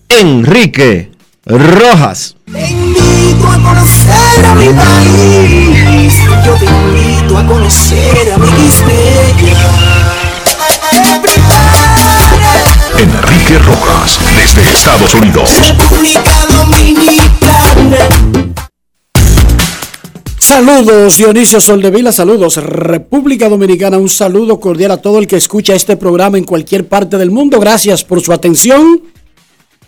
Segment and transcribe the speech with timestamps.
[0.08, 1.10] Enrique
[1.44, 2.36] Rojas.
[2.50, 6.14] Te invito a conocer a mi país.
[6.44, 8.46] Yo te invito a conocer a mi
[12.98, 15.50] Enrique Rojas, desde Estados Unidos.
[15.60, 17.98] República Dominicana.
[20.46, 25.96] Saludos Dionisio Soldevila, saludos República Dominicana, un saludo cordial a todo el que escucha este
[25.96, 27.58] programa en cualquier parte del mundo.
[27.58, 29.02] Gracias por su atención.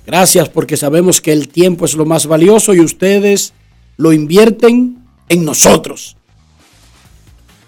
[0.04, 3.52] Gracias porque sabemos que el tiempo es lo más valioso y ustedes
[3.98, 4.98] lo invierten
[5.28, 6.16] en nosotros.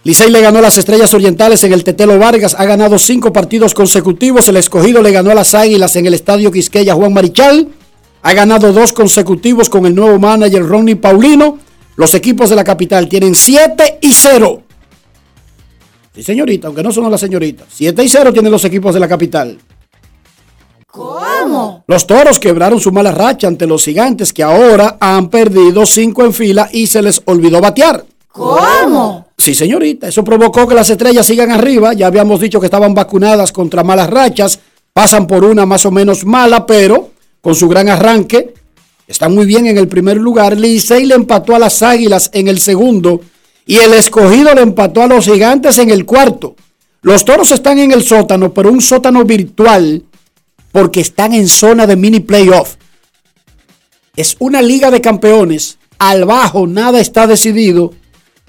[0.02, 4.48] Licey le ganó las Estrellas Orientales en el Tetelo Vargas, ha ganado cinco partidos consecutivos.
[4.48, 7.68] El escogido le ganó a las Águilas en el Estadio Quisqueya Juan Marichal.
[8.22, 11.69] Ha ganado dos consecutivos con el nuevo manager Ronnie Paulino.
[11.96, 14.62] Los equipos de la capital tienen 7 y 0.
[16.14, 17.66] Sí, señorita, aunque no son las señoritas.
[17.70, 19.58] 7 y 0 tienen los equipos de la capital.
[20.86, 21.84] ¿Cómo?
[21.86, 26.32] Los toros quebraron su mala racha ante los gigantes que ahora han perdido 5 en
[26.32, 28.04] fila y se les olvidó batear.
[28.32, 29.28] ¿Cómo?
[29.36, 31.92] Sí, señorita, eso provocó que las estrellas sigan arriba.
[31.92, 34.58] Ya habíamos dicho que estaban vacunadas contra malas rachas.
[34.92, 38.54] Pasan por una más o menos mala, pero con su gran arranque
[39.10, 40.56] están muy bien en el primer lugar.
[40.56, 43.20] Licey le empató a las Águilas en el segundo
[43.66, 46.54] y el escogido le empató a los gigantes en el cuarto.
[47.02, 50.04] Los toros están en el sótano, pero un sótano virtual
[50.70, 52.76] porque están en zona de mini playoff.
[54.14, 55.78] Es una liga de campeones.
[55.98, 57.92] Al bajo nada está decidido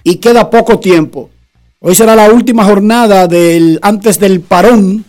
[0.04, 1.32] y queda poco tiempo.
[1.80, 5.06] Hoy será la última jornada del, antes del parón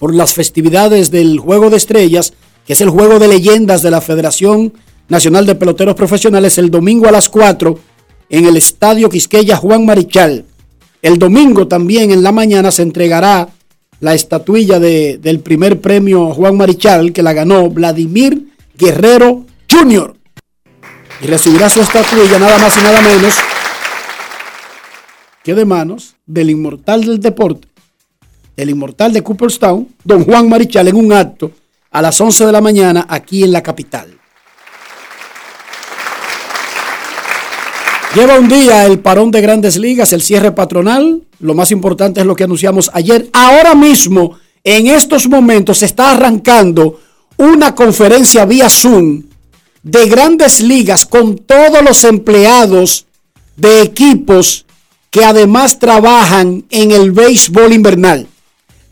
[0.00, 2.32] por las festividades del Juego de Estrellas,
[2.70, 4.72] que es el juego de leyendas de la Federación
[5.08, 7.76] Nacional de Peloteros Profesionales, el domingo a las 4
[8.28, 10.44] en el Estadio Quisqueya Juan Marichal.
[11.02, 13.48] El domingo también en la mañana se entregará
[13.98, 20.14] la estatuilla de- del primer premio Juan Marichal, que la ganó Vladimir Guerrero Jr.
[21.22, 23.34] Y recibirá su estatuilla nada más y nada menos
[25.42, 27.66] que de manos del inmortal del deporte,
[28.56, 31.50] el inmortal de Cooperstown, don Juan Marichal, en un acto
[31.90, 34.16] a las 11 de la mañana aquí en la capital.
[38.14, 41.22] Lleva un día el parón de grandes ligas, el cierre patronal.
[41.38, 43.30] Lo más importante es lo que anunciamos ayer.
[43.32, 47.00] Ahora mismo, en estos momentos, se está arrancando
[47.36, 49.22] una conferencia vía Zoom
[49.82, 53.06] de grandes ligas con todos los empleados
[53.56, 54.66] de equipos
[55.10, 58.26] que además trabajan en el béisbol invernal.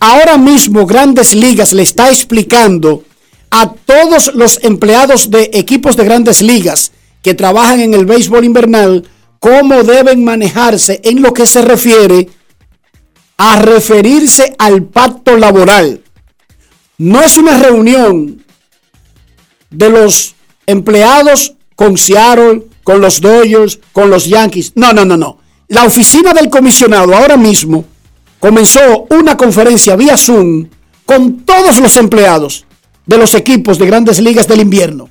[0.01, 3.03] Ahora mismo Grandes Ligas le está explicando
[3.51, 6.93] a todos los empleados de equipos de Grandes Ligas
[7.23, 9.09] que trabajan en el béisbol invernal
[9.41, 12.29] cómo deben manejarse en lo que se refiere
[13.37, 16.03] a referirse al pacto laboral.
[16.99, 18.45] No es una reunión
[19.71, 20.35] de los
[20.67, 24.73] empleados con Seattle, con los Dodgers, con los Yankees.
[24.75, 25.39] No, no, no, no.
[25.69, 27.85] La oficina del comisionado ahora mismo
[28.41, 30.69] comenzó una conferencia vía Zoom
[31.05, 32.67] con todos los empleados
[33.07, 35.09] de los equipos de grandes ligas del invierno.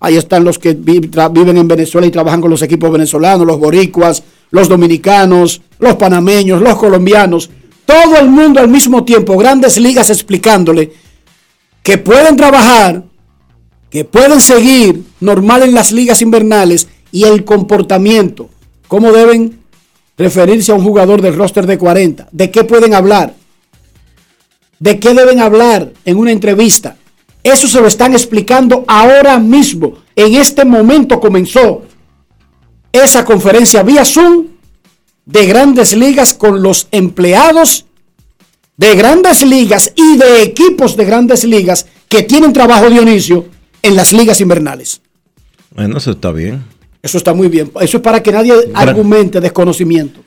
[0.00, 4.22] Ahí están los que viven en Venezuela y trabajan con los equipos venezolanos, los boricuas,
[4.50, 7.50] los dominicanos, los panameños, los colombianos.
[7.84, 10.92] Todo el mundo al mismo tiempo, grandes ligas explicándole
[11.82, 13.04] que pueden trabajar,
[13.90, 18.48] que pueden seguir normal en las ligas invernales y el comportamiento,
[18.88, 19.59] cómo deben
[20.20, 23.34] referirse a un jugador del roster de 40, de qué pueden hablar,
[24.78, 26.98] de qué deben hablar en una entrevista.
[27.42, 29.94] Eso se lo están explicando ahora mismo.
[30.14, 31.84] En este momento comenzó
[32.92, 34.48] esa conferencia vía Zoom
[35.24, 37.86] de grandes ligas con los empleados
[38.76, 43.46] de grandes ligas y de equipos de grandes ligas que tienen trabajo Dionisio
[43.80, 45.00] en las ligas invernales.
[45.74, 46.62] Bueno, eso está bien.
[47.02, 47.70] Eso está muy bien.
[47.80, 50.20] Eso es para que nadie argumente desconocimiento.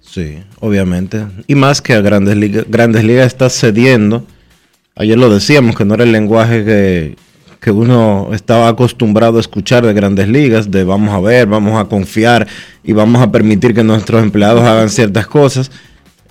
[0.00, 1.26] Sí, obviamente.
[1.46, 4.24] Y más que a Grandes Ligas, Grandes Ligas está cediendo.
[4.94, 7.16] Ayer lo decíamos que no era el lenguaje que,
[7.60, 11.86] que uno estaba acostumbrado a escuchar de Grandes Ligas, de vamos a ver, vamos a
[11.86, 12.46] confiar
[12.84, 15.72] y vamos a permitir que nuestros empleados hagan ciertas cosas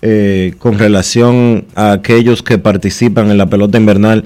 [0.02, 4.24] eh, con relación a aquellos que participan en la pelota invernal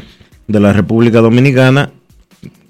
[0.48, 1.92] de la República Dominicana.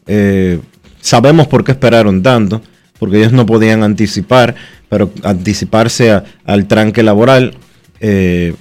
[0.05, 0.61] Eh,
[1.01, 2.61] sabemos por qué esperaron tanto
[2.99, 4.55] porque ellos no podían anticipar,
[4.89, 7.55] pero anticiparse al tranque laboral.
[7.99, 8.55] Eh,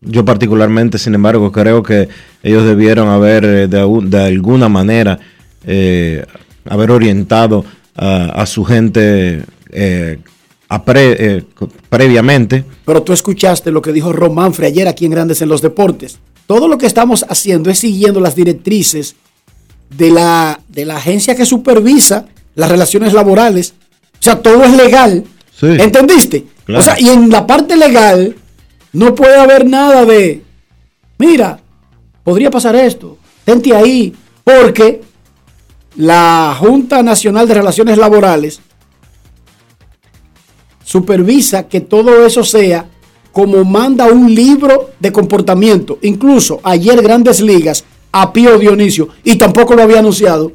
[0.00, 2.08] yo particularmente, sin embargo, creo que
[2.42, 5.18] ellos debieron haber eh, de, alguna manera
[5.66, 6.24] eh,
[6.68, 7.64] haber orientado
[7.96, 9.44] a, su gente
[11.88, 12.64] previamente.
[12.84, 16.18] Pero tú escuchaste lo que dijo Román ayer aquí en Grandes en los Deportes.
[16.46, 19.14] Todo lo que estamos haciendo es siguiendo las directrices
[19.96, 23.74] de la, de la agencia que supervisa las relaciones laborales.
[24.14, 25.24] O sea, todo es legal.
[25.60, 26.46] ¿Entendiste?
[26.68, 28.36] O sea, y en la parte legal
[28.92, 30.42] no puede haber nada de,
[31.18, 31.60] mira,
[32.22, 35.02] podría pasar esto, tente ahí, porque
[35.96, 38.60] la Junta Nacional de Relaciones Laborales
[40.84, 42.88] supervisa que todo eso sea
[43.32, 45.98] como manda un libro de comportamiento.
[46.02, 50.52] Incluso ayer Grandes Ligas a Pío Dionisio, y tampoco lo había anunciado,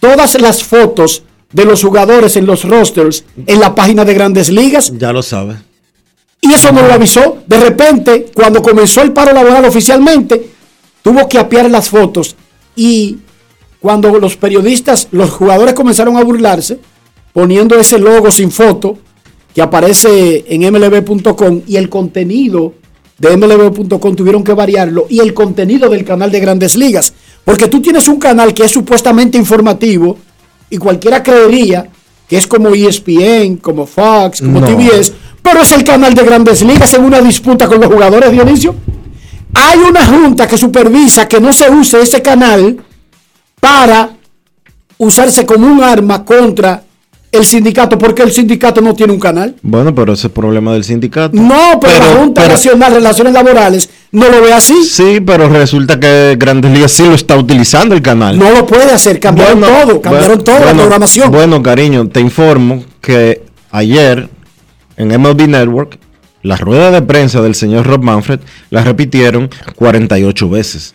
[0.00, 1.22] todas las fotos
[1.52, 4.92] de los jugadores en los rosters en la página de grandes ligas.
[4.96, 5.56] Ya lo sabe.
[6.40, 7.38] Y eso no lo avisó.
[7.46, 10.50] De repente, cuando comenzó el paro laboral oficialmente,
[11.02, 12.36] tuvo que apiar las fotos.
[12.74, 13.18] Y
[13.80, 16.78] cuando los periodistas, los jugadores comenzaron a burlarse,
[17.32, 18.98] poniendo ese logo sin foto
[19.54, 22.74] que aparece en mlb.com y el contenido
[23.18, 27.14] de mlb.com tuvieron que variarlo y el contenido del canal de grandes ligas.
[27.44, 30.18] Porque tú tienes un canal que es supuestamente informativo
[30.70, 31.88] y cualquiera creería
[32.28, 36.92] que es como ESPN, como Fox, como TBS, pero es el canal de grandes ligas
[36.94, 38.74] en una disputa con los jugadores, Dionisio.
[39.54, 42.84] Hay una junta que supervisa que no se use ese canal
[43.60, 44.10] para
[44.98, 46.82] usarse como un arma contra
[47.32, 49.54] el sindicato, porque el sindicato no tiene un canal.
[49.62, 51.36] Bueno, pero ese es el problema del sindicato.
[51.36, 54.84] No, pero, la Junta Nacional de Relaciones Laborales no lo ve así.
[54.84, 58.38] Sí, pero resulta que Grandes Ligas sí lo está utilizando el canal.
[58.38, 61.30] No lo puede hacer, cambiaron todo, cambiaron toda la programación.
[61.30, 64.28] Bueno, cariño, te informo que ayer
[64.96, 65.98] en MLB Network
[66.42, 70.94] la rueda de prensa del señor Rob Manfred la repitieron 48 veces.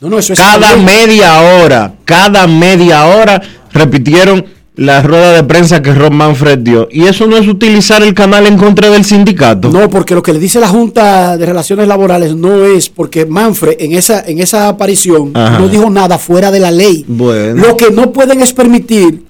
[0.00, 3.40] No, no, eso es cada media hora, cada media hora
[3.72, 4.44] repitieron
[4.74, 6.88] la rueda de prensa que Rob Manfred dio.
[6.90, 9.70] ¿Y eso no es utilizar el canal en contra del sindicato?
[9.70, 13.76] No, porque lo que le dice la Junta de Relaciones Laborales no es porque Manfred
[13.78, 17.04] en esa, en esa aparición no dijo nada fuera de la ley.
[17.06, 17.66] Bueno.
[17.66, 19.24] Lo que no pueden es permitir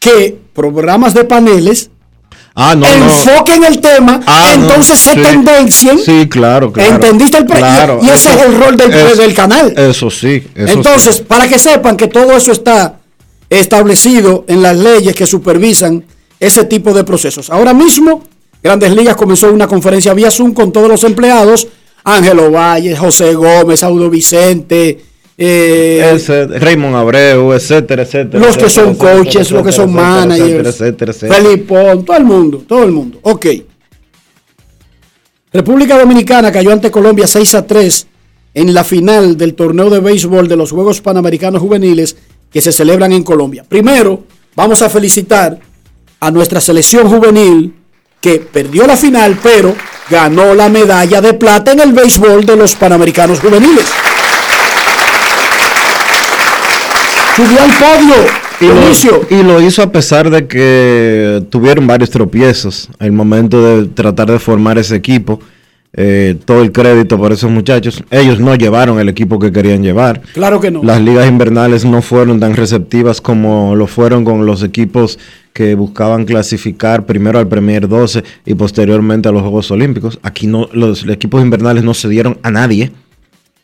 [0.00, 1.90] que programas de paneles
[2.56, 5.98] ah, enfoquen el tema, ah, entonces se tendencien.
[5.98, 6.94] Sí, claro, claro.
[6.94, 9.72] ¿Entendiste el claro, Y ese es el rol del, del canal.
[9.76, 10.44] Eso sí.
[10.56, 12.97] entonces, para que sepan que todo eso está
[13.50, 16.04] establecido en las leyes que supervisan
[16.38, 17.50] ese tipo de procesos.
[17.50, 18.22] Ahora mismo,
[18.62, 21.68] Grandes Ligas comenzó una conferencia vía Zoom con todos los empleados,
[22.04, 25.00] Ángelo Valle, José Gómez, Audo Vicente,
[25.36, 28.44] eh, Raymond Abreu, etcétera, etcétera.
[28.44, 31.74] Los que son coaches, los que son managers, Felipe,
[32.04, 33.18] todo el mundo, todo el mundo.
[33.22, 33.46] Ok.
[35.52, 38.06] República Dominicana cayó ante Colombia 6 a 3
[38.54, 42.16] en la final del torneo de béisbol de los Juegos Panamericanos Juveniles
[42.52, 43.64] que se celebran en Colombia.
[43.68, 44.24] Primero,
[44.54, 45.58] vamos a felicitar
[46.20, 47.74] a nuestra selección juvenil
[48.20, 49.74] que perdió la final, pero
[50.10, 53.86] ganó la medalla de plata en el béisbol de los Panamericanos Juveniles.
[57.36, 58.16] Subió al podio
[58.60, 63.86] Y lo, y lo hizo a pesar de que tuvieron varios tropiezos al momento de
[63.86, 65.38] tratar de formar ese equipo.
[65.94, 68.04] Eh, todo el crédito por esos muchachos.
[68.10, 70.20] Ellos no llevaron el equipo que querían llevar.
[70.34, 70.82] Claro que no.
[70.82, 75.18] Las ligas invernales no fueron tan receptivas como lo fueron con los equipos
[75.52, 80.18] que buscaban clasificar primero al Premier 12 y posteriormente a los Juegos Olímpicos.
[80.22, 82.92] Aquí no, los equipos invernales no se dieron a nadie.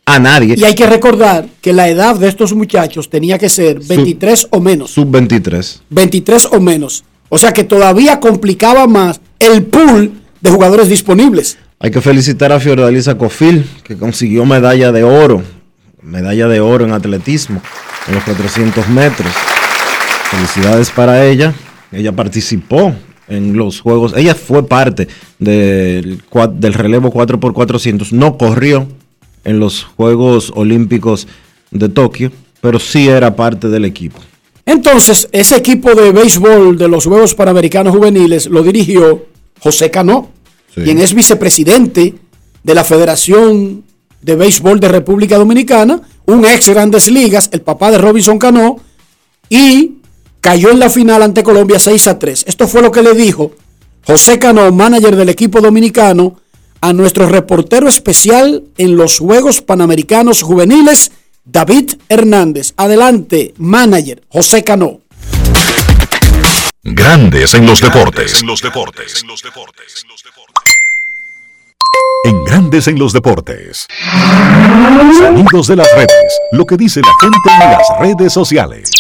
[0.07, 0.55] A nadie.
[0.59, 4.61] Y hay que recordar que la edad de estos muchachos tenía que ser 23 o
[4.61, 4.91] menos.
[4.91, 5.83] Sub 23.
[5.89, 7.05] 23 o menos.
[7.29, 11.59] O sea que todavía complicaba más el pool de jugadores disponibles.
[11.81, 15.43] Hay que felicitar a Fiordalisa Cofil, que consiguió medalla de oro,
[16.03, 17.61] medalla de oro en atletismo,
[18.09, 19.33] en los 400 metros.
[20.31, 21.53] Felicidades para ella.
[21.93, 22.95] Ella participó
[23.29, 28.87] en los Juegos, ella fue parte del, relevo 4x400, no corrió
[29.45, 31.27] en los Juegos Olímpicos
[31.71, 34.21] de Tokio, pero sí era parte del equipo.
[34.67, 39.27] Entonces, ese equipo de béisbol de los Juegos Panamericanos Juveniles lo dirigió
[39.61, 40.31] José Cano,
[40.75, 40.83] Sí.
[40.83, 42.15] quien es vicepresidente
[42.63, 43.85] de la Federación
[44.23, 48.79] de Béisbol de República Dominicana, un ex Grandes Ligas, el papá de Robinson Cano,
[49.49, 49.99] y
[50.41, 52.45] cayó en la final ante Colombia 6 a 3.
[52.49, 53.53] Esto fue lo que le dijo
[54.07, 56.37] José Cano, manager del equipo dominicano,
[56.81, 61.13] a nuestro reportero especial en los Juegos Panamericanos Juveniles,
[61.45, 62.75] David Hernández.
[62.77, 65.01] Adelante, manager José Cano.
[66.87, 68.43] Grandes en los deportes.
[68.43, 69.25] En los deportes.
[72.25, 73.87] En Grandes en los deportes.
[75.17, 76.41] Sonidos de las redes.
[76.53, 78.91] Lo que dice la gente en las redes sociales.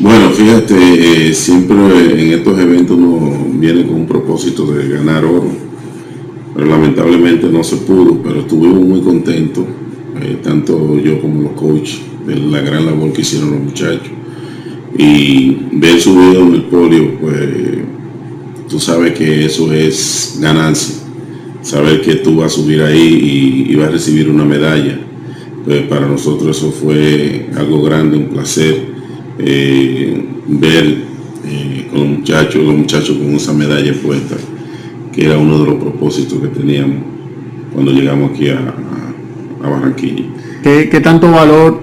[0.00, 5.52] Bueno, fíjate, eh, siempre en estos eventos uno viene con un propósito de ganar oro,
[6.54, 9.66] pero lamentablemente no se pudo, pero estuvimos muy contentos,
[10.22, 14.23] eh, tanto yo como los coaches, de la gran labor que hicieron los muchachos.
[14.96, 17.38] Y ver subido en el podio, pues
[18.68, 20.94] tú sabes que eso es ganancia,
[21.62, 24.98] saber que tú vas a subir ahí y, y vas a recibir una medalla,
[25.64, 28.86] pues para nosotros eso fue algo grande, un placer
[29.38, 30.84] eh, ver
[31.46, 34.36] eh, con los muchachos, los muchachos con esa medalla puesta,
[35.12, 36.98] que era uno de los propósitos que teníamos
[37.72, 40.24] cuando llegamos aquí a, a- a Barranquilla.
[40.62, 41.82] ¿Qué, qué tanto valor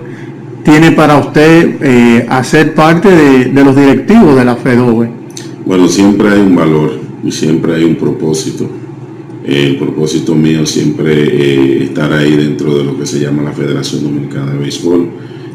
[0.63, 5.09] tiene para usted eh, hacer parte de, los directivos de la FEDOE?
[5.65, 8.69] Bueno, siempre hay un valor y siempre hay un propósito.
[9.43, 14.03] El propósito mío siempre eh, estar ahí dentro de lo que se llama la Federación
[14.03, 15.09] Dominicana de Béisbol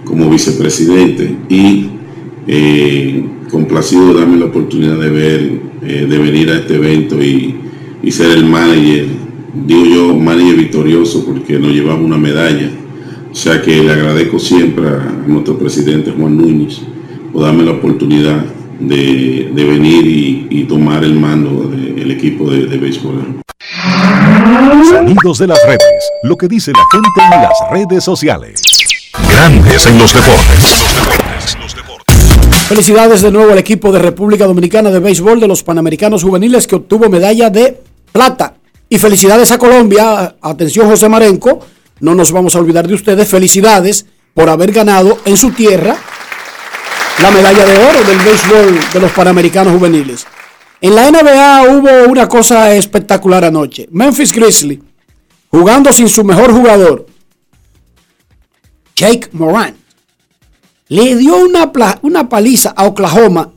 [0.05, 1.89] como vicepresidente y
[2.47, 7.55] eh, complacido de darme la oportunidad de ver, de venir a este evento y,
[8.03, 9.07] y ser el manager,
[9.67, 12.71] digo yo, manager victorioso porque nos llevamos una medalla.
[13.37, 16.81] O sea que le agradezco siempre a nuestro presidente Juan Núñez
[17.31, 18.43] por darme la oportunidad
[18.81, 23.43] de, de venir y, y tomar el mando del equipo de, de béisbol.
[24.89, 25.83] Sonidos de las redes.
[26.23, 28.63] Lo que dice la gente en las redes sociales.
[29.31, 30.87] Grandes en los deportes.
[32.69, 36.77] Felicidades de nuevo al equipo de República Dominicana de Béisbol de los Panamericanos Juveniles que
[36.77, 38.55] obtuvo medalla de plata.
[38.89, 40.37] Y felicidades a Colombia.
[40.41, 41.61] Atención José Marenco,
[42.01, 43.29] no nos vamos a olvidar de ustedes.
[43.29, 45.97] Felicidades por haber ganado en su tierra
[47.23, 50.27] la medalla de oro del béisbol de los Panamericanos Juveniles.
[50.81, 53.89] En la NBA hubo una cosa espectacular anoche.
[53.91, 54.83] Memphis Grizzly
[55.51, 57.07] jugando sin su mejor jugador,
[58.95, 59.77] Jake Moran
[60.89, 61.73] le dio una,
[62.03, 63.51] una paliza a Oklahoma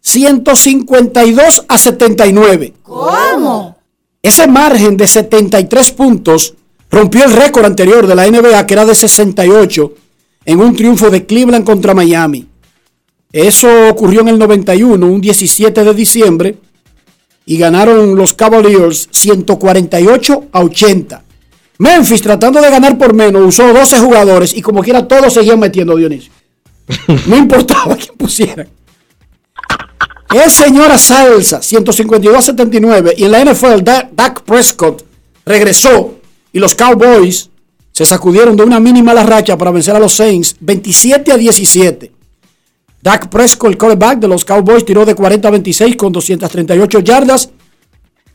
[0.00, 2.74] 152 a 79.
[2.82, 3.76] ¿Cómo?
[4.22, 6.54] Ese margen de 73 puntos
[6.90, 9.94] rompió el récord anterior de la NBA que era de 68
[10.44, 12.46] en un triunfo de Cleveland contra Miami.
[13.32, 16.56] Eso ocurrió en el 91, un 17 de diciembre,
[17.46, 21.22] y ganaron los Cavaliers 148 a 80.
[21.78, 25.96] Memphis, tratando de ganar por menos, usó 12 jugadores y como quiera todos seguían metiendo
[25.96, 26.32] Dionisio.
[27.26, 28.66] No importaba quién pusiera.
[30.34, 33.14] Es señora salsa, 152 a 79.
[33.16, 35.04] Y en la NFL, Da- Dak Prescott
[35.44, 36.19] regresó
[36.52, 37.50] y los Cowboys
[37.92, 42.12] se sacudieron de una mínima la racha para vencer a los Saints 27 a 17.
[43.02, 47.50] Dak Prescott, el quarterback de los Cowboys, tiró de 40 a 26 con 238 yardas.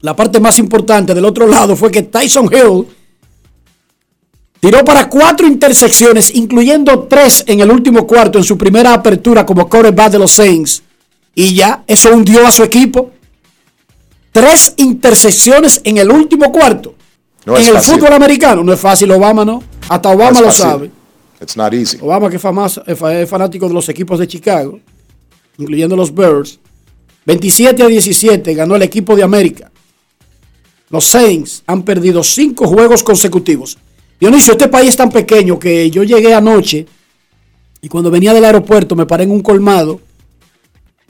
[0.01, 2.87] La parte más importante del otro lado fue que Tyson Hill
[4.59, 9.69] tiró para cuatro intersecciones, incluyendo tres en el último cuarto en su primera apertura como
[9.69, 10.81] quarterback de los Saints.
[11.35, 13.11] Y ya, eso hundió a su equipo.
[14.31, 16.95] Tres intersecciones en el último cuarto.
[17.45, 17.95] No en el fácil.
[17.95, 18.63] fútbol americano.
[18.63, 19.63] No es fácil, Obama no.
[19.87, 20.91] Hasta Obama No lo sabe.
[21.41, 21.97] It's not easy.
[22.01, 24.79] Obama, que es, fanático de los equipos de Chicago.
[25.57, 26.59] incluyendo los Birds.
[27.25, 29.71] 27 a 17 ganó el equipo de América.
[30.89, 33.77] Los Saints han perdido cinco juegos consecutivos.
[34.19, 36.85] Dionisio, este país es tan pequeño que yo llegué anoche
[37.81, 39.99] y cuando venía del aeropuerto me paré en un colmado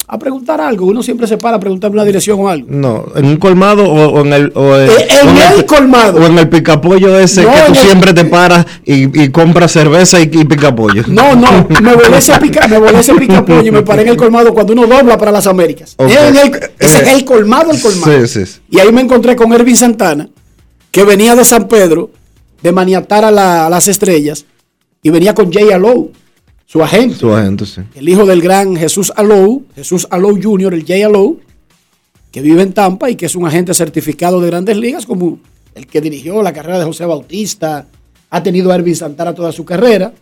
[0.08, 0.86] a preguntar algo.
[0.86, 2.68] Uno siempre se para a preguntar una dirección o algo.
[2.70, 4.52] No, en un colmado o, o en el.
[4.56, 4.88] O, Eh,
[5.22, 6.22] en o el colmado.
[6.22, 9.72] O en el picapollo ese No, que tú el- siempre te paras y, y compras
[9.72, 11.04] cerveza y, y picapollo.
[11.08, 14.18] No, no, me volé ese pica, me volé ese picapollo y me paré en el
[14.18, 15.96] colmado cuando uno dobla para las Américas.
[15.98, 18.12] En el- ese es Eh, el colmado, el colmado.
[18.22, 18.60] Sí, sí, sí.
[18.70, 20.30] Y ahí me encontré con Ervin Santana,
[20.92, 22.12] que venía de San Pedro,
[22.62, 24.46] de maniatar a, la- a las estrellas,
[25.02, 26.12] y venía con Jay Alou,
[26.66, 27.82] su agente, Su agente, sí.
[27.94, 31.40] el hijo del gran Jesús Alou, Jesús Alou Jr., el Jay Alou,
[32.32, 35.40] que vive en Tampa y que es un agente certificado de grandes ligas, como
[35.74, 37.88] el que dirigió la carrera de José Bautista,
[38.30, 40.14] ha tenido a Ervin Santana toda su carrera.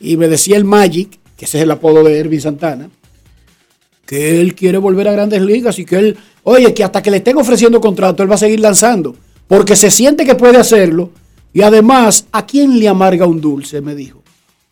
[0.00, 2.88] Y me decía el Magic, que ese es el apodo de Ervin Santana,
[4.06, 7.18] que él quiere volver a grandes ligas y que él, oye, que hasta que le
[7.18, 9.16] estén ofreciendo contrato, él va a seguir lanzando,
[9.48, 11.10] porque se siente que puede hacerlo.
[11.52, 13.80] Y además, ¿a quién le amarga un dulce?
[13.80, 14.22] Me dijo.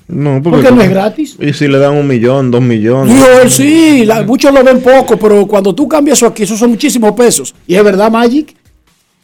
[0.07, 1.37] No, Porque no es gratis.
[1.41, 3.15] Y si le dan un millón, dos millones.
[3.15, 6.59] Dijo él, sí, la- muchos lo ven poco, pero cuando tú cambias eso aquí, esos
[6.59, 7.55] son muchísimos pesos.
[7.67, 8.55] Y es verdad, Magic.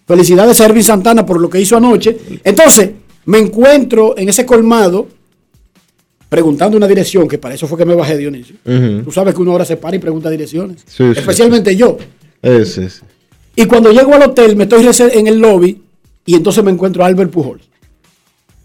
[0.07, 2.17] Felicidades a Ervin Santana por lo que hizo anoche.
[2.43, 2.91] Entonces,
[3.27, 5.07] me encuentro en ese colmado
[6.29, 8.57] preguntando una dirección, que para eso fue que me bajé, Dionisio.
[9.05, 10.79] Tú sabes que uno ahora se para y pregunta direcciones.
[10.87, 11.19] Sí, sí.
[11.19, 11.99] Especialmente yo.
[13.57, 15.83] Y cuando llego al hotel, me estoy en el lobby
[16.25, 17.69] y entonces me encuentro a Albert Pujols,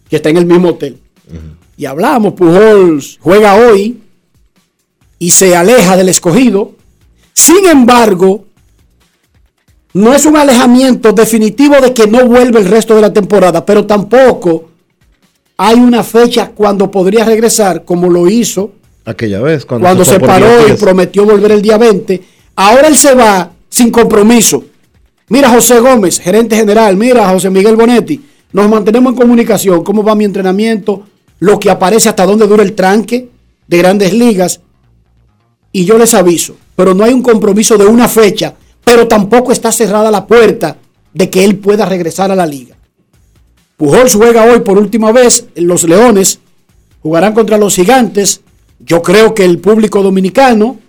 [0.09, 0.97] que está en el mismo hotel.
[1.77, 4.01] Y hablamos, Pujols juega hoy
[5.19, 6.73] y se aleja del escogido.
[7.33, 8.45] Sin embargo,
[9.93, 13.85] no es un alejamiento definitivo de que no vuelve el resto de la temporada, pero
[13.85, 14.69] tampoco
[15.57, 18.71] hay una fecha cuando podría regresar como lo hizo
[19.05, 22.21] Aquella vez, cuando, cuando se por paró y prometió volver el día 20.
[22.55, 24.63] Ahora él se va sin compromiso.
[25.29, 30.15] Mira José Gómez, gerente general, mira José Miguel Bonetti, nos mantenemos en comunicación, cómo va
[30.15, 31.03] mi entrenamiento,
[31.45, 33.29] lo que aparece, hasta dónde dura el tranque
[33.67, 34.61] de grandes ligas.
[35.71, 39.71] Y yo les aviso, pero no hay un compromiso de una fecha, pero tampoco está
[39.71, 40.77] cerrada la puerta
[41.13, 42.75] de que él pueda regresar a la liga.
[43.77, 46.39] Pujols juega hoy por última vez, los Leones
[47.03, 48.41] jugarán contra los Gigantes.
[48.79, 50.79] Yo creo que el público dominicano,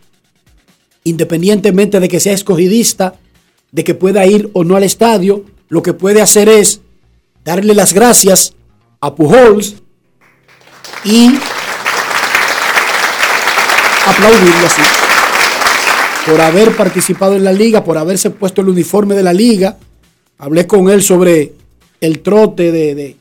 [1.04, 3.16] independientemente de que sea escogidista,
[3.72, 6.80] de que pueda ir o no al estadio, lo que puede hacer es
[7.44, 8.54] darle las gracias
[9.02, 9.82] a Pujols
[11.04, 11.38] y
[14.06, 14.82] aplaudirlo así
[16.26, 19.76] por haber participado en la liga, por haberse puesto el uniforme de la liga.
[20.38, 21.52] Hablé con él sobre
[22.00, 23.16] el trote de,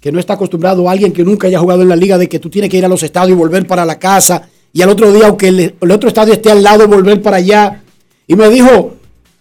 [0.00, 2.40] que no está acostumbrado a alguien que nunca haya jugado en la liga, de que
[2.40, 5.12] tú tienes que ir a los estadios y volver para la casa, y al otro
[5.12, 7.82] día, aunque el, el otro estadio esté al lado, volver para allá.
[8.26, 8.94] Y me dijo,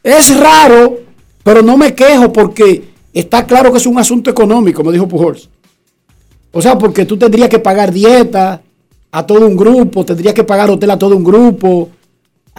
[0.04, 1.00] es raro,
[1.44, 5.50] pero no me quejo porque está claro que es un asunto económico, me dijo Pujols.
[6.52, 8.62] O sea, porque tú tendrías que pagar dieta
[9.12, 11.90] a todo un grupo, tendrías que pagar hotel a todo un grupo,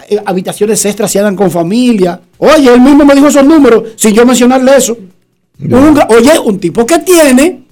[0.09, 2.19] eh, habitaciones extras se dan con familia.
[2.37, 4.97] Oye, él mismo me dijo esos números sin yo mencionarle eso.
[6.09, 7.63] Oye, un tipo que tiene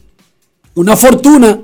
[0.75, 1.59] una fortuna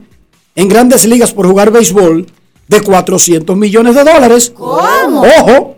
[0.56, 2.26] en grandes ligas por jugar béisbol
[2.68, 4.52] de 400 millones de dólares.
[4.56, 5.22] ¿Cómo?
[5.22, 5.76] Ojo.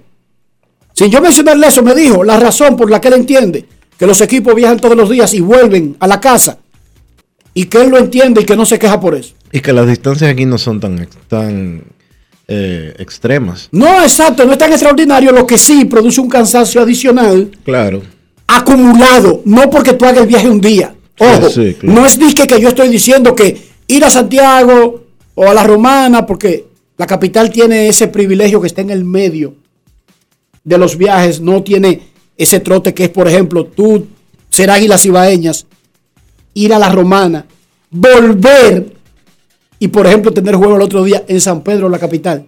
[0.93, 3.65] Sin yo mencionarle eso, me dijo la razón por la que él entiende
[3.97, 6.57] que los equipos viajan todos los días y vuelven a la casa.
[7.57, 9.33] Y que él lo entiende y que no se queja por eso.
[9.51, 11.81] Y que las distancias aquí no son tan, tan
[12.47, 13.67] eh, extremas.
[13.71, 18.03] No, exacto, no es tan extraordinario, lo que sí produce un cansancio adicional Claro.
[18.47, 20.93] acumulado, no porque tú hagas el viaje un día.
[21.19, 21.99] Ojo, Sí, sí, claro.
[21.99, 26.25] no es disque que yo estoy diciendo que ir a Santiago o a la Romana,
[26.25, 26.65] porque
[26.97, 29.55] la capital tiene ese privilegio que está en el medio
[30.63, 32.01] de los viajes, no tiene
[32.37, 34.05] ese trote que es, por ejemplo, tú
[34.49, 35.65] ser águilas ibaeñas,
[36.57, 37.45] ir a la Romana,
[37.91, 38.93] volver
[39.79, 42.45] y, por ejemplo, tener juego el otro día en San Pedro, la capital.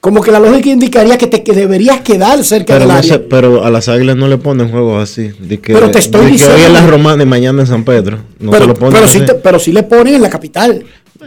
[0.00, 3.12] Como que la lógica indicaría que te que deberías quedar cerca Pero, del no área.
[3.14, 5.30] sé- pero a las águilas no le ponen juegos así.
[5.38, 7.66] De que, Pero te estoy de que diciendo- hoy en las romanas y mañana en
[7.66, 8.18] San Pedro.
[8.38, 10.84] No se pero, lo ponen pero, sí te- pero sí le ponen en la capital.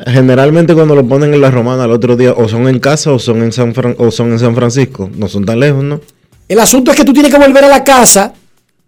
[0.08, 3.20] Generalmente cuando lo ponen en la romana al otro día o son en casa o
[3.20, 5.08] son en San Fran- o son en San Francisco.
[5.16, 6.02] No son tan lejos, ¿no?
[6.48, 8.34] El asunto es que tú tienes que volver a la casa,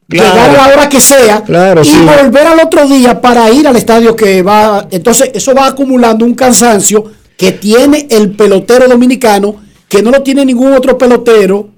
[0.08, 0.36] Claro.
[0.36, 1.98] llegar a la hora que sea, Claro, y sí.
[1.98, 4.88] volver al otro día para ir al estadio que va.
[4.92, 7.04] Entonces, eso va acumulando un cansancio
[7.36, 9.56] que tiene el pelotero dominicano,
[9.90, 11.70] que no lo tiene ningún otro pelotero.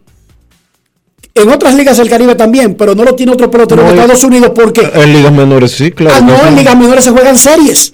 [1.33, 4.23] En otras ligas del Caribe también, pero no lo tiene otro pelotero No, en Estados
[4.23, 6.15] Unidos porque En ligas menores sí, claro.
[6.17, 7.93] Ah, no, en ligas menores se juegan series.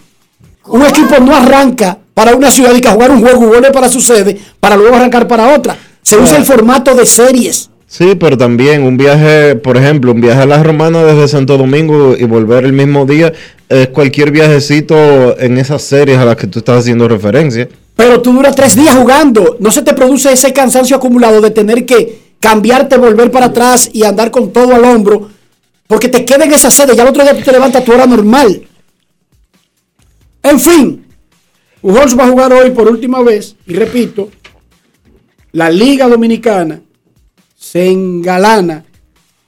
[0.65, 3.71] Un equipo no arranca para una ciudad y que a jugar un juego y vuelve
[3.71, 5.77] para su sede para luego arrancar para otra.
[6.01, 7.69] Se usa el formato de series.
[7.95, 12.15] Sí, pero también un viaje, por ejemplo, un viaje a la Romana desde Santo Domingo
[12.17, 13.31] y volver el mismo día
[13.69, 17.69] es cualquier viajecito en esas series a las que tú estás haciendo referencia.
[17.95, 19.57] Pero tú duras tres días jugando.
[19.59, 24.03] ¿No se te produce ese cansancio acumulado de tener que cambiarte, volver para atrás y
[24.05, 25.29] andar con todo al hombro?
[25.85, 26.95] Porque te queda en esa sede.
[26.95, 28.63] Ya el otro día tú te levantas a tu hora normal.
[30.41, 31.05] En fin,
[31.79, 33.55] Pujols va a jugar hoy por última vez.
[33.67, 34.31] Y repito,
[35.51, 36.81] la Liga Dominicana
[37.73, 38.85] se engalana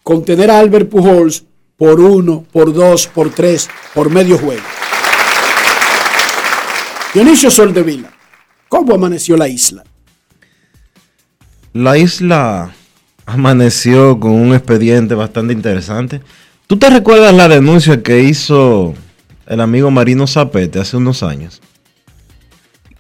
[0.02, 1.46] con tener a Albert Pujols
[1.78, 4.64] por uno, por dos, por tres, por medio juego.
[7.14, 8.12] Dionisio Soldevila,
[8.68, 9.84] ¿cómo amaneció la isla?
[11.74, 12.74] La isla
[13.28, 16.20] amaneció con un expediente bastante interesante.
[16.66, 18.96] ¿Tú te recuerdas la denuncia que hizo
[19.46, 21.62] el amigo Marino Zapete hace unos años?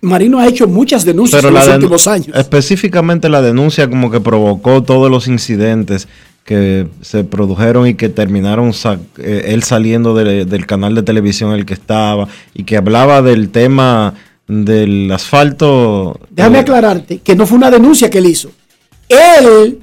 [0.05, 2.29] Marino ha hecho muchas denuncias en los últimos años.
[2.35, 6.07] Específicamente la denuncia como que provocó todos los incidentes
[6.43, 8.71] que se produjeron y que terminaron
[9.17, 13.49] eh, él saliendo del canal de televisión en el que estaba y que hablaba del
[13.49, 14.13] tema
[14.47, 16.19] del asfalto.
[16.29, 18.51] Déjame aclararte que no fue una denuncia que él hizo.
[19.09, 19.79] Él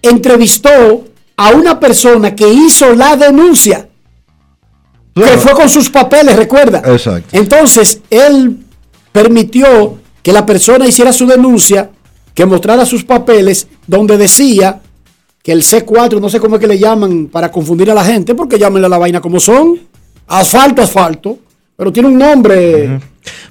[0.00, 1.04] entrevistó
[1.36, 3.88] a una persona que hizo la denuncia.
[5.14, 6.82] Que fue con sus papeles, recuerda.
[6.84, 7.28] Exacto.
[7.32, 8.65] Entonces, él
[9.16, 11.90] permitió que la persona hiciera su denuncia,
[12.34, 14.82] que mostrara sus papeles, donde decía
[15.42, 18.34] que el C4, no sé cómo es que le llaman para confundir a la gente,
[18.34, 19.80] porque llámenle a la vaina como son,
[20.26, 21.38] asfalto, asfalto,
[21.78, 23.00] pero tiene un nombre.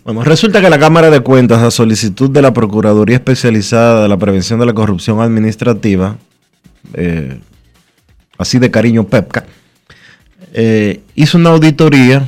[0.03, 4.17] Bueno, resulta que la Cámara de Cuentas, a solicitud de la Procuraduría Especializada de la
[4.17, 6.17] Prevención de la Corrupción Administrativa,
[6.93, 7.39] eh,
[8.37, 9.45] así de cariño PEPCA,
[10.53, 12.23] eh, hizo una auditoría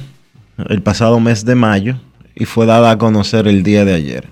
[0.69, 1.97] el pasado mes de mayo
[2.39, 4.29] y fue dada a conocer el día de ayer.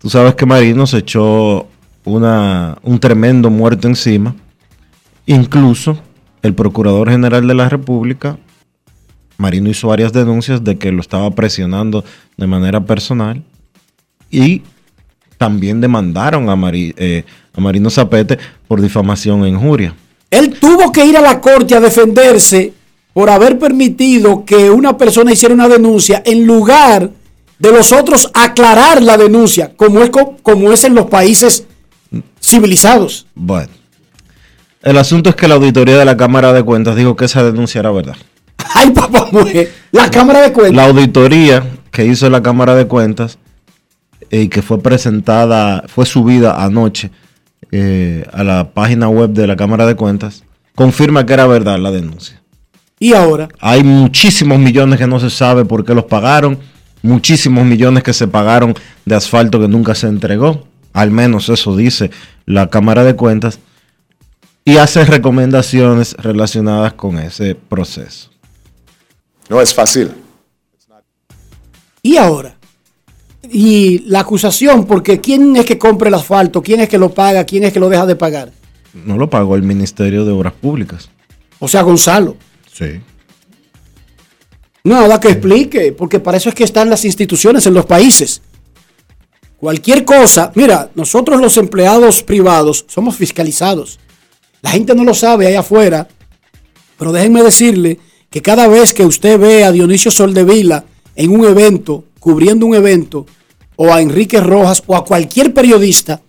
[0.00, 1.68] Tú sabes que Marino se echó
[2.04, 4.34] una, un tremendo muerto encima.
[5.26, 5.98] Incluso
[6.40, 8.38] el Procurador General de la República,
[9.36, 12.04] Marino hizo varias denuncias de que lo estaba presionando
[12.36, 13.42] de manera personal
[14.30, 14.62] y
[15.36, 19.94] también demandaron a, eh, a Marino Zapete por difamación e injuria.
[20.30, 22.72] Él tuvo que ir a la corte a defenderse
[23.12, 27.10] por haber permitido que una persona hiciera una denuncia en lugar
[27.58, 30.10] de los otros aclarar la denuncia, como es,
[30.42, 31.66] como es en los países
[32.40, 33.26] civilizados.
[33.34, 33.70] Bueno,
[34.82, 37.78] el asunto es que la auditoría de la Cámara de Cuentas dijo que esa denuncia
[37.78, 38.16] era verdad.
[38.74, 39.28] Ay, papá,
[39.92, 40.74] la Cámara de Cuentas.
[40.74, 43.38] La auditoría que hizo la Cámara de Cuentas
[44.30, 47.10] y que fue presentada, fue subida anoche
[47.70, 50.42] eh, a la página web de la Cámara de Cuentas,
[50.74, 52.41] confirma que era verdad la denuncia.
[53.02, 53.48] ¿Y ahora?
[53.58, 56.60] Hay muchísimos millones que no se sabe por qué los pagaron,
[57.02, 62.12] muchísimos millones que se pagaron de asfalto que nunca se entregó, al menos eso dice
[62.46, 63.58] la Cámara de Cuentas,
[64.64, 68.30] y hace recomendaciones relacionadas con ese proceso.
[69.48, 70.12] No es fácil.
[72.02, 72.54] ¿Y ahora?
[73.50, 76.62] Y la acusación, porque ¿quién es que compra el asfalto?
[76.62, 77.42] ¿Quién es que lo paga?
[77.42, 78.52] ¿Quién es que lo deja de pagar?
[78.94, 81.10] No lo pagó el Ministerio de Obras Públicas.
[81.58, 82.36] O sea, Gonzalo.
[84.84, 88.42] Nada que explique, porque para eso es que están las instituciones en los países.
[89.58, 94.00] Cualquier cosa, mira, nosotros los empleados privados somos fiscalizados.
[94.60, 96.08] La gente no lo sabe ahí afuera,
[96.98, 102.04] pero déjenme decirle que cada vez que usted ve a Dionisio Soldevila en un evento,
[102.18, 103.26] cubriendo un evento,
[103.76, 106.20] o a Enrique Rojas o a cualquier periodista,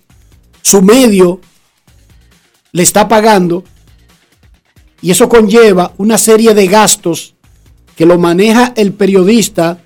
[0.61, 1.41] su medio
[2.71, 3.63] le está pagando
[5.03, 7.35] y eso conlleva una serie de gastos
[7.97, 9.79] que lo maneja el periodista,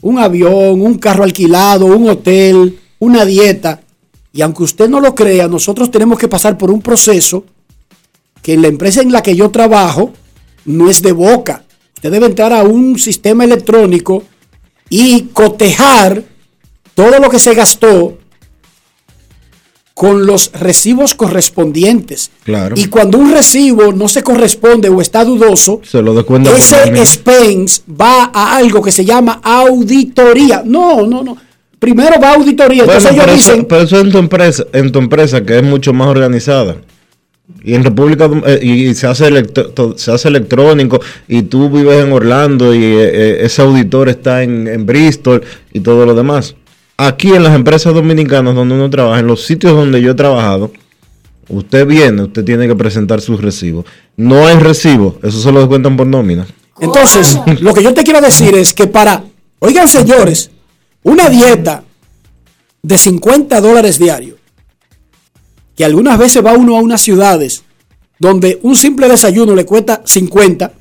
[0.00, 3.80] un avión, un carro alquilado, un hotel, una dieta.
[4.32, 7.44] Y aunque usted no lo crea, nosotros tenemos que pasar por un proceso
[8.42, 10.12] que en la empresa en la que yo trabajo
[10.64, 11.64] no es de boca.
[11.96, 14.22] Usted debe entrar a un sistema electrónico
[14.88, 16.22] y cotejar
[16.94, 18.18] todo lo que se gastó
[20.00, 22.30] con los recibos correspondientes.
[22.44, 22.74] Claro.
[22.78, 28.30] Y cuando un recibo no se corresponde o está dudoso, se lo ese expense va
[28.32, 30.62] a algo que se llama auditoría.
[30.64, 31.36] No, no, no.
[31.78, 32.84] Primero va a auditoría.
[32.84, 36.08] Entonces ellos dicen, pero eso en tu empresa, en tu empresa que es mucho más
[36.08, 36.76] organizada.
[37.62, 39.30] Y en República eh, y se hace
[39.96, 44.66] se hace electrónico y tú vives en Orlando y eh, eh, ese auditor está en,
[44.66, 45.42] en Bristol
[45.74, 46.54] y todo lo demás
[47.06, 50.72] aquí en las empresas dominicanas donde uno trabaja, en los sitios donde yo he trabajado,
[51.48, 53.84] usted viene, usted tiene que presentar sus recibos.
[54.16, 56.46] No es recibo, eso se lo descuentan por nómina.
[56.80, 59.24] Entonces, lo que yo te quiero decir es que para
[59.62, 60.50] Oigan, señores,
[61.02, 61.84] una dieta
[62.82, 64.38] de 50 dólares diarios,
[65.76, 67.62] que algunas veces va uno a unas ciudades
[68.18, 70.72] donde un simple desayuno le cuesta 50.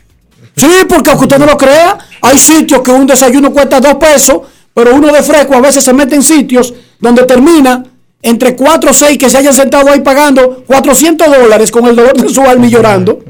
[0.55, 4.41] Sí, porque aunque usted no lo crea, hay sitios que un desayuno cuesta 2 pesos,
[4.79, 7.83] pero uno de fresco a veces se mete en sitios donde termina
[8.21, 12.15] entre 4 o 6 que se hayan sentado ahí pagando 400 dólares con el dolor
[12.15, 13.21] de su alma y llorando.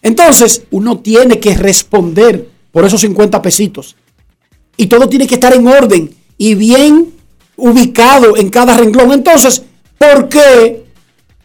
[0.00, 3.96] Entonces, uno tiene que responder por esos 50 pesitos.
[4.76, 7.12] Y todo tiene que estar en orden y bien
[7.56, 9.10] ubicado en cada renglón.
[9.10, 9.64] Entonces,
[9.98, 10.84] ¿por qué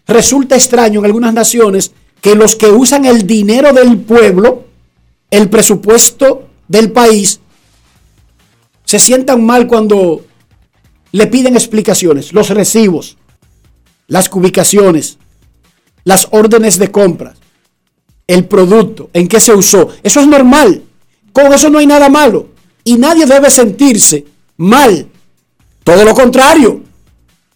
[0.06, 4.66] resulta extraño en algunas naciones que los que usan el dinero del pueblo,
[5.32, 7.40] el presupuesto del país,
[8.92, 10.26] se sientan mal cuando
[11.14, 13.16] le piden explicaciones, los recibos,
[14.08, 15.18] las ubicaciones,
[16.04, 17.38] las órdenes de compras,
[18.28, 19.88] el producto, en qué se usó.
[20.04, 20.84] Eso es normal.
[21.32, 22.50] Con eso no hay nada malo.
[22.84, 24.26] Y nadie debe sentirse
[24.58, 25.08] mal.
[25.86, 26.82] Todo lo contrario.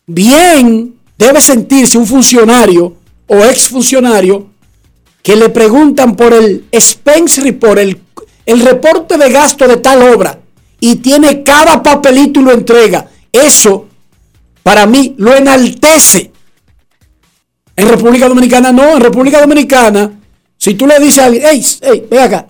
[0.08, 2.96] Bien debe sentirse un funcionario
[3.28, 4.52] o exfuncionario
[5.22, 8.00] que le preguntan por el expense report, el,
[8.46, 10.40] el reporte de gasto de tal obra,
[10.80, 13.10] y tiene cada papelito y lo entrega.
[13.32, 13.88] Eso,
[14.64, 16.32] para mí, lo enaltece.
[17.76, 20.12] En República Dominicana no, en República Dominicana,
[20.58, 22.48] si tú le dices a alguien, hey, hey, ve acá,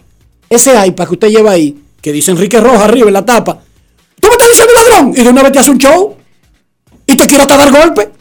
[0.49, 3.59] ese iPad que usted lleva ahí, que dice Enrique Roja arriba en la tapa,
[4.19, 6.15] tú me estás diciendo ladrón, y de una vez te hace un show,
[7.07, 8.11] y te quiere hasta dar golpe.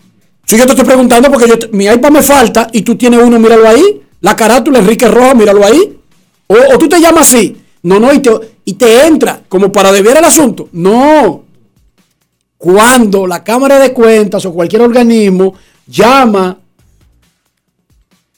[0.46, 3.38] Si yo te estoy preguntando porque yo, mi iPad me falta y tú tienes uno,
[3.38, 5.98] míralo ahí, la carátula Enrique Roja, míralo ahí.
[6.46, 8.30] O, o tú te llamas así, no, no, y te,
[8.64, 10.68] y te entra como para deber el asunto.
[10.72, 11.44] No.
[12.56, 15.54] Cuando la Cámara de Cuentas o cualquier organismo
[15.86, 16.58] llama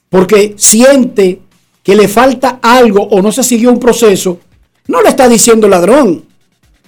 [0.08, 1.40] porque siente
[1.82, 4.40] que le falta algo o no se siguió un proceso,
[4.88, 6.24] no le está diciendo ladrón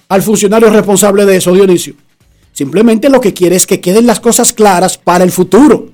[0.09, 1.93] al funcionario responsable de eso, Dionisio.
[2.51, 5.89] Simplemente lo que quiere es que queden las cosas claras para el futuro.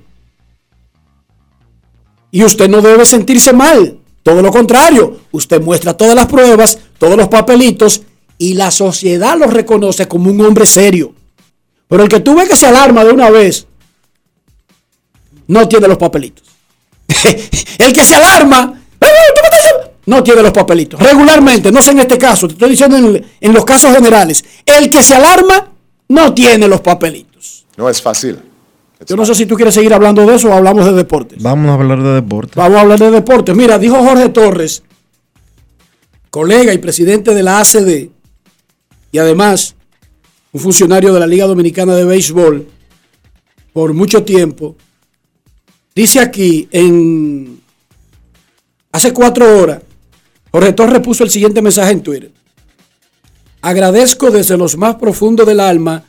[2.32, 3.98] Y usted no debe sentirse mal.
[4.26, 8.02] Todo lo contrario, usted muestra todas las pruebas, todos los papelitos
[8.38, 11.14] y la sociedad lo reconoce como un hombre serio.
[11.86, 13.68] Pero el que tú ves que se alarma de una vez,
[15.46, 16.42] no tiene los papelitos.
[17.78, 18.82] el que se alarma,
[20.06, 20.98] no tiene los papelitos.
[20.98, 24.90] Regularmente, no sé en este caso, te estoy diciendo en, en los casos generales, el
[24.90, 25.70] que se alarma
[26.08, 27.64] no tiene los papelitos.
[27.76, 28.40] No es fácil.
[29.04, 31.42] Yo no sé si tú quieres seguir hablando de eso o hablamos de deportes.
[31.42, 32.56] Vamos a hablar de deportes.
[32.56, 33.54] Vamos a hablar de deportes.
[33.54, 34.82] Mira, dijo Jorge Torres,
[36.30, 38.08] colega y presidente de la ACD,
[39.12, 39.76] y además
[40.52, 42.66] un funcionario de la Liga Dominicana de Béisbol
[43.72, 44.76] por mucho tiempo,
[45.94, 47.60] dice aquí en
[48.92, 49.82] hace cuatro horas,
[50.50, 52.32] Jorge Torres puso el siguiente mensaje en Twitter.
[53.60, 56.04] Agradezco desde los más profundos del alma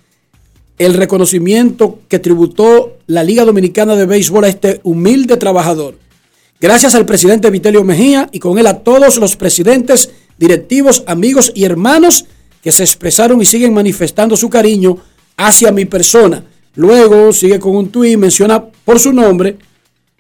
[0.77, 5.97] el reconocimiento que tributó la Liga Dominicana de Béisbol a este humilde trabajador.
[6.59, 11.65] Gracias al presidente Vitelio Mejía y con él a todos los presidentes, directivos, amigos y
[11.65, 12.25] hermanos
[12.63, 14.97] que se expresaron y siguen manifestando su cariño
[15.35, 16.43] hacia mi persona.
[16.75, 19.57] Luego sigue con un tuit, menciona por su nombre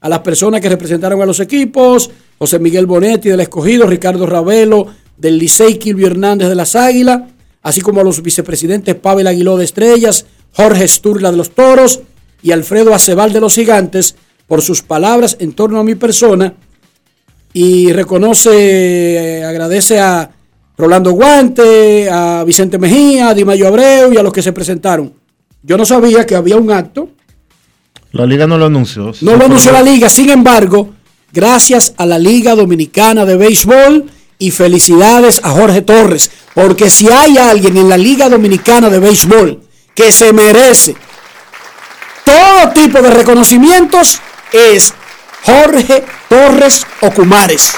[0.01, 4.87] a las personas que representaron a los equipos, José Miguel Bonetti del Escogido, Ricardo Ravelo
[5.17, 7.23] del Licey, Kilvio Hernández de las Águilas,
[7.63, 10.25] así como a los vicepresidentes Pavel Aguiló de Estrellas,
[10.57, 12.01] Jorge Sturla de los Toros
[12.41, 14.15] y Alfredo Acebal de los Gigantes
[14.47, 16.55] por sus palabras en torno a mi persona
[17.53, 20.31] y reconoce, agradece a
[20.75, 25.13] Rolando Guante, a Vicente Mejía, a Dimayo Abreu y a los que se presentaron.
[25.61, 27.09] Yo no sabía que había un acto.
[28.11, 29.11] La liga no lo anunció.
[29.21, 30.89] No lo anunció la liga, sin embargo,
[31.31, 34.05] gracias a la Liga Dominicana de Béisbol
[34.39, 39.66] y felicidades a Jorge Torres, porque si hay alguien en la Liga Dominicana de Béisbol
[39.97, 40.95] que se merece
[42.23, 44.21] todo tipo de reconocimientos
[44.53, 44.93] es
[45.43, 47.73] Jorge Torres Ocumares.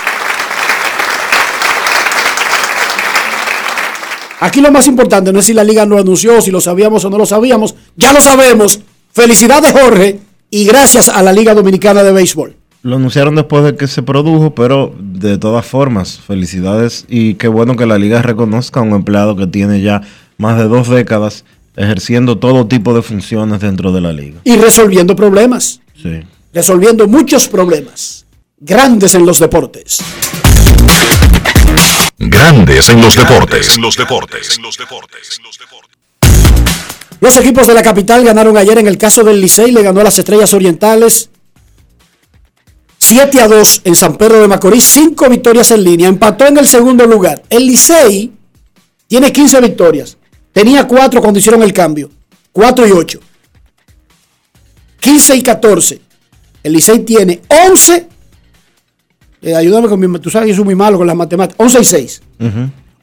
[4.42, 7.10] Aquí lo más importante no es si la liga lo anunció, si lo sabíamos o
[7.10, 8.82] no lo sabíamos, ya lo sabemos.
[9.14, 12.56] Felicidades Jorge y gracias a la Liga Dominicana de Béisbol.
[12.82, 17.76] Lo anunciaron después de que se produjo, pero de todas formas, felicidades y qué bueno
[17.76, 20.02] que la liga reconozca a un empleado que tiene ya
[20.38, 21.44] más de dos décadas
[21.80, 24.42] ejerciendo todo tipo de funciones dentro de la liga.
[24.44, 25.80] Y resolviendo problemas.
[25.96, 26.20] Sí.
[26.54, 28.26] Resolviendo muchos problemas.
[28.60, 30.00] Grandes en los deportes.
[32.18, 33.78] Grandes en los deportes.
[33.78, 34.60] En los deportes.
[37.22, 40.04] Los equipos de la capital ganaron ayer en el caso del Licey, le ganó a
[40.04, 41.30] las Estrellas Orientales
[42.98, 46.68] 7 a 2 en San Pedro de Macorís, 5 victorias en línea, empató en el
[46.68, 47.42] segundo lugar.
[47.50, 48.32] El Licey
[49.08, 50.19] tiene 15 victorias.
[50.52, 52.10] Tenía 4 cuando hicieron el cambio.
[52.52, 53.20] 4 y 8.
[55.00, 56.02] 15 y 14.
[56.64, 58.08] El Licey tiene 11.
[59.42, 60.20] Eh, ayúdame con mi.
[60.20, 61.60] Tú sabes que yo soy muy malo con las matemáticas.
[61.60, 62.22] 11 y 6.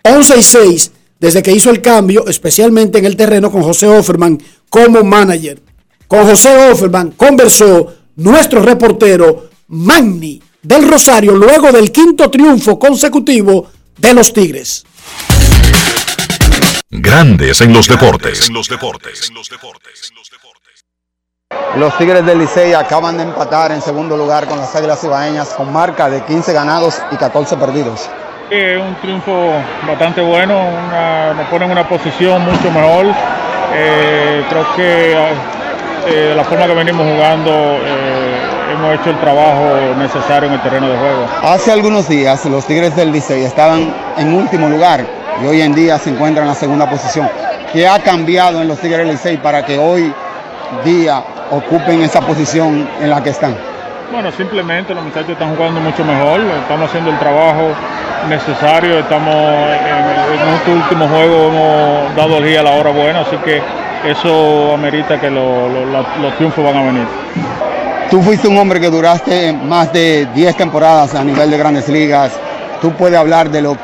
[0.02, 4.40] 11 y 6 desde que hizo el cambio, especialmente en el terreno con José Offerman
[4.68, 5.60] como manager.
[6.06, 14.14] Con José Offerman conversó nuestro reportero Magni del Rosario luego del quinto triunfo consecutivo de
[14.14, 14.84] los Tigres.
[16.90, 18.48] Grandes en los deportes.
[21.76, 25.72] Los Tigres del Licey acaban de empatar en segundo lugar con las Águilas Ibaeñas con
[25.72, 28.08] marca de 15 ganados y 14 perdidos.
[28.50, 29.52] Es un triunfo
[29.86, 33.06] bastante bueno, una- nos pone en una posición mucho mejor.
[33.74, 35.16] Eh, creo que
[36.06, 40.88] eh, la forma que venimos jugando eh, hemos hecho el trabajo necesario en el terreno
[40.88, 41.26] de juego.
[41.42, 45.04] Hace algunos días los Tigres del Licey estaban en último lugar
[45.42, 47.28] y hoy en día se encuentran en la segunda posición.
[47.72, 50.12] ¿Qué ha cambiado en los Tigres Licey para que hoy
[50.84, 53.56] día ocupen esa posición en la que están?
[54.12, 57.68] Bueno, simplemente los muchachos están jugando mucho mejor, estamos haciendo el trabajo
[58.28, 63.20] necesario, estamos en, en este último juego hemos dado el día a la hora buena,
[63.20, 63.60] así que
[64.08, 67.04] eso amerita que lo- lo- la- los triunfos van a venir.
[68.10, 72.32] Tú fuiste un hombre que duraste más de 10 temporadas a nivel de grandes ligas.
[72.80, 73.76] Tú puedes hablar de lo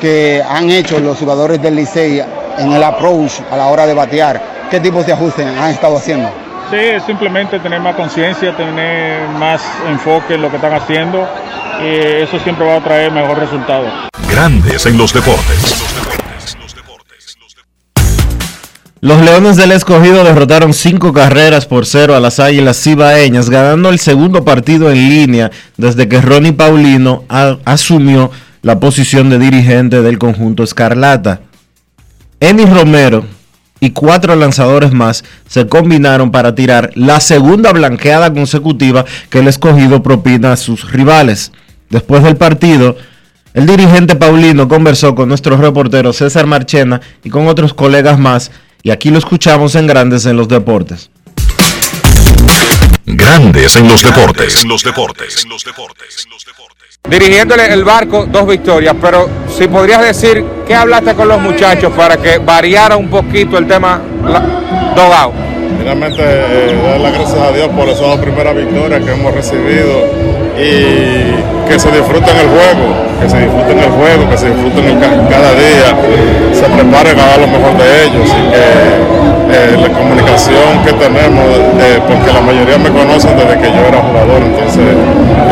[0.00, 2.22] que han hecho los jugadores del Licey
[2.58, 4.42] en el approach a la hora de batear.
[4.70, 6.28] ¿Qué tipos de ajustes han estado haciendo?
[6.70, 11.28] Sí, es simplemente tener más conciencia, tener más enfoque en lo que están haciendo
[11.82, 13.86] y eso siempre va a traer mejor resultado.
[14.30, 15.76] Grandes en los deportes.
[19.02, 23.98] Los Leones del Escogido derrotaron cinco carreras por cero a las Águilas Cibaeñas, ganando el
[23.98, 28.30] segundo partido en línea desde que Ronnie Paulino a- asumió
[28.62, 31.40] la posición de dirigente del conjunto Escarlata.
[32.40, 33.24] Emi Romero
[33.80, 40.02] y cuatro lanzadores más se combinaron para tirar la segunda blanqueada consecutiva que el escogido
[40.02, 41.52] propina a sus rivales.
[41.88, 42.96] Después del partido,
[43.54, 48.90] el dirigente Paulino conversó con nuestro reportero César Marchena y con otros colegas más, y
[48.90, 51.10] aquí lo escuchamos en Grandes en los Deportes.
[53.06, 54.64] Grandes en los deportes.
[54.64, 55.46] los deportes.
[57.08, 62.16] Dirigiéndole el barco, dos victorias, pero si podrías decir, ¿qué hablaste con los muchachos para
[62.18, 64.00] que variara un poquito el tema
[64.94, 65.32] dogado?
[65.78, 70.04] Finalmente, eh, dar las gracias a Dios por esas dos primeras victorias que hemos recibido
[70.58, 75.54] y que se disfruten el juego, que se disfruten el juego, que se disfruten cada
[75.54, 75.96] día,
[76.52, 81.46] se preparen a dar lo mejor de ellos y que eh, la comunicación que tenemos,
[81.78, 84.84] eh, porque la mayoría me conocen desde que yo era jugador, entonces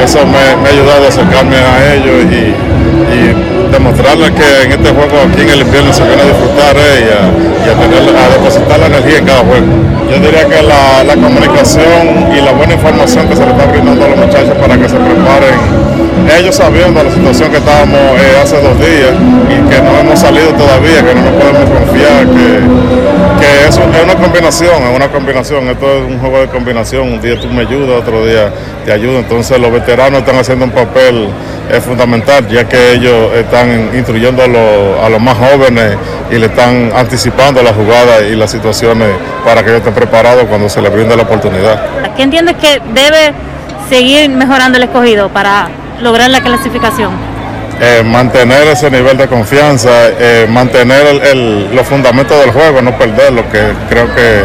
[0.02, 2.54] eso me, ha ayudado a acercarme a ellos y,
[3.14, 7.11] y demostrarles que en este juego aquí en el invierno se viene a disfrutar eh,
[7.64, 9.97] y, a depositar la energía en cada juego.
[10.11, 14.09] Yo diría que la, comunicación y la buena información que se le está brindando a
[14.09, 15.59] los muchachos para que se preparen,
[16.38, 19.12] ellos sabiendo la situación que estábamos eh, hace dos días
[19.49, 24.05] y que no hemos salido todavía, que no nos podemos confiar, que, que eso es
[24.05, 27.62] una combinación, es una combinación, esto es un juego de combinación, un día tú me
[27.62, 28.51] ayudas, otro día
[28.87, 31.29] te ayudo, entonces los veteranos están haciendo un papel
[31.71, 35.97] eh, fundamental, ya que ellos están instruyendo a los, a los más jóvenes
[36.30, 39.08] y le están anticipando las jugadas y las situaciones
[39.44, 41.80] para que ellos estén preparados cuando se les brinde la oportunidad.
[42.16, 43.32] ¿Qué entiendes que debe
[43.88, 45.68] seguir mejorando el escogido para
[46.00, 47.10] lograr la clasificación?
[47.80, 49.88] Eh, mantener ese nivel de confianza,
[50.18, 54.42] eh, mantener el- el- los fundamentos del juego, no perder, lo que creo que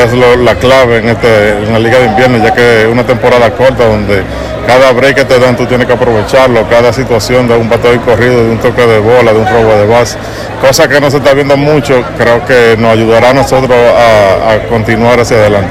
[0.00, 3.04] es lo- la clave en, este, en la Liga de Invierno, ya que es una
[3.04, 4.22] temporada corta donde
[4.68, 7.98] cada break que te dan tú tienes que aprovecharlo, cada situación de un bateo y
[8.00, 10.18] corrido, de un toque de bola, de un robo de base,
[10.60, 14.68] cosa que no se está viendo mucho, creo que nos ayudará a nosotros a, a
[14.68, 15.70] continuar hacia adelante.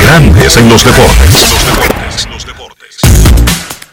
[0.00, 1.54] Grandes en los deportes.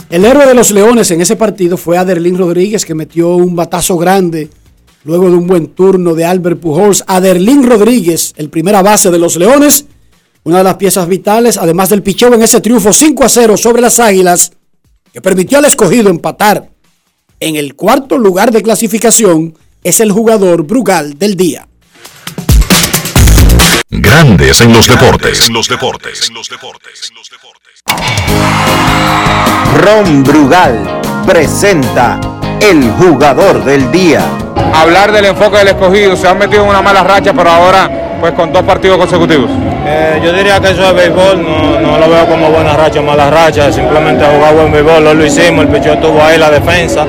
[0.10, 3.98] El héroe de los Leones en ese partido fue Aderlín Rodríguez, que metió un batazo
[3.98, 4.50] grande
[5.04, 7.04] luego de un buen turno de Albert Pujols.
[7.06, 9.87] Aderlín Rodríguez, el primera base de los Leones,
[10.44, 13.81] una de las piezas vitales, además del picheo en ese triunfo 5 a 0 sobre
[13.81, 14.52] las Águilas,
[15.12, 16.69] que permitió al escogido empatar
[17.40, 21.67] en el cuarto lugar de clasificación, es el jugador Brugal del día.
[23.90, 25.50] Grandes en los deportes.
[25.50, 26.31] los deportes.
[29.77, 32.19] Ron Brugal presenta
[32.60, 34.25] el jugador del día.
[34.73, 38.33] Hablar del enfoque del escogido, se han metido en una mala racha, pero ahora pues
[38.33, 39.50] con dos partidos consecutivos.
[39.90, 43.04] Eh, yo diría que eso es béisbol, no, no lo veo como buena racha o
[43.04, 47.06] mala racha, simplemente jugar buen béisbol, hoy lo hicimos, el pichón estuvo ahí, la defensa,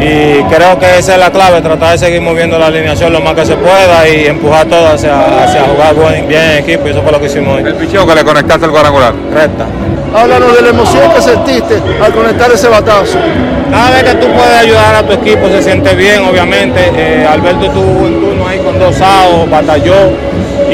[0.00, 3.34] y creo que esa es la clave, tratar de seguir moviendo la alineación lo más
[3.34, 7.02] que se pueda y empujar todo hacia, hacia jugar buen- bien en equipo, y eso
[7.02, 7.64] fue lo que hicimos hoy.
[7.66, 9.12] El picheo que le conectaste al cuadrangular.
[9.32, 9.66] Recta.
[10.14, 13.18] Háblanos de la emoción que sentiste al conectar ese batazo.
[13.72, 16.92] Cada vez que tú puedes ayudar a tu equipo se siente bien, obviamente.
[16.96, 19.94] Eh, Alberto tuvo un turno ahí con dos outs, batalló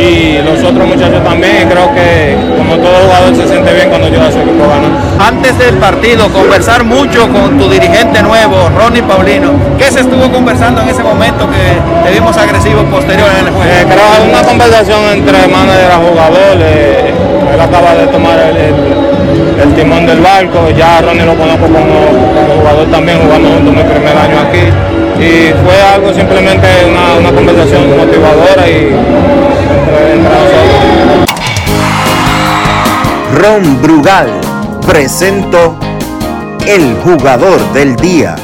[0.01, 1.69] y los otros muchachos también.
[1.69, 4.91] Creo que como todo jugador se siente bien cuando ayuda a su equipo a ganar.
[5.21, 9.51] Antes del partido, conversar mucho con tu dirigente nuevo, Ronnie Paulino.
[9.79, 11.65] ¿Qué se estuvo conversando en ese momento que
[12.09, 13.71] te vimos agresivo posterior en el juego?
[13.71, 16.57] Eh, creo que una conversación entre manager y jugador.
[16.61, 17.15] eh,
[17.55, 20.71] él acaba de tomar el, el- el timón del barco.
[20.77, 21.97] Ya a Ronnie lo conozco como,
[22.35, 24.65] como jugador también, jugando junto mi primer año aquí.
[25.21, 28.95] Y fue algo simplemente una, una conversación motivadora y.
[33.35, 34.29] Ron Brugal
[34.87, 35.79] presentó
[36.67, 38.37] el jugador del día.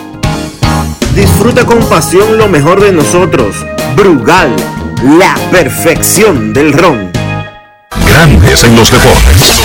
[1.14, 3.56] Disfruta con pasión lo mejor de nosotros.
[3.96, 4.54] Brugal,
[5.18, 7.10] la perfección del ron.
[8.08, 9.62] Grandes en los deportes.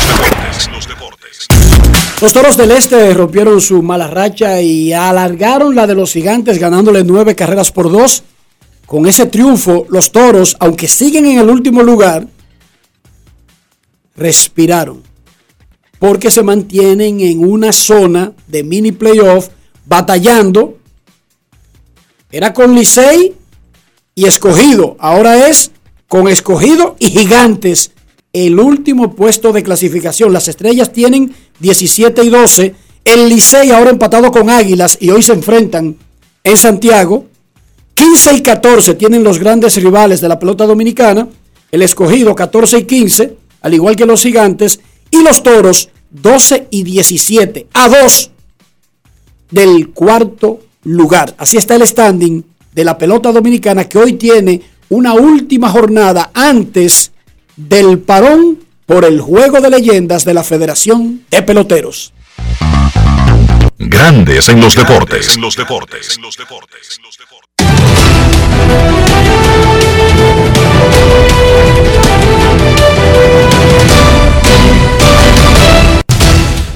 [2.21, 7.03] Los Toros del Este rompieron su mala racha y alargaron la de los gigantes ganándole
[7.03, 8.23] nueve carreras por dos.
[8.91, 12.27] Con ese triunfo, los Toros, aunque siguen en el último lugar,
[14.17, 15.01] respiraron.
[15.97, 19.47] Porque se mantienen en una zona de mini playoff
[19.85, 20.77] batallando.
[22.33, 23.33] Era con Licey
[24.13, 24.97] y escogido.
[24.99, 25.71] Ahora es
[26.09, 27.91] con escogido y gigantes.
[28.33, 30.33] El último puesto de clasificación.
[30.33, 32.75] Las estrellas tienen 17 y 12.
[33.05, 35.95] El Licey ahora empatado con Águilas y hoy se enfrentan
[36.43, 37.30] en Santiago.
[37.95, 41.27] 15 y 14 tienen los grandes rivales de la pelota dominicana.
[41.71, 44.79] El escogido 14 y 15, al igual que los gigantes.
[45.09, 48.31] Y los toros 12 y 17, a 2
[49.51, 51.35] del cuarto lugar.
[51.37, 57.11] Así está el standing de la pelota dominicana que hoy tiene una última jornada antes
[57.55, 62.13] del parón por el juego de leyendas de la Federación de Peloteros.
[63.77, 65.35] Grandes en los deportes.
[65.35, 66.19] En los deportes.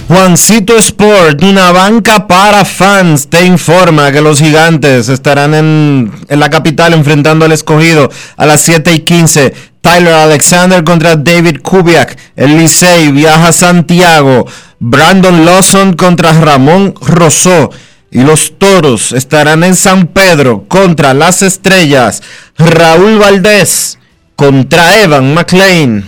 [0.08, 6.94] Juancito Sport, una banca para fans, te informa que los gigantes estarán en, la capital
[6.94, 9.54] enfrentando al escogido a las 7 y 15.
[9.82, 12.18] Tyler Alexander contra David Kubiak.
[12.36, 14.46] El Licey viaja a Santiago.
[14.80, 17.72] Brandon Lawson contra Ramón Rosó.
[18.12, 22.22] Y los toros estarán en San Pedro contra las estrellas.
[22.60, 23.98] Raúl Valdés
[24.36, 26.08] contra Evan McLean.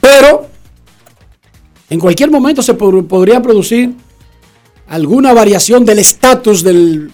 [0.00, 0.48] Pero
[1.88, 3.92] en cualquier momento se pod- podría producir
[4.88, 7.12] alguna variación del estatus del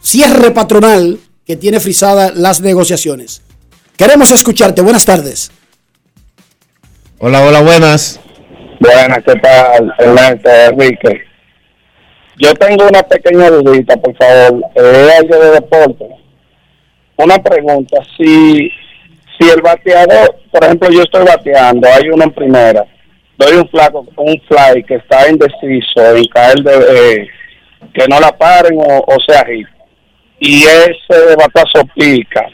[0.00, 3.42] cierre patronal que tiene frisadas las negociaciones.
[3.96, 4.82] Queremos escucharte.
[4.82, 5.50] Buenas tardes.
[7.18, 8.20] Hola, hola, buenas.
[8.78, 11.31] Buenas, ¿qué tal, Enrique?
[12.38, 14.62] Yo tengo una pequeña dudita, por favor.
[14.74, 16.06] Eh, Es algo de deporte.
[17.16, 17.98] Una pregunta.
[18.16, 18.70] Si,
[19.38, 22.84] si el bateador, por ejemplo, yo estoy bateando, hay uno en primera,
[23.38, 26.74] doy un flaco, un fly que está indeciso en caer de,
[27.22, 27.28] eh,
[27.92, 29.16] que no la paren o, o
[29.46, 29.66] hit,
[30.40, 32.46] y ese batazo pica,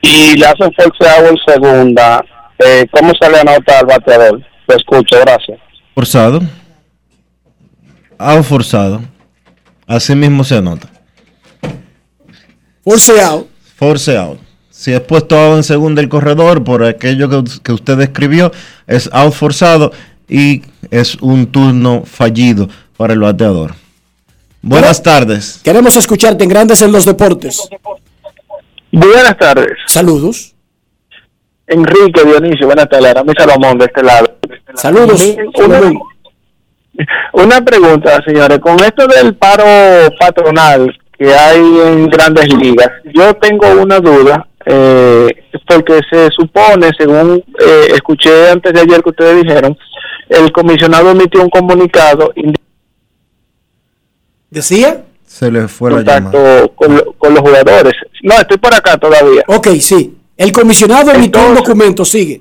[0.00, 2.24] y le hacen forceado en segunda,
[2.58, 4.40] eh, ¿cómo se le anota al bateador?
[4.66, 5.58] Lo escucho, gracias.
[5.94, 6.40] Forzado.
[8.18, 9.02] Out forzado.
[9.86, 10.88] Así mismo se anota.
[12.82, 13.48] Force out.
[13.76, 14.38] Force out.
[14.70, 18.52] Si es puesto out en segunda el corredor por aquello que, que usted describió,
[18.86, 19.92] es out forzado
[20.28, 23.74] y es un turno fallido para el bateador.
[24.62, 25.60] Buenas tardes.
[25.62, 27.68] Queremos escucharte en Grandes en los Deportes.
[28.90, 29.72] Buenas tardes.
[29.86, 30.54] Saludos.
[31.66, 33.10] Enrique Dionisio, buenas tardes.
[33.10, 34.38] Aramis Salomón de este lado.
[34.74, 35.22] Saludos.
[35.56, 35.80] Una,
[37.32, 38.58] una pregunta, señores.
[38.60, 39.64] Con esto del paro
[40.18, 45.28] patronal que hay en grandes ligas, yo tengo una duda, eh,
[45.68, 49.76] porque se supone, según eh, escuché antes de ayer que ustedes dijeron,
[50.28, 52.32] el comisionado emitió un comunicado
[54.50, 55.04] ¿Decía?
[55.26, 56.30] Se le fue la llamada.
[56.30, 57.94] contacto con, lo- con los jugadores.
[58.22, 59.42] No, estoy por acá todavía.
[59.48, 60.16] Ok, sí.
[60.36, 62.40] El comisionado emitió un documento, sigue.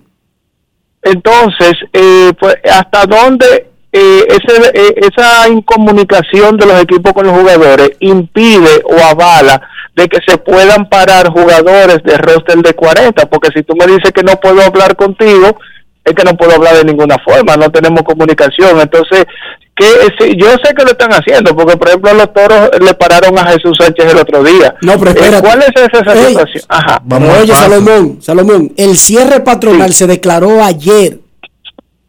[1.02, 7.38] Entonces, eh, pues, ¿hasta dónde eh, ese, eh, esa incomunicación de los equipos con los
[7.38, 9.62] jugadores impide o avala
[9.96, 13.28] de que se puedan parar jugadores de roster de 40?
[13.30, 15.56] Porque si tú me dices que no puedo hablar contigo,
[16.04, 18.80] es que no puedo hablar de ninguna forma, no tenemos comunicación.
[18.82, 19.26] Entonces,
[19.76, 19.86] que
[20.20, 23.46] si- yo sé que lo están haciendo, porque por ejemplo los toros le pararon a
[23.52, 24.76] Jesús Sánchez el otro día.
[24.82, 25.48] No, pero Eh, espérate.
[25.48, 26.64] ¿Cuál es esa, situación?
[26.70, 27.02] Ajá.
[27.08, 31.20] Pero oye, Salomón, Salomón, el cierre patronal se declaró ayer.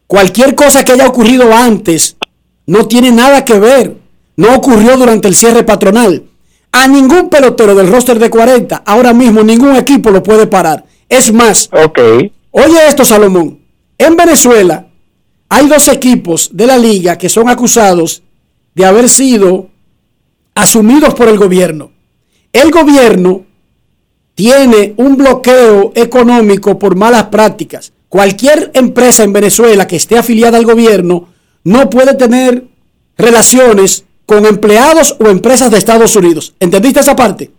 [0.07, 2.17] Cualquier cosa que haya ocurrido antes
[2.67, 3.97] no tiene nada que ver.
[4.37, 6.25] No ocurrió durante el cierre patronal.
[6.73, 10.85] A ningún pelotero del roster de 40, ahora mismo ningún equipo lo puede parar.
[11.09, 11.71] Es más,
[12.51, 13.61] oye esto, Salomón.
[13.97, 14.89] En Venezuela
[15.49, 18.23] hay dos equipos de la liga que son acusados
[18.75, 19.69] de haber sido
[20.55, 21.93] asumidos por el gobierno.
[22.53, 23.45] El gobierno
[24.35, 27.93] tiene un bloqueo económico por malas prácticas.
[28.19, 31.31] Cualquier empresa en Venezuela que esté afiliada al gobierno
[31.65, 32.63] no puede tener
[33.19, 36.55] relaciones con empleados o empresas de Estados Unidos.
[36.61, 37.51] ¿Entendiste esa parte?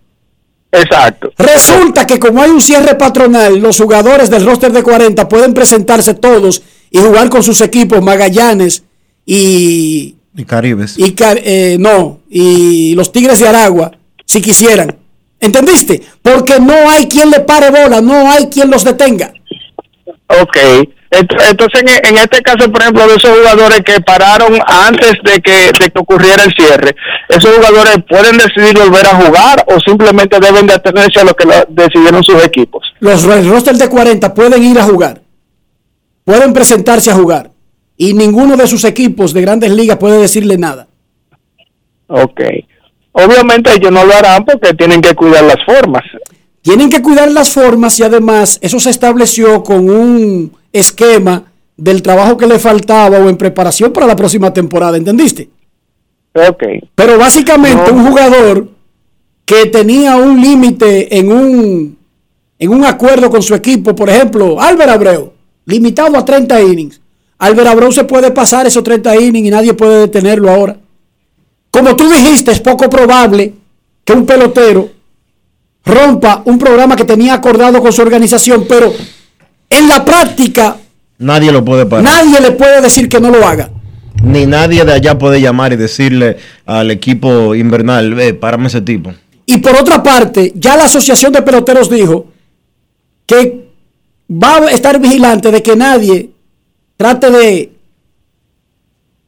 [0.71, 1.29] Exacto.
[1.37, 6.13] Resulta que como hay un cierre patronal, los jugadores del roster de 40 pueden presentarse
[6.13, 8.83] todos y jugar con sus equipos Magallanes
[9.25, 10.97] y, Y Caribes.
[10.97, 13.91] y Car- eh, no, y los Tigres de Aragua,
[14.25, 14.95] si quisieran.
[15.37, 16.01] ¿Entendiste?
[16.21, 19.33] Porque no hay quien le pare bola, no hay quien los detenga.
[20.27, 20.57] Ok.
[21.11, 25.39] Ent- Entonces, en, en este caso, por ejemplo, de esos jugadores que pararon antes de
[25.39, 26.95] que, de que ocurriera el cierre,
[27.29, 31.47] ¿esos jugadores pueden decidir volver a jugar o simplemente deben de atenerse a lo que
[31.69, 32.83] decidieron sus equipos?
[32.99, 35.21] Los el roster de 40 pueden ir a jugar,
[36.25, 37.51] pueden presentarse a jugar,
[37.95, 40.87] y ninguno de sus equipos de grandes ligas puede decirle nada.
[42.07, 42.41] Ok.
[43.13, 46.03] Obviamente ellos no lo harán porque tienen que cuidar las formas.
[46.65, 51.43] Tienen que cuidar las formas y además eso se estableció con un esquema
[51.77, 55.47] del trabajo que le faltaba o en preparación para la próxima temporada, ¿entendiste?
[56.33, 56.63] Ok.
[56.95, 58.67] Pero básicamente un jugador
[59.45, 61.97] que tenía un límite en un,
[62.57, 65.33] en un acuerdo con su equipo, por ejemplo, Álvaro Abreu,
[65.65, 66.99] limitado a 30 innings.
[67.37, 70.77] Álvaro Abreu se puede pasar esos 30 innings y nadie puede detenerlo ahora.
[71.69, 73.53] Como tú dijiste, es poco probable
[74.03, 74.95] que un pelotero
[75.85, 78.93] rompa un programa que tenía acordado con su organización, pero
[79.69, 80.77] en la práctica
[81.17, 82.03] Nadie lo puede parar.
[82.03, 83.69] nadie le puede decir que no lo haga.
[84.23, 89.13] Ni nadie de allá puede llamar y decirle al equipo invernal, ve, párame ese tipo.
[89.45, 92.27] Y por otra parte, ya la Asociación de Peloteros dijo
[93.25, 93.65] que
[94.29, 96.31] va a estar vigilante de que nadie
[96.97, 97.71] trate de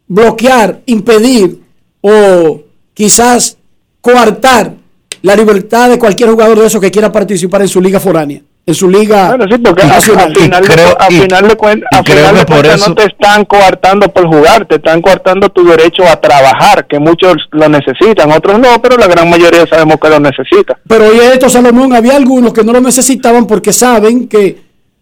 [0.07, 1.61] bloquear, impedir
[2.01, 2.61] o
[2.93, 3.57] quizás
[4.01, 4.73] coartar
[5.21, 8.41] la libertad de cualquier jugador de esos que quiera participar en su liga foránea.
[8.65, 9.29] en su liga.
[9.29, 10.25] Bueno, sí, porque al, nacional.
[10.27, 14.75] al final, de, creo- final final cuentas eso- no te están coartando por jugar, te
[14.75, 19.29] están coartando tu derecho a trabajar, que muchos lo necesitan, otros no, pero la gran
[19.29, 20.77] mayoría sabemos que lo necesita.
[20.85, 24.57] Pero oye esto, Salomón, había algunos que no lo necesitaban porque saben que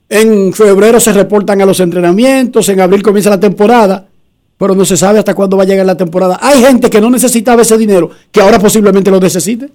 [0.10, 4.06] en febrero se reportan a los entrenamientos, en abril comienza la temporada,
[4.60, 6.38] pero no se sabe hasta cuándo va a llegar la temporada.
[6.40, 9.70] Hay gente que no necesitaba ese dinero, que ahora posiblemente lo necesite.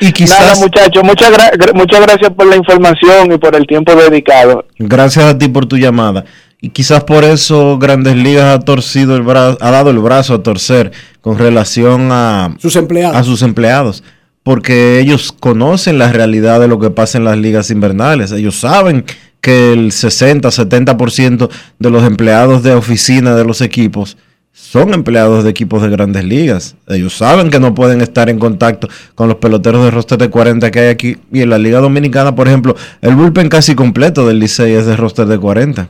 [0.00, 3.94] Y quizás, Nada, muchachos, muchas, gra- muchas gracias por la información y por el tiempo
[3.94, 4.64] dedicado.
[4.78, 6.24] gracias a ti por tu llamada.
[6.60, 10.42] Y quizás por eso Grandes Ligas ha torcido el brazo, ha dado el brazo a
[10.42, 10.90] torcer
[11.20, 13.16] con relación a sus empleados.
[13.16, 14.02] A sus empleados.
[14.42, 18.32] Porque ellos conocen la realidad de lo que pasa en las ligas invernales.
[18.32, 19.04] Ellos saben
[19.40, 21.48] que el 60-70%
[21.78, 24.16] de los empleados de oficina de los equipos
[24.60, 26.74] son empleados de equipos de grandes ligas.
[26.88, 30.70] Ellos saben que no pueden estar en contacto con los peloteros de roster de 40
[30.70, 31.16] que hay aquí.
[31.32, 34.96] Y en la Liga Dominicana, por ejemplo, el bullpen casi completo del Licey es de
[34.96, 35.88] roster de 40.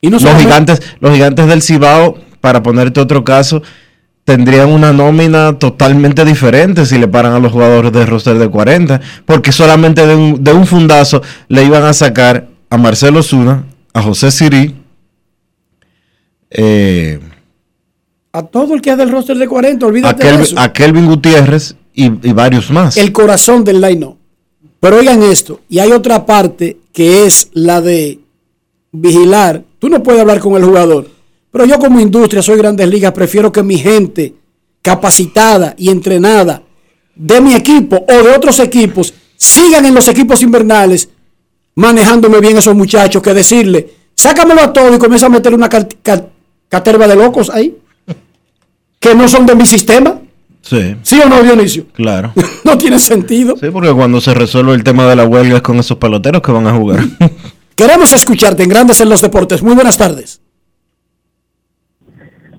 [0.00, 3.62] Y no los, gigantes, los gigantes del Cibao, para ponerte otro caso,
[4.24, 9.00] tendrían una nómina totalmente diferente si le paran a los jugadores de roster de 40,
[9.26, 14.00] porque solamente de un, de un fundazo le iban a sacar a Marcelo Zuna, a
[14.00, 14.74] José Sirí,
[16.50, 17.20] eh,
[18.32, 20.58] A todo el que es del roster de 40, a, olvídate de Kelvin, eso.
[20.58, 22.96] a Kelvin Gutiérrez y, y varios más.
[22.96, 24.16] el corazón del line
[24.78, 28.20] Pero oigan esto, y hay otra parte que es la de
[28.92, 29.64] vigilar.
[29.78, 31.08] Tú no puedes hablar con el jugador,
[31.50, 34.34] pero yo como industria soy grandes ligas, prefiero que mi gente
[34.82, 36.62] capacitada y entrenada
[37.14, 41.08] de mi equipo o de otros equipos sigan en los equipos invernales
[41.74, 45.68] manejándome bien esos muchachos que decirle, sácamelo a todo y comienza a meter una
[46.68, 47.76] caterva de locos ahí
[49.00, 50.20] que no son de mi sistema.
[50.60, 51.86] Sí, ¿Sí o no, Dionisio?
[51.92, 52.32] claro.
[52.64, 53.56] No tiene sentido.
[53.56, 56.52] Sí, porque cuando se resuelve el tema de la huelga es con esos peloteros que
[56.52, 57.00] van a jugar.
[57.74, 59.62] Queremos escucharte en Grandes en los Deportes.
[59.62, 60.40] Muy buenas tardes.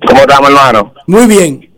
[0.05, 0.93] ¿Cómo estamos, hermano?
[1.05, 1.71] Muy bien.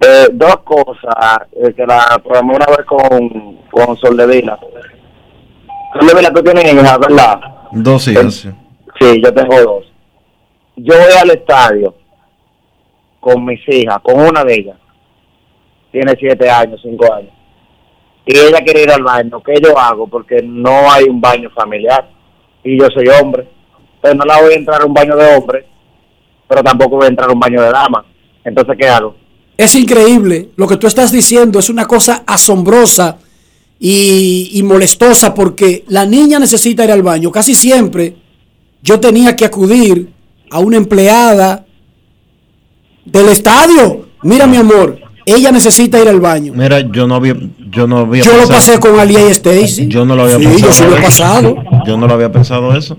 [0.00, 4.58] Eh, dos cosas eh, que la programé una vez con, con Soldevila.
[6.00, 7.40] Soldevila, tú tienes hijas, ¿verdad?
[7.72, 8.34] Dos hijas.
[8.34, 8.48] sí.
[8.98, 9.84] Sí, yo tengo dos.
[10.76, 11.94] Yo voy al estadio
[13.20, 14.76] con mis hijas, con una de ellas.
[15.90, 17.32] Tiene siete años, cinco años.
[18.26, 19.42] Y ella quiere ir al baño.
[19.42, 20.06] ¿Qué yo hago?
[20.06, 22.08] Porque no hay un baño familiar.
[22.62, 23.48] Y yo soy hombre.
[23.96, 25.66] Entonces no la voy a entrar a un baño de hombre,
[26.46, 28.04] pero tampoco voy a entrar a un baño de dama.
[28.44, 29.16] Entonces, ¿qué hago?
[29.56, 30.50] Es increíble.
[30.56, 33.18] Lo que tú estás diciendo es una cosa asombrosa
[33.80, 37.32] y, y molestosa porque la niña necesita ir al baño.
[37.32, 38.14] Casi siempre
[38.82, 40.10] yo tenía que acudir
[40.50, 41.66] a una empleada
[43.10, 44.06] del estadio.
[44.22, 46.52] Mira, mi amor, ella necesita ir al baño.
[46.54, 47.36] Mira, yo no había,
[47.70, 49.86] yo no había Yo lo pasé con Alia y Stacy.
[49.88, 50.66] Yo no lo había Sí, pensado.
[50.68, 51.56] yo sí lo he pasado.
[51.86, 52.96] Yo no lo había pensado eso.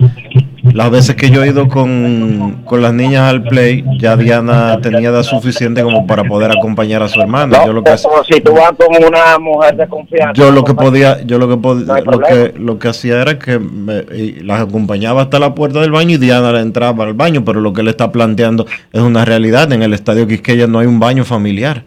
[0.74, 5.10] Las veces que yo he ido con, con las niñas al play, ya Diana tenía
[5.10, 7.66] edad suficiente como para poder acompañar a su hermana.
[7.66, 10.34] yo lo que Eso, si tú vas con una mujer de confianza.
[10.34, 13.40] yo lo que podía, yo lo que podía, No lo que lo que hacía era
[13.40, 14.04] que me-
[14.44, 17.74] las acompañaba hasta la puerta del baño y Diana le entraba al baño, pero lo
[17.74, 19.72] que él está planteando es una realidad.
[19.72, 21.84] En el estadio Quisqueya no hay un baño familiar.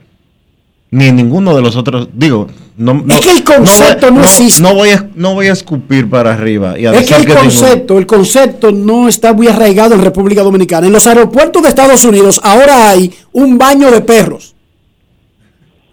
[0.93, 4.24] Ni en ninguno de los otros, digo, no, no- Es que el concepto no voy-
[4.24, 4.62] existe.
[4.62, 6.78] No voy, a, no voy a escupir para arriba.
[6.78, 10.43] Y a Es que el que concepto, el concepto no está muy arraigado en República
[10.43, 10.86] Dominicana.
[10.86, 14.55] En los aeropuertos de Estados Unidos ahora hay un baño de perros.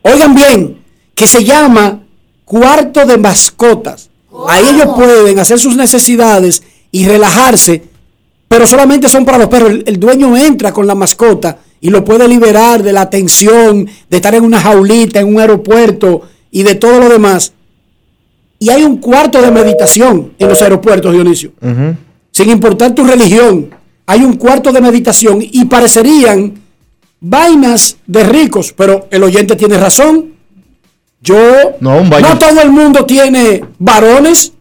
[0.01, 0.77] Oigan bien,
[1.15, 2.01] que se llama
[2.45, 4.09] cuarto de mascotas.
[4.49, 7.83] Ahí ellos pueden hacer sus necesidades y relajarse,
[8.49, 9.69] pero solamente son para los perros.
[9.71, 14.17] El, el dueño entra con la mascota y lo puede liberar de la tensión de
[14.17, 16.21] estar en una jaulita, en un aeropuerto
[16.51, 17.53] y de todo lo demás.
[18.59, 21.51] Y hay un cuarto de meditación en los aeropuertos, Dionisio.
[22.31, 23.69] Sin importar tu religión,
[24.05, 26.55] hay un cuarto de meditación y parecerían
[27.21, 30.33] vainas de ricos, pero el oyente tiene razón.
[31.21, 31.35] Yo,
[31.79, 34.53] No, no todo el mundo tiene varones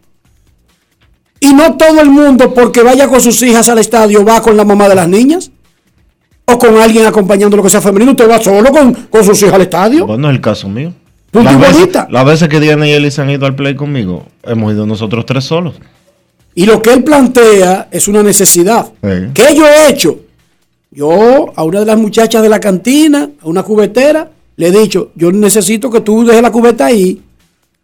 [1.39, 4.65] y no todo el mundo porque vaya con sus hijas al estadio va con la
[4.65, 5.51] mamá de las niñas
[6.53, 8.11] o con alguien acompañando lo que sea femenino.
[8.11, 10.05] Usted va solo con, con sus hijas al estadio.
[10.07, 10.93] Bueno, es el caso mío.
[11.31, 12.07] Punto Las y veces, bolita.
[12.09, 15.43] las veces que Diana y Elisa han ido al play conmigo, hemos ido nosotros tres
[15.43, 15.75] solos.
[16.55, 18.87] Y lo que él plantea es una necesidad.
[19.03, 19.09] Sí.
[19.33, 20.19] ¿Qué yo he hecho?
[20.91, 25.11] Yo a una de las muchachas de la cantina, a una cubetera, le he dicho,
[25.15, 27.21] yo necesito que tú dejes la cubeta ahí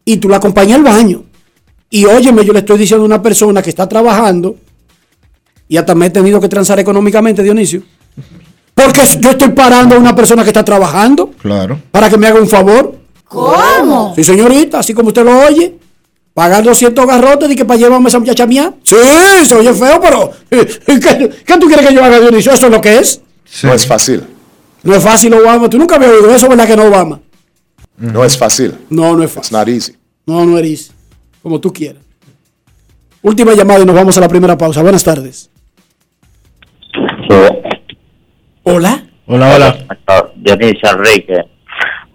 [0.04, 1.24] y tú la acompañes al baño.
[1.90, 4.56] Y óyeme, yo le estoy diciendo a una persona que está trabajando
[5.70, 7.84] y hasta me he tenido que transar económicamente, Dionisio.
[8.76, 11.80] Porque yo estoy parando a una persona que está trabajando Claro.
[11.92, 12.94] para que me haga un favor.
[13.28, 14.14] ¿Cómo?
[14.16, 15.76] Sí, señorita, así como usted lo oye.
[16.34, 18.74] Pagar 200 garrotes y que para llevarme a esa muchacha mía.
[18.84, 18.96] Sí,
[19.46, 22.52] se oye feo, pero eh, ¿qué, qué tú quieres que yo haga, Dionisio?
[22.52, 23.22] ¿Eso es lo que es?
[23.64, 24.22] No es fácil.
[24.84, 25.70] No es fácil, Obama.
[25.70, 27.22] Tú nunca habías oído eso, ¿verdad que no, Obama?
[27.98, 28.76] No es fácil.
[28.90, 29.44] No, no es fácil.
[29.48, 29.96] It's not easy.
[30.26, 30.92] No, no eres.
[31.42, 32.04] Como tú quieras.
[33.22, 34.82] Última llamada y nos vamos a la primera pausa.
[34.82, 35.50] Buenas tardes.
[38.68, 39.06] Hola.
[39.28, 39.78] Hola, hola.
[40.38, 41.38] Dionisio Enrique,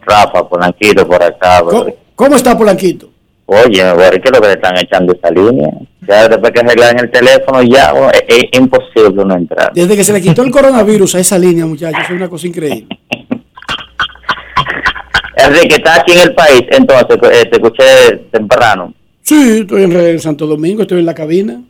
[0.04, 1.62] Rafa, Polanquito por acá.
[1.62, 1.86] ¿Cómo,
[2.16, 3.08] cómo está Polanquito?
[3.46, 5.68] Oye, ¿qué es lo que le están echando esa línea?
[6.08, 9.70] Ya después que arreglan el teléfono ya es, es imposible no entrar.
[9.72, 12.88] Desde que se le quitó el coronavirus a esa línea, muchachos, es una cosa increíble.
[15.36, 16.62] Enrique, ¿estás aquí en el país?
[16.70, 18.92] Entonces, eh, te escuché temprano.
[19.22, 21.62] Sí, estoy en, Santo Domingo, estoy en la cabina.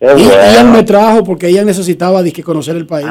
[0.00, 0.42] Qué Y bueno.
[0.42, 3.06] ella me trajo porque ella necesitaba dizque, conocer el país.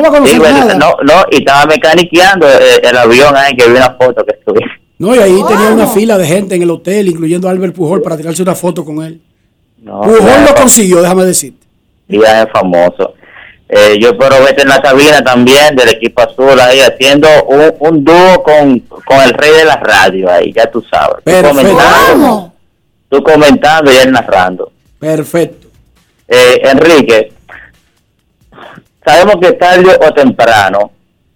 [0.00, 0.74] No va a Sí, conocer bueno, nada.
[0.74, 4.60] no, no, y estaba mecaniqueando eh, el avión ahí, que vi una foto que estuve.
[4.98, 8.00] No, y ahí tenía una fila de gente en el hotel, incluyendo a Albert Pujol,
[8.02, 9.20] para tirarse una foto con él.
[9.82, 11.54] No, Pujol lo consiguió, déjame decir.
[12.08, 13.14] ya es famoso.
[13.68, 18.04] Eh, yo espero verte en la cabina también del equipo azul ahí haciendo un, un
[18.04, 21.16] dúo con, con el rey de la radio ahí, ya tú sabes.
[21.16, 21.48] Tú Perfecto.
[21.58, 22.52] comentando,
[23.08, 24.70] tú comentando y él narrando.
[24.98, 25.68] Perfecto.
[26.28, 27.32] Eh, Enrique,
[29.04, 30.90] sabemos que tarde o temprano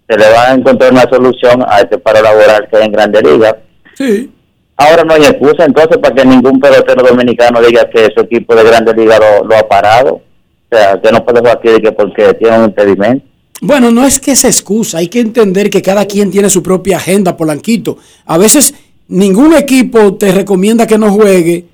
[0.07, 3.57] se le va a encontrar una solución a este paro laboral que en Grande Liga.
[3.95, 4.31] Sí.
[4.75, 8.63] Ahora no hay excusa entonces para que ningún pelotero dominicano diga que su equipo de
[8.63, 10.21] Grande Liga lo, lo ha parado.
[10.71, 13.25] O sea, que no puede jugar aquí que porque tiene un impedimento.
[13.61, 16.97] Bueno, no es que se excusa, hay que entender que cada quien tiene su propia
[16.97, 17.97] agenda, Polanquito.
[18.25, 18.73] A veces
[19.09, 21.65] ningún equipo te recomienda que no juegue,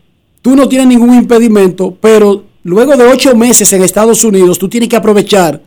[0.41, 4.89] tú no tienes ningún impedimento, pero luego de ocho meses en Estados Unidos, tú tienes
[4.89, 5.61] que aprovechar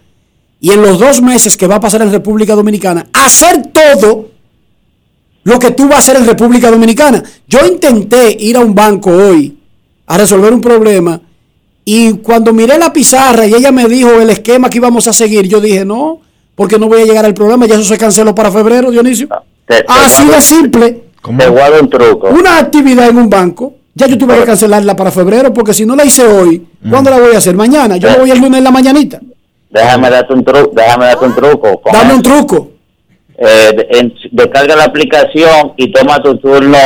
[0.61, 4.29] y en los dos meses que va a pasar en República Dominicana, hacer todo
[5.45, 7.23] lo que tú vas a hacer en República Dominicana.
[7.47, 9.57] Yo intenté ir a un banco hoy
[10.07, 11.21] a resolver un problema
[11.85, 15.47] y cuando miré la pizarra y ella me dijo el esquema que íbamos a seguir,
[15.49, 16.21] yo dije, no,
[16.55, 19.29] porque no voy a llegar al programa, ya eso se canceló para febrero, Dionisio.
[19.67, 21.03] Te- te Así de simple.
[21.45, 22.29] Te guardo un truco.
[22.29, 25.95] Una actividad en un banco, ya yo tuve que cancelarla para febrero, porque si no
[25.97, 27.55] la hice hoy, ¿cuándo la voy a hacer?
[27.55, 27.97] Mañana.
[27.97, 29.21] Yo me voy el lunes en la mañanita.
[29.71, 30.73] Déjame darte un truco.
[30.75, 31.81] Déjame darte un truco.
[31.81, 32.71] Con Dame un truco.
[33.37, 36.77] Eh, de- en- descarga la aplicación y toma tu turno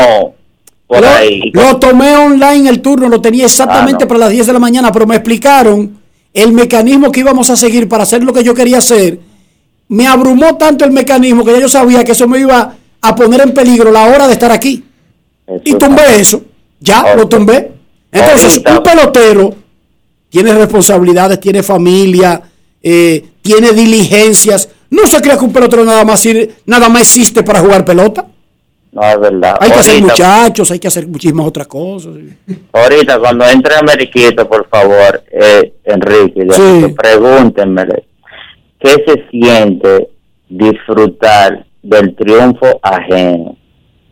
[0.86, 1.50] por Lo, ahí.
[1.54, 4.08] lo tomé online el turno, lo tenía exactamente Ah, no.
[4.08, 5.98] para las 10 de la mañana, pero me explicaron
[6.34, 9.18] el mecanismo que íbamos a seguir para hacer lo que yo quería hacer.
[9.88, 13.40] Me abrumó tanto el mecanismo que ya yo sabía que eso me iba a poner
[13.42, 14.84] en peligro la hora de estar aquí.
[15.64, 16.42] Y tumbé eso.
[16.80, 17.72] Ya, lo tumbé.
[18.10, 19.54] Entonces, un pelotero
[20.28, 22.40] tiene responsabilidades, tiene familia,
[22.82, 24.68] eh, tiene diligencias.
[24.90, 26.22] No se crea que un pelotero nada más,
[26.66, 28.26] nada más existe para jugar pelota.
[28.92, 29.56] No, es verdad.
[29.58, 32.12] Hay que hacer muchachos, hay que hacer muchísimas otras cosas.
[32.72, 36.94] Ahorita, cuando entre Ameriquito, por favor, eh, Enrique, Sí.
[36.94, 38.04] pregúntenmele,
[38.78, 40.08] ¿qué se siente
[40.50, 43.56] disfrutar del triunfo ajeno?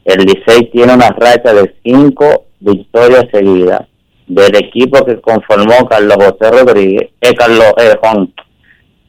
[0.05, 3.83] El Licey tiene una racha de cinco victorias seguidas
[4.27, 8.33] del equipo que conformó Carlos José Rodríguez, eh, Carlos, eh, Juan,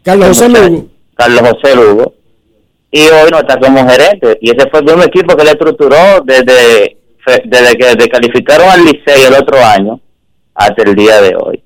[0.04, 0.88] Carlos José Lugo.
[1.16, 2.14] Carlos José Lugo,
[2.92, 4.38] y hoy no está como gerente.
[4.42, 6.98] Y ese fue el mismo equipo que le estructuró desde,
[7.46, 10.00] desde que descalificaron al Licey el otro año
[10.54, 11.64] hasta el día de hoy.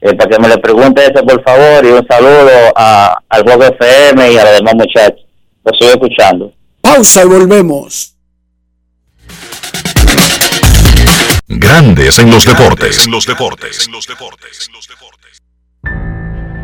[0.00, 3.64] Eh, para que me le pregunte eso, por favor, y un saludo a, al Juego
[3.64, 5.26] FM y a los demás muchachos.
[5.64, 6.52] Lo estoy escuchando.
[6.80, 8.14] Pausa y volvemos.
[11.48, 13.06] Grandes en los deportes.
[13.08, 13.88] los deportes.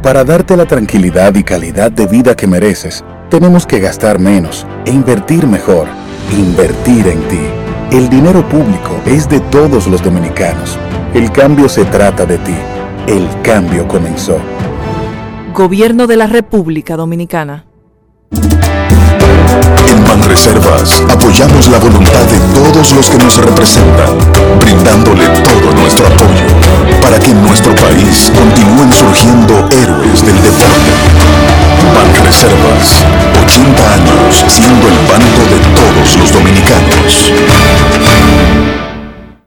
[0.03, 4.91] Para darte la tranquilidad y calidad de vida que mereces, tenemos que gastar menos e
[4.91, 5.87] invertir mejor.
[6.33, 7.41] Invertir en ti.
[7.93, 10.77] El dinero público es de todos los dominicanos.
[11.15, 12.55] El cambio se trata de ti.
[13.07, 14.39] El cambio comenzó.
[15.55, 17.67] Gobierno de la República Dominicana.
[18.33, 24.19] En Banreservas apoyamos la voluntad de todos los que nos representan,
[24.59, 26.52] brindándole todo nuestro apoyo
[27.03, 30.93] para que en nuestro país continúen surgiendo héroes del deporte.
[31.95, 33.05] Banreservas,
[33.45, 37.33] 80 años siendo el banco de todos los dominicanos.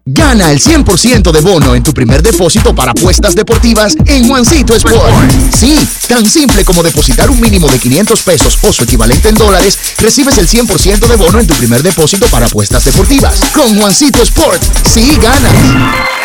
[0.07, 5.31] Gana el 100% de bono en tu primer depósito para apuestas deportivas en Juancito Sport.
[5.57, 9.79] Sí, tan simple como depositar un mínimo de 500 pesos o su equivalente en dólares,
[9.97, 13.39] recibes el 100% de bono en tu primer depósito para apuestas deportivas.
[13.53, 16.24] Con Juancito Sport, sí ganas.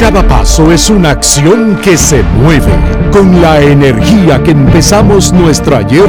[0.00, 2.72] Cada paso es una acción que se mueve
[3.12, 6.08] con la energía que empezamos nuestro ayer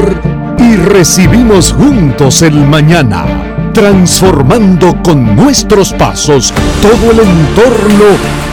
[0.58, 3.26] y recibimos juntos el mañana,
[3.74, 8.06] transformando con nuestros pasos todo el entorno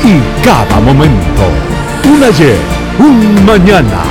[0.04, 1.44] y cada momento.
[2.12, 2.58] Un ayer,
[2.98, 4.02] un mañana,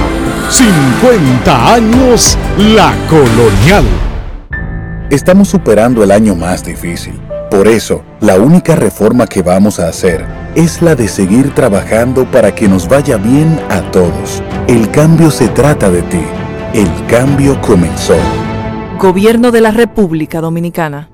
[0.50, 3.84] 50 años la colonial.
[5.10, 7.20] Estamos superando el año más difícil.
[7.52, 12.56] Por eso, la única reforma que vamos a hacer es la de seguir trabajando para
[12.56, 14.42] que nos vaya bien a todos.
[14.68, 16.24] El cambio se trata de ti.
[16.74, 18.18] El cambio comenzó.
[18.98, 21.10] Gobierno de la República Dominicana.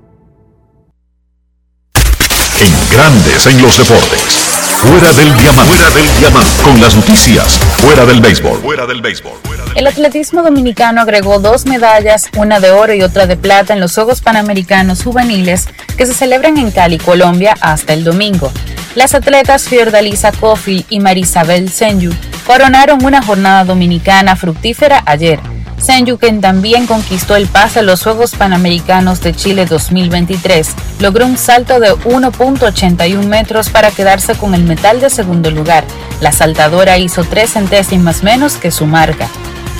[2.61, 4.43] En grandes en los deportes.
[4.77, 5.75] Fuera del diamante.
[5.75, 6.63] Fuera del diamante.
[6.63, 7.57] Con las noticias.
[7.79, 8.59] Fuera del béisbol.
[8.61, 9.33] Fuera del béisbol.
[9.75, 13.93] El atletismo dominicano agregó dos medallas, una de oro y otra de plata en los
[13.93, 15.67] Juegos Panamericanos Juveniles
[15.97, 18.49] que se celebran en Cali, Colombia, hasta el domingo.
[18.95, 22.11] Las atletas Fiordalisa Coffey y Marisabel Senyu
[22.45, 25.39] coronaron una jornada dominicana fructífera ayer.
[25.79, 31.37] Senyu, quien también conquistó el pase a los Juegos Panamericanos de Chile 2023, logró un
[31.37, 35.83] salto de 1.81 metros para quedarse con el metal de segundo lugar.
[36.21, 39.27] La saltadora hizo tres centésimas menos que su marca.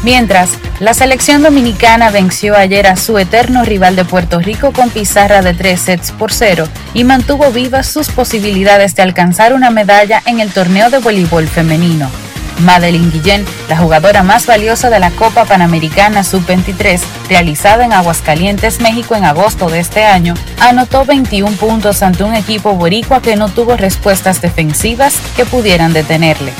[0.04, 0.52] Mientras,
[0.82, 5.54] la selección dominicana venció ayer a su eterno rival de Puerto Rico con pizarra de
[5.54, 10.52] 3 sets por 0 y mantuvo vivas sus posibilidades de alcanzar una medalla en el
[10.52, 12.10] torneo de voleibol femenino.
[12.60, 17.00] Madeline Guillén, la jugadora más valiosa de la Copa Panamericana Sub-23,
[17.30, 22.74] realizada en Aguascalientes, México en agosto de este año, anotó 21 puntos ante un equipo
[22.74, 26.52] boricua que no tuvo respuestas defensivas que pudieran detenerle.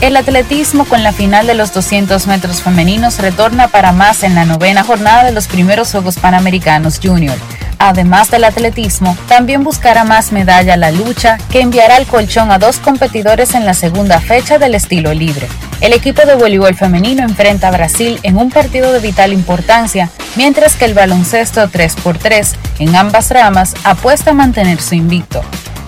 [0.00, 4.44] El atletismo con la final de los 200 metros femeninos retorna para más en la
[4.44, 7.36] novena jornada de los primeros Juegos Panamericanos Junior.
[7.80, 12.78] Además del atletismo, también buscará más medalla la lucha, que enviará el colchón a dos
[12.78, 15.48] competidores en la segunda fecha del estilo libre.
[15.80, 20.76] El equipo de voleibol femenino enfrenta a Brasil en un partido de vital importancia, mientras
[20.76, 25.42] que el baloncesto 3x3 en ambas ramas apuesta a mantener su invicto.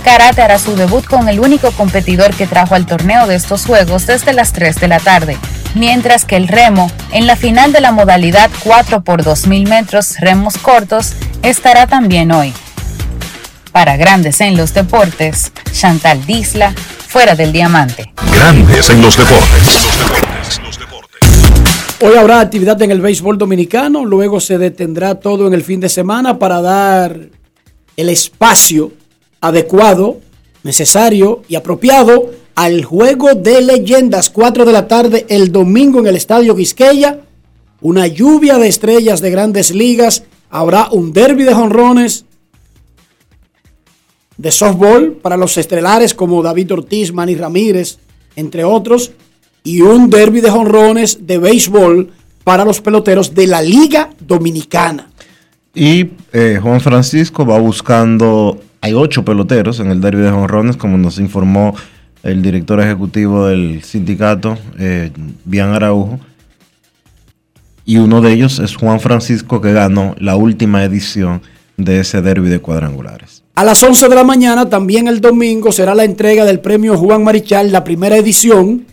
[0.05, 4.07] Karate hará su debut con el único competidor que trajo al torneo de estos Juegos
[4.07, 5.37] desde las 3 de la tarde,
[5.75, 10.57] mientras que el remo, en la final de la modalidad 4 por 2000 metros remos
[10.57, 12.53] cortos, estará también hoy.
[13.73, 16.73] Para Grandes en los Deportes, Chantal Disla,
[17.07, 18.13] fuera del diamante.
[18.33, 19.89] Grandes en los deportes.
[22.03, 25.91] Hoy habrá actividad en el béisbol dominicano, luego se detendrá todo en el fin de
[25.91, 27.29] semana para dar
[27.97, 28.93] el espacio
[29.41, 30.21] adecuado,
[30.63, 34.31] necesario y apropiado al juego de leyendas.
[34.31, 37.21] 4 de la tarde el domingo en el Estadio Quisqueya.
[37.81, 40.25] Una lluvia de estrellas de grandes ligas.
[40.51, 42.25] Habrá un derby de jonrones
[44.37, 47.99] de softball para los estelares como David Ortiz, Manny Ramírez,
[48.37, 49.13] entre otros.
[49.63, 52.11] Y un derby de jonrones de béisbol
[52.45, 55.11] para los peloteros de la Liga Dominicana.
[55.75, 60.97] Y eh, Juan Francisco va buscando hay ocho peloteros en el derby de jonrones, como
[60.97, 61.75] nos informó
[62.23, 65.11] el director ejecutivo del sindicato, eh,
[65.45, 66.21] Bian Araujo.
[67.85, 71.43] Y uno de ellos es Juan Francisco, que ganó la última edición
[71.77, 73.43] de ese derby de cuadrangulares.
[73.55, 77.25] A las 11 de la mañana, también el domingo, será la entrega del premio Juan
[77.25, 78.87] Marichal, la primera edición,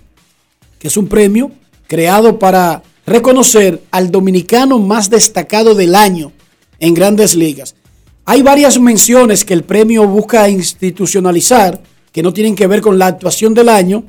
[0.80, 1.52] que es un premio
[1.88, 6.34] creado para reconocer al dominicano más destacado del año
[6.80, 7.76] en grandes ligas.
[8.30, 13.08] Hay varias menciones que el premio busca institucionalizar, que no tienen que ver con la
[13.08, 14.04] actuación del año,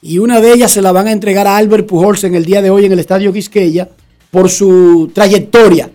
[0.00, 2.62] y una de ellas se la van a entregar a Albert Pujols en el día
[2.62, 3.90] de hoy en el Estadio Quisqueya
[4.30, 5.90] por su trayectoria.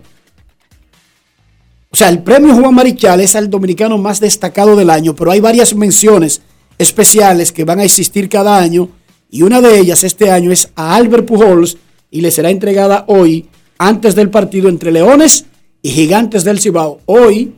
[1.90, 5.40] O sea, el premio Juan Marichal es el dominicano más destacado del año, pero hay
[5.40, 6.42] varias menciones
[6.78, 8.88] especiales que van a existir cada año,
[9.32, 11.76] y una de ellas este año es a Albert Pujols
[12.08, 13.48] y le será entregada hoy
[13.78, 17.00] antes del partido entre Leones y Gigantes del Cibao.
[17.06, 17.54] Hoy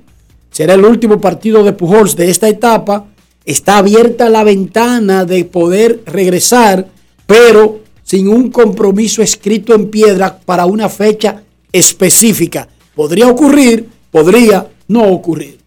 [0.51, 3.07] será el último partido de Pujols de esta etapa.
[3.45, 6.87] Está abierta la ventana de poder regresar
[7.31, 12.67] pero sin un compromiso escrito en piedra para una fecha específica.
[12.93, 15.61] Podría ocurrir, podría no ocurrir.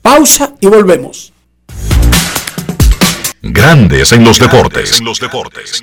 [0.00, 1.30] Pausa y volvemos.
[3.42, 4.98] Grandes en los deportes.
[4.98, 5.82] En los deportes.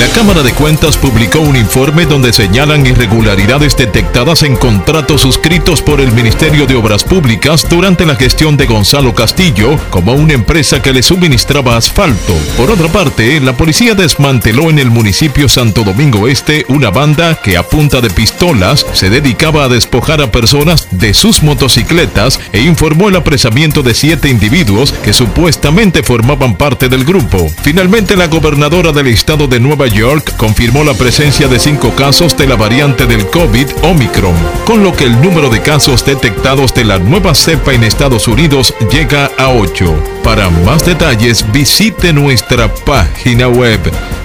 [0.00, 6.00] La Cámara de Cuentas publicó un informe donde señalan irregularidades detectadas en contratos suscritos por
[6.00, 10.92] el Ministerio de Obras Públicas durante la gestión de Gonzalo Castillo como una empresa que
[10.92, 12.34] le suministraba asfalto.
[12.56, 17.56] Por otra parte, la policía desmanteló en el municipio Santo Domingo Este una banda que
[17.56, 23.10] a punta de pistolas se dedicaba a despojar a personas de sus motocicletas e informó
[23.10, 27.48] el apresamiento de siete individuos que supuestamente formaban parte del grupo.
[27.62, 32.46] Finalmente, la gobernadora del estado de Nueva York confirmó la presencia de cinco casos de
[32.46, 36.98] la variante del COVID Omicron, con lo que el número de casos detectados de la
[36.98, 39.94] nueva cepa en Estados Unidos llega a 8.
[40.22, 43.80] Para más detalles visite nuestra página web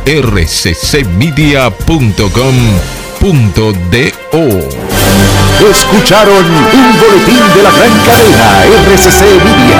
[0.05, 1.29] rccmedia.com.do.
[5.69, 9.79] Escucharon un boletín de la gran cadena RCC Media.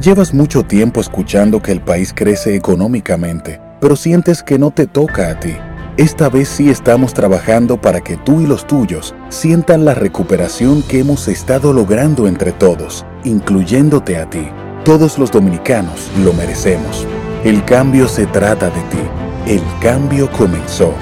[0.00, 5.28] Llevas mucho tiempo escuchando que el país crece económicamente, pero sientes que no te toca
[5.28, 5.56] a ti.
[5.96, 11.00] Esta vez sí estamos trabajando para que tú y los tuyos sientan la recuperación que
[11.00, 14.48] hemos estado logrando entre todos, incluyéndote a ti.
[14.84, 17.04] Todos los dominicanos lo merecemos.
[17.42, 19.02] El cambio se trata de ti.
[19.48, 20.94] El cambio comenzó.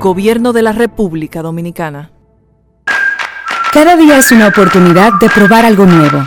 [0.00, 2.10] Gobierno de la República Dominicana.
[3.70, 6.26] Cada día es una oportunidad de probar algo nuevo.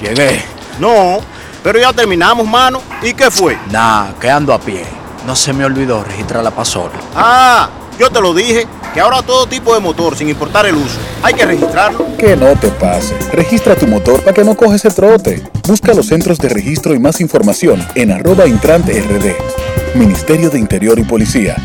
[0.00, 0.42] Llegué.
[0.80, 1.20] No,
[1.62, 2.82] Pero ya terminamos, mano.
[3.02, 3.56] ¿Y qué fue?
[3.70, 4.84] Nah, que ando a pie.
[5.26, 6.94] No se me olvidó registrar la pasola.
[7.14, 10.98] Ah, yo te lo dije, que ahora todo tipo de motor, sin importar el uso,
[11.22, 12.16] hay que registrarlo.
[12.16, 13.16] Que no te pase.
[13.32, 15.42] Registra tu motor para que no coges el trote.
[15.68, 19.36] Busca los centros de registro y más información en arroba intrante rd.
[19.96, 21.56] Ministerio de Interior y Policía.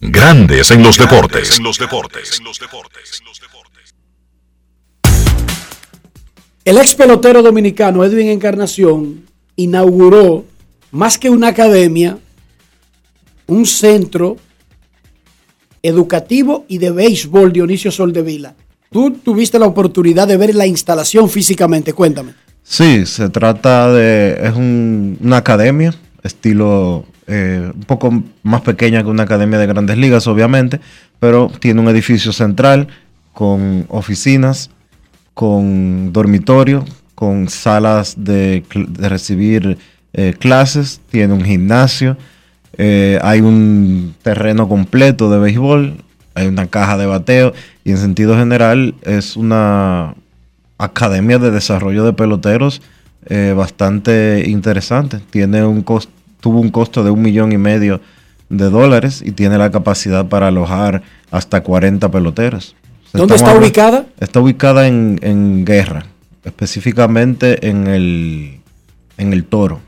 [0.00, 1.56] Grandes en los deportes.
[1.56, 2.40] En los deportes.
[6.64, 9.22] El ex pelotero dominicano Edwin Encarnación
[9.56, 10.44] inauguró,
[10.92, 12.18] más que una academia,
[13.46, 14.36] un centro
[15.82, 18.54] educativo y de béisbol Dionisio Soldevila.
[18.90, 22.34] Tú tuviste la oportunidad de ver la instalación físicamente, cuéntame.
[22.62, 25.92] Sí, se trata de, es un- una academia,
[26.22, 30.80] estilo eh, un poco más pequeña que una academia de grandes ligas, obviamente,
[31.18, 32.88] pero tiene un edificio central
[33.32, 34.70] con oficinas,
[35.34, 38.64] con dormitorio, con salas de,
[38.98, 39.78] recibir
[40.12, 42.16] eh, clases, tiene un gimnasio,
[42.78, 45.96] eh, hay un terreno completo de béisbol,
[46.34, 47.52] hay una caja de bateo
[47.84, 50.14] y en sentido general es una
[50.78, 52.82] academia de desarrollo de peloteros
[53.26, 55.20] eh, bastante interesante.
[55.30, 55.84] Tiene un
[56.40, 58.00] tuvo un costo de un millón y medio
[58.48, 62.74] de dólares y tiene la capacidad para alojar hasta 40 peloteros.
[63.12, 64.06] ¿Dónde está hablando- ubicada?
[64.20, 66.06] Está ubicada en, en Guerra,
[66.44, 68.60] específicamente en el,
[69.18, 69.80] en el Toro.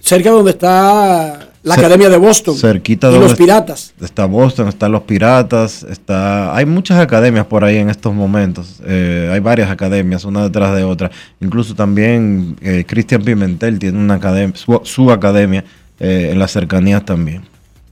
[0.00, 2.54] Cerca donde está la Cer- Academia de Boston.
[2.56, 3.94] Cerquita y donde los Piratas.
[4.02, 6.54] Está Boston, están los Piratas, está...
[6.54, 8.80] Hay muchas academias por ahí en estos momentos.
[8.84, 11.10] Eh, hay varias academias, una detrás de otra.
[11.40, 15.64] Incluso también eh, Cristian Pimentel tiene una academia, su, su academia
[15.98, 17.42] eh, en las cercanías también.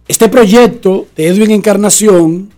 [0.06, 2.50] Este proyecto de Edwin Encarnación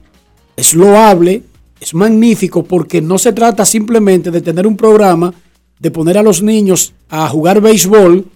[0.57, 1.43] es loable,
[1.85, 5.35] es magnífico porque no se trata simplemente de tener un programa
[5.79, 8.27] de poner a los niños a jugar béisbol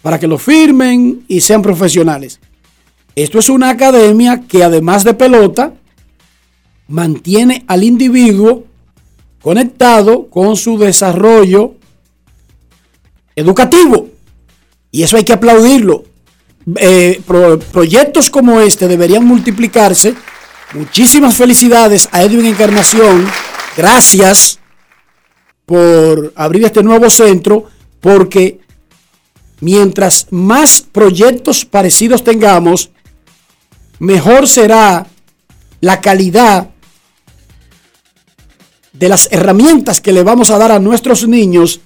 [0.00, 2.38] para que lo firmen y sean profesionales.
[3.16, 5.74] Esto es una academia que además de pelota
[6.86, 8.64] mantiene al individuo
[9.42, 11.74] conectado con su desarrollo
[13.34, 14.08] educativo.
[14.92, 16.04] Y eso hay que aplaudirlo.
[16.76, 20.14] Eh, pro- proyectos como este deberían multiplicarse.
[20.74, 23.28] Muchísimas felicidades a Edwin Encarnación.
[23.76, 24.58] Gracias
[25.66, 27.66] por abrir este nuevo centro,
[28.00, 28.58] porque
[29.60, 32.90] mientras más proyectos parecidos tengamos,
[34.00, 35.06] mejor será
[35.80, 36.70] la calidad
[38.92, 41.82] de las herramientas que le vamos a dar a nuestros niños,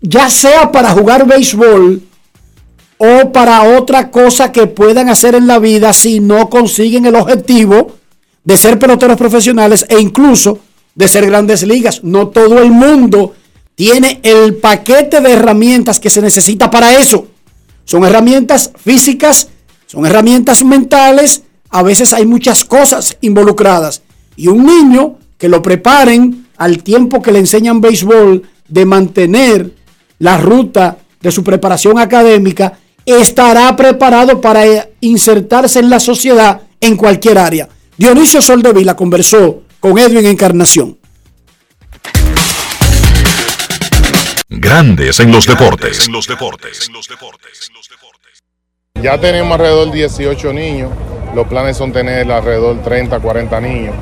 [0.00, 2.02] ya sea para jugar béisbol
[2.96, 7.98] o para otra cosa que puedan hacer en la vida si no consiguen el objetivo
[8.44, 10.60] de ser peloteros profesionales e incluso
[10.94, 12.04] de ser grandes ligas.
[12.04, 13.34] No todo el mundo
[13.74, 17.26] tiene el paquete de herramientas que se necesita para eso.
[17.84, 19.48] Son herramientas físicas,
[19.86, 24.02] son herramientas mentales, a veces hay muchas cosas involucradas.
[24.36, 29.74] Y un niño que lo preparen al tiempo que le enseñan béisbol de mantener
[30.18, 37.38] la ruta de su preparación académica, estará preparado para insertarse en la sociedad en cualquier
[37.38, 37.68] área.
[37.96, 40.98] Dionisio Soldevila conversó con Edwin Encarnación.
[44.48, 46.10] Grandes en los deportes.
[49.00, 50.90] Ya tenemos alrededor de 18 niños.
[51.36, 53.94] Los planes son tener alrededor 30, 40 niños.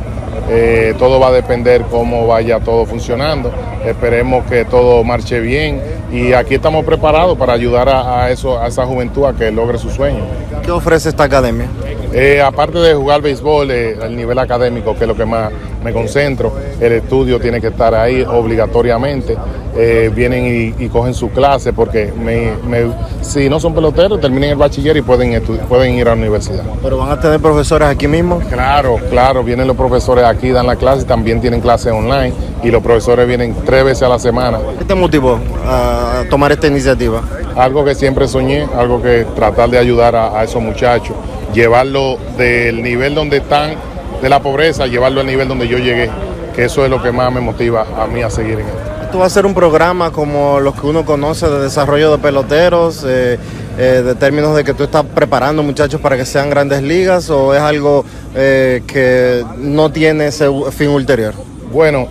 [0.55, 3.51] Eh, todo va a depender cómo vaya todo funcionando.
[3.87, 5.81] Esperemos que todo marche bien
[6.13, 9.79] y aquí estamos preparados para ayudar a, a eso, a esa juventud a que logre
[9.79, 10.21] su sueño.
[10.63, 11.67] ¿Qué ofrece esta academia?
[12.13, 15.51] Eh, aparte de jugar béisbol, eh, el nivel académico, que es lo que más
[15.83, 19.35] me concentro, el estudio tiene que estar ahí obligatoriamente.
[19.75, 20.45] Eh, vienen
[20.79, 24.95] y, y cogen su clase porque me- me- si no son peloteros, terminan el bachiller
[24.99, 26.63] y pueden, pueden ir a la universidad.
[26.83, 28.39] ¿Pero van a tener profesores aquí mismo?
[28.51, 32.33] Claro, claro, vienen los profesores aquí, dan la clase, también tienen clases online
[32.63, 34.59] y los profesores vienen tres veces a la semana.
[34.79, 37.23] ¿Qué te motivó a tomar esta iniciativa?
[37.57, 41.15] Algo que siempre soñé, algo que tratar de ayudar a, a esos muchachos,
[41.53, 43.75] llevarlo del nivel donde están,
[44.21, 46.11] de la pobreza, llevarlo al nivel donde yo llegué,
[46.55, 48.79] que eso es lo que más me motiva a mí a seguir en esto.
[49.03, 53.05] ¿Esto va a ser un programa como los que uno conoce de desarrollo de peloteros,
[53.07, 53.39] eh,
[53.79, 57.55] eh, de términos de que tú estás preparando muchachos para que sean grandes ligas o
[57.55, 58.05] es algo
[58.35, 61.35] eh, que no tiene ese fin ulterior?
[61.73, 62.07] Bueno,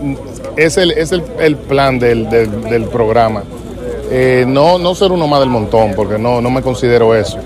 [0.57, 3.43] es el, es el, el plan del, del- programa.
[4.13, 7.37] Eh, no, no ser uno más del montón, porque no, no me considero eso.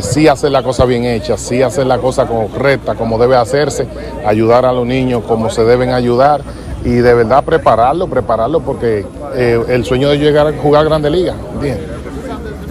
[0.00, 3.86] Sí hacer la cosa bien hecha, sí hacer la cosa correcta, como debe hacerse,
[4.26, 6.42] ayudar a los niños como se deben ayudar
[6.84, 9.04] y de verdad prepararlo, prepararlo porque
[9.36, 11.34] el sueño de llegar a jugar Grande Liga.
[11.54, 11.99] ¿entiendes?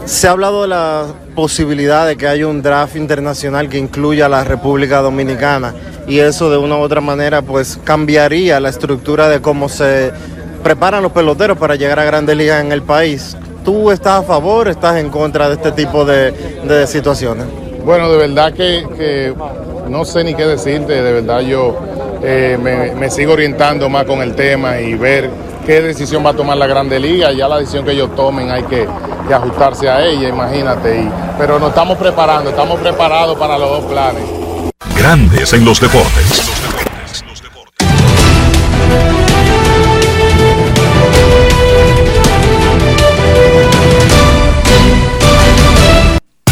[0.09, 1.05] Se ha hablado de la
[1.35, 5.75] posibilidad de que haya un draft internacional que incluya a la República Dominicana
[6.07, 10.11] y eso de una u otra manera pues cambiaría la estructura de cómo se
[10.63, 13.37] preparan los peloteros para llegar a grandes ligas en el país.
[13.63, 16.33] ¿Tú estás a favor o estás en contra de este tipo de,
[16.87, 17.45] situaciones?
[17.85, 19.35] Bueno, de verdad que, que
[19.89, 21.77] no sé ni qué decirte, de verdad yo
[22.23, 25.29] eh, me, me sigo orientando más con el tema y ver
[25.67, 27.31] qué decisión va a tomar la Grande Liga.
[27.31, 28.87] Ya la decisión que ellos tomen hay que,
[29.27, 31.01] que ajustarse a ella, imagínate.
[31.01, 34.23] Y, pero nos estamos preparando, estamos preparados para los dos planes.
[34.95, 36.49] Grandes en los deportes.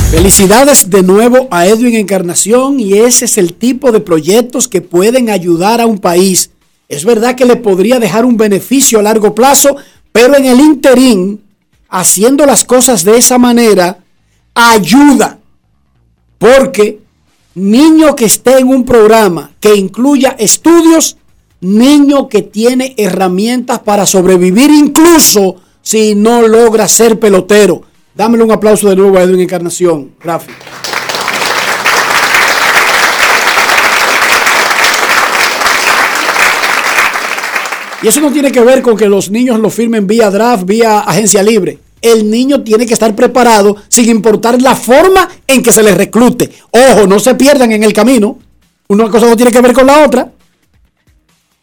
[0.09, 5.29] Felicidades de nuevo a Edwin Encarnación y ese es el tipo de proyectos que pueden
[5.29, 6.49] ayudar a un país.
[6.89, 9.75] Es verdad que le podría dejar un beneficio a largo plazo,
[10.13, 11.41] pero en el interín,
[11.89, 13.99] haciendo las cosas de esa manera,
[14.53, 15.39] ayuda.
[16.37, 16.99] Porque
[17.55, 21.17] niño que esté en un programa que incluya estudios,
[21.61, 27.81] niño que tiene herramientas para sobrevivir incluso si no logra ser pelotero.
[28.13, 30.51] Dámele un aplauso de nuevo a Edwin Encarnación, Rafi.
[38.01, 40.99] Y eso no tiene que ver con que los niños lo firmen vía draft, vía
[40.99, 41.79] agencia libre.
[42.01, 46.51] El niño tiene que estar preparado sin importar la forma en que se le reclute.
[46.71, 48.37] Ojo, no se pierdan en el camino.
[48.87, 50.31] Una cosa no tiene que ver con la otra.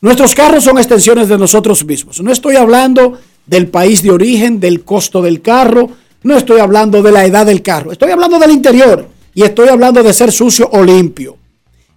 [0.01, 2.21] Nuestros carros son extensiones de nosotros mismos.
[2.21, 5.89] No estoy hablando del país de origen, del costo del carro,
[6.23, 10.03] no estoy hablando de la edad del carro, estoy hablando del interior y estoy hablando
[10.03, 11.37] de ser sucio o limpio.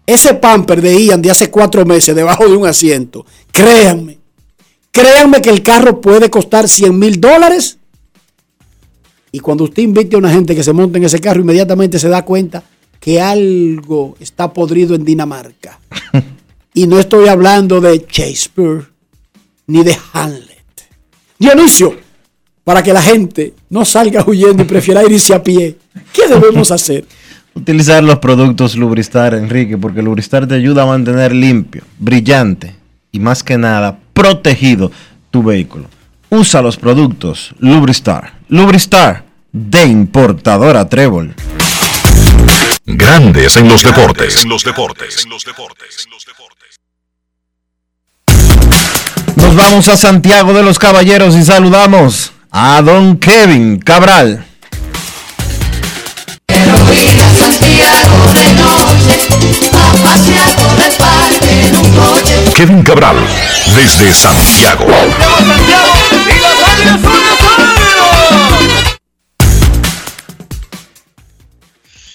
[0.05, 4.19] Ese pamper de Ian de hace cuatro meses debajo de un asiento, créanme,
[4.97, 7.77] créanme que el carro puede costar 100 mil dólares
[9.31, 12.09] y cuando usted invite a una gente que se monte en ese carro, inmediatamente se
[12.09, 12.63] da cuenta
[12.99, 15.79] que algo está podrido en Dinamarca.
[16.73, 18.85] y no estoy hablando de Shakespeare
[19.67, 20.47] ni de Hamlet.
[21.37, 21.95] Dionisio,
[22.63, 25.77] para que la gente no salga huyendo y prefiera irse a pie,
[26.13, 27.05] ¿qué debemos hacer?
[27.53, 32.75] Utilizar los productos Lubristar, Enrique, porque Lubristar te ayuda a mantener limpio, brillante
[33.11, 34.91] y más que nada protegido
[35.29, 35.85] tu vehículo.
[36.29, 38.33] Usa los productos Lubristar.
[38.49, 41.35] Lubristar de importadora Trébol.
[42.85, 44.43] Grandes en los deportes.
[44.43, 45.27] En los deportes.
[49.35, 54.45] Nos vamos a Santiago de los Caballeros y saludamos a don Kevin Cabral.
[62.57, 63.15] Kevin Cabral,
[63.75, 64.87] desde Santiago.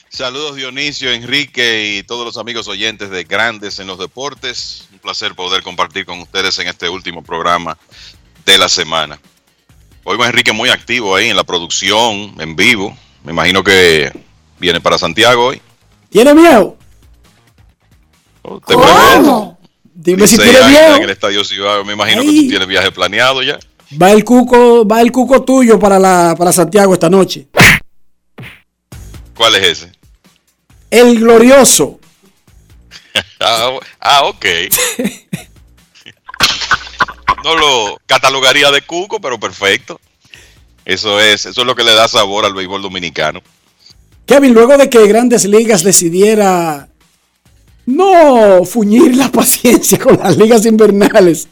[0.08, 4.88] Saludos Dionisio, Enrique y todos los amigos oyentes de Grandes en los Deportes.
[4.92, 7.78] Un placer poder compartir con ustedes en este último programa
[8.44, 9.20] de la semana.
[10.02, 12.96] Oigo a Enrique muy activo ahí en la producción, en vivo.
[13.22, 14.10] Me imagino que
[14.58, 15.62] viene para Santiago hoy.
[16.10, 16.76] ¿Tiene miedo?
[18.66, 19.61] ¿Te ¿Cómo?
[19.94, 20.96] Dime si tiene miedo.
[20.96, 23.58] En el Estadio Ciudad, me imagino que tú tienes viaje planeado ya.
[24.00, 27.48] Va el cuco, va el cuco tuyo para, la, para Santiago esta noche.
[29.34, 29.92] ¿Cuál es ese?
[30.90, 32.00] El glorioso.
[33.40, 34.46] ah, ah, ok.
[37.44, 40.00] no lo catalogaría de cuco, pero perfecto.
[40.84, 43.42] Eso es, eso es lo que le da sabor al béisbol dominicano.
[44.26, 46.88] Kevin, luego de que Grandes Ligas decidiera
[47.86, 51.48] no fuñir la paciencia con las ligas invernales,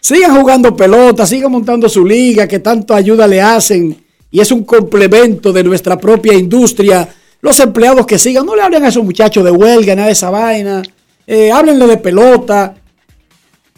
[0.00, 3.96] sigan jugando pelota, sigan montando su liga, que tanto ayuda le hacen,
[4.30, 7.08] y es un complemento de nuestra propia industria.
[7.40, 10.30] Los empleados que sigan, no le hablen a esos muchachos de huelga, nada de esa
[10.30, 10.82] vaina,
[11.26, 12.74] eh, háblenle de pelota,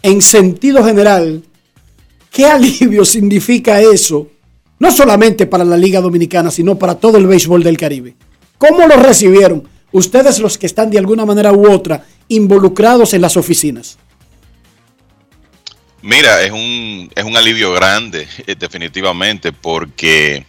[0.01, 1.43] en sentido general,
[2.31, 4.27] ¿qué alivio significa eso?
[4.79, 8.15] No solamente para la Liga Dominicana, sino para todo el béisbol del Caribe.
[8.57, 13.37] ¿Cómo lo recibieron ustedes los que están de alguna manera u otra involucrados en las
[13.37, 13.97] oficinas?
[16.01, 20.45] Mira, es un, es un alivio grande, eh, definitivamente, porque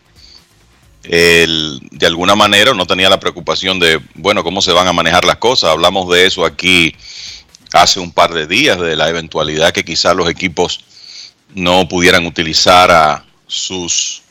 [1.02, 5.24] el, de alguna manera no tenía la preocupación de, bueno, cómo se van a manejar
[5.24, 5.70] las cosas.
[5.70, 6.94] Hablamos de eso aquí
[7.72, 10.84] hace un par de días de la eventualidad que quizás los equipos
[11.54, 14.22] no pudieran utilizar a sus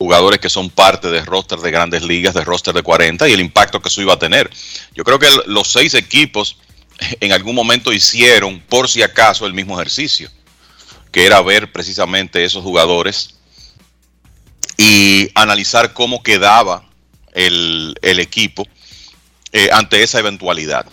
[0.00, 3.40] jugadores que son parte de roster de grandes ligas, de roster de 40 y el
[3.40, 4.50] impacto que eso iba a tener.
[4.94, 6.56] Yo creo que los seis equipos
[7.20, 10.30] en algún momento hicieron, por si acaso, el mismo ejercicio.
[11.12, 13.34] que era ver precisamente esos jugadores
[14.78, 16.82] y analizar cómo quedaba
[17.34, 18.66] el, el equipo
[19.52, 20.86] eh, ante esa eventualidad.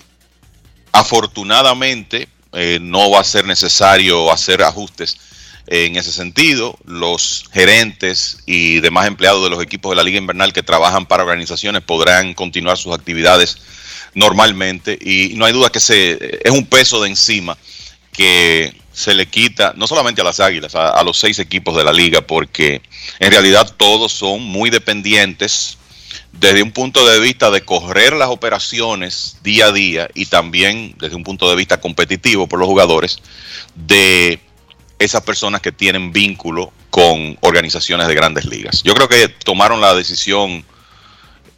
[0.91, 5.17] Afortunadamente, eh, no va a ser necesario hacer ajustes
[5.67, 6.77] en ese sentido.
[6.85, 11.23] Los gerentes y demás empleados de los equipos de la Liga Invernal que trabajan para
[11.23, 13.57] organizaciones podrán continuar sus actividades
[14.13, 17.57] normalmente y no hay duda que se, es un peso de encima
[18.11, 21.93] que se le quita no solamente a las Águilas, a, los seis equipos de la
[21.93, 22.81] liga, porque
[23.19, 25.77] en realidad todos son muy dependientes
[26.31, 31.15] desde un punto de vista de correr las operaciones día a día y también desde
[31.15, 33.19] un punto de vista competitivo por los jugadores
[33.75, 34.39] de
[34.99, 38.81] esas personas que tienen vínculo con organizaciones de grandes ligas.
[38.83, 40.65] Yo creo que tomaron la decisión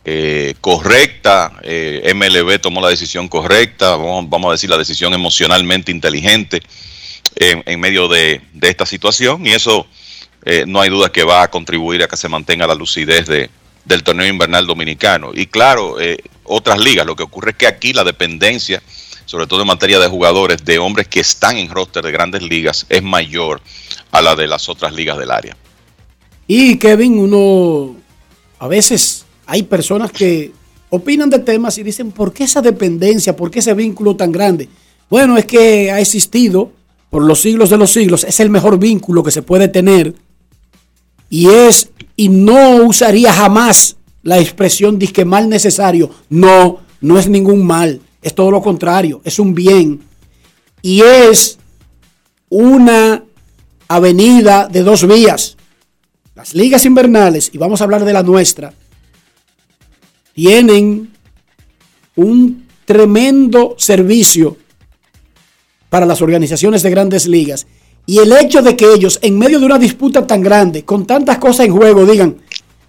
[0.06, 6.62] eh, correcta, eh, MLB tomó la decisión correcta, vamos, a decir la decisión emocionalmente inteligente
[7.36, 9.86] en, en medio de, esta situación y eso
[10.46, 13.50] eh, no hay duda que va a contribuir a que se mantenga la lucidez de,
[13.86, 15.32] del torneo invernal dominicano.
[15.34, 15.98] Y claro,
[16.44, 18.82] otras ligas, lo que ocurre es que aquí la dependencia,
[19.30, 22.88] sobre todo en materia de jugadores, de hombres que están en roster de grandes ligas,
[22.90, 23.62] es mayor
[24.10, 25.56] a la de las otras ligas del área.
[26.48, 27.96] Y Kevin, uno
[28.58, 30.52] a veces hay personas que
[30.90, 33.36] opinan de temas y dicen, ¿por qué esa dependencia?
[33.36, 34.68] ¿Por qué ese vínculo tan grande?
[35.12, 36.72] Bueno, es que ha existido
[37.12, 40.16] por los siglos de los siglos, es el mejor vínculo que se puede tener
[41.30, 46.10] y es y no usaría jamás la expresión disque mal necesario.
[46.30, 50.02] No, no es ningún mal, es todo lo contrario, es un bien.
[50.82, 51.58] Y es
[52.50, 53.24] una
[53.88, 55.58] avenida de dos vías.
[56.36, 58.74] Las ligas invernales, y vamos a hablar de la nuestra,
[60.34, 61.12] tienen
[62.16, 64.58] un tremendo servicio
[65.90, 67.68] para las organizaciones de grandes ligas
[68.06, 71.38] y el hecho de que ellos, en medio de una disputa tan grande, con tantas
[71.38, 72.38] cosas en juego, digan,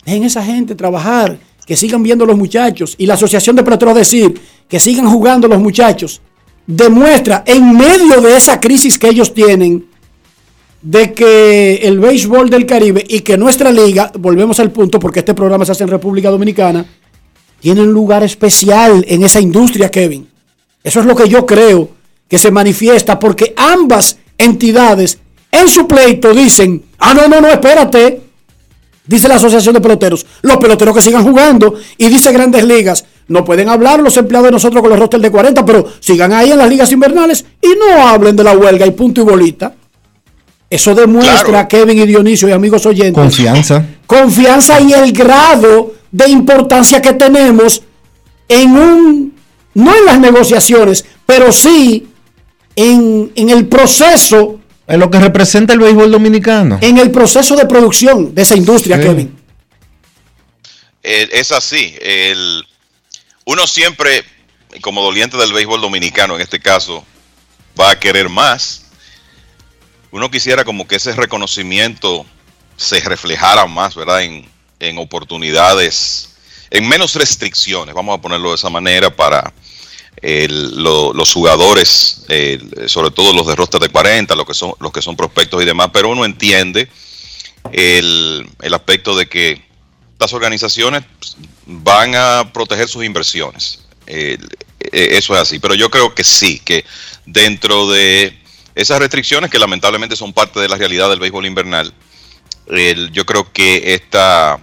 [0.04, 1.38] dejen esa gente trabajar,
[1.70, 2.96] que sigan viendo los muchachos.
[2.98, 6.20] Y la Asociación de Peloteros decir, que sigan jugando los muchachos,
[6.66, 9.86] demuestra en medio de esa crisis que ellos tienen,
[10.82, 15.32] de que el béisbol del Caribe y que nuestra liga, volvemos al punto, porque este
[15.32, 16.84] programa se hace en República Dominicana,
[17.60, 20.26] tiene un lugar especial en esa industria, Kevin.
[20.82, 21.88] Eso es lo que yo creo
[22.26, 25.20] que se manifiesta, porque ambas entidades
[25.52, 28.22] en su pleito dicen, ah, no, no, no, espérate,
[29.10, 33.44] dice la Asociación de Peloteros, los peloteros que sigan jugando, y dice Grandes Ligas, no
[33.44, 36.58] pueden hablar los empleados de nosotros con los rosters de 40, pero sigan ahí en
[36.58, 39.74] las ligas invernales y no hablen de la huelga y punto y bolita.
[40.70, 41.68] Eso demuestra, claro.
[41.68, 43.84] Kevin y Dionisio y amigos oyentes, confianza.
[44.06, 47.82] Confianza y el grado de importancia que tenemos
[48.48, 49.34] en un,
[49.74, 52.06] no en las negociaciones, pero sí
[52.76, 54.59] en, en, el proceso.
[54.90, 56.78] En lo que representa el béisbol dominicano.
[56.80, 59.02] En el proceso de producción de esa industria, sí.
[59.02, 59.38] Kevin.
[61.02, 61.96] Eh, es así.
[62.00, 62.66] El,
[63.44, 64.24] uno siempre,
[64.80, 67.04] como doliente del béisbol dominicano en este caso,
[67.78, 68.86] va a querer más.
[70.10, 72.26] Uno quisiera como que ese reconocimiento
[72.76, 74.22] se reflejara más, ¿verdad?
[74.22, 74.48] En,
[74.80, 76.30] en oportunidades,
[76.70, 79.52] en menos restricciones, vamos a ponerlo de esa manera, para
[80.22, 84.74] el, lo, los jugadores, eh, sobre todo los de roster de 40, los que son,
[84.80, 86.88] los que son prospectos y demás, pero uno entiende
[87.72, 89.62] el, el aspecto de que
[90.12, 91.04] estas organizaciones
[91.66, 93.80] van a proteger sus inversiones.
[94.06, 94.38] Eh,
[94.92, 96.84] eso es así, pero yo creo que sí, que
[97.26, 98.36] dentro de
[98.74, 101.92] esas restricciones que lamentablemente son parte de la realidad del béisbol invernal,
[103.12, 104.60] yo creo que esta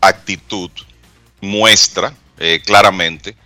[0.00, 0.70] actitud
[1.40, 3.36] muestra eh, claramente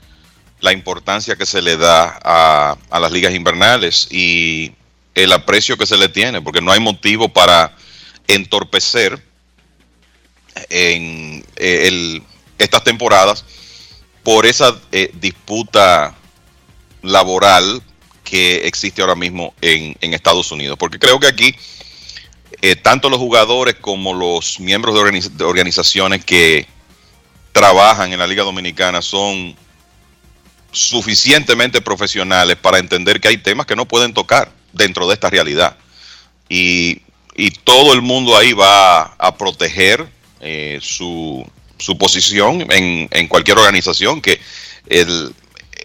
[0.62, 4.72] la importancia que se le da a, a, las ligas invernales y
[5.14, 7.76] el aprecio que se le tiene, porque no hay motivo para
[8.28, 9.20] entorpecer
[10.70, 12.22] en eh, el,
[12.58, 13.44] estas temporadas
[14.22, 16.14] por esa eh, disputa
[17.02, 17.82] laboral
[18.22, 20.78] que existe ahora mismo en, en, Estados Unidos.
[20.78, 21.54] Porque creo que aquí
[22.60, 26.66] eh, tanto los jugadores como los miembros de, organiz de organizaciones que
[27.50, 29.56] trabajan en la Liga Dominicana son
[30.72, 35.76] suficientemente profesionales para entender que hay temas que no pueden tocar dentro de esta realidad.
[36.48, 37.02] Y,
[37.36, 40.06] y todo el mundo ahí va a proteger
[40.40, 41.46] eh, su,
[41.78, 44.40] su, posición en, en, cualquier organización, que
[44.88, 45.34] el,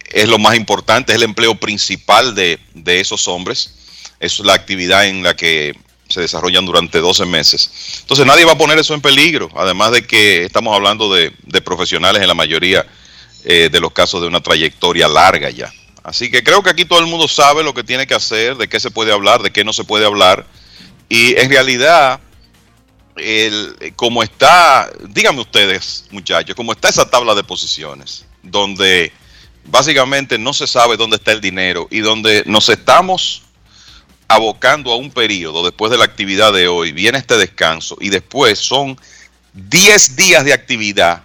[0.09, 3.73] es lo más importante, es el empleo principal de, de esos hombres.
[4.19, 5.73] Es la actividad en la que
[6.07, 7.69] se desarrollan durante 12 meses.
[8.01, 11.61] Entonces nadie va a poner eso en peligro, además de que estamos hablando de, de
[11.61, 12.85] profesionales en la mayoría
[13.49, 15.71] eh, de los casos de una trayectoria larga ya.
[16.03, 18.67] Así que creo que aquí todo el mundo sabe lo que tiene que hacer, de
[18.67, 20.45] qué se puede hablar, de qué no se puede hablar.
[21.07, 22.19] Y en realidad,
[23.15, 29.13] el, como está, díganme ustedes, muchachos, como está esa tabla de posiciones, donde
[29.63, 33.43] básicamente no se sabe dónde está el dinero y donde nos estamos
[34.27, 38.59] abocando a un periodo después de la actividad de hoy, viene este descanso y después
[38.59, 38.99] son
[39.53, 41.23] 10 días de actividad,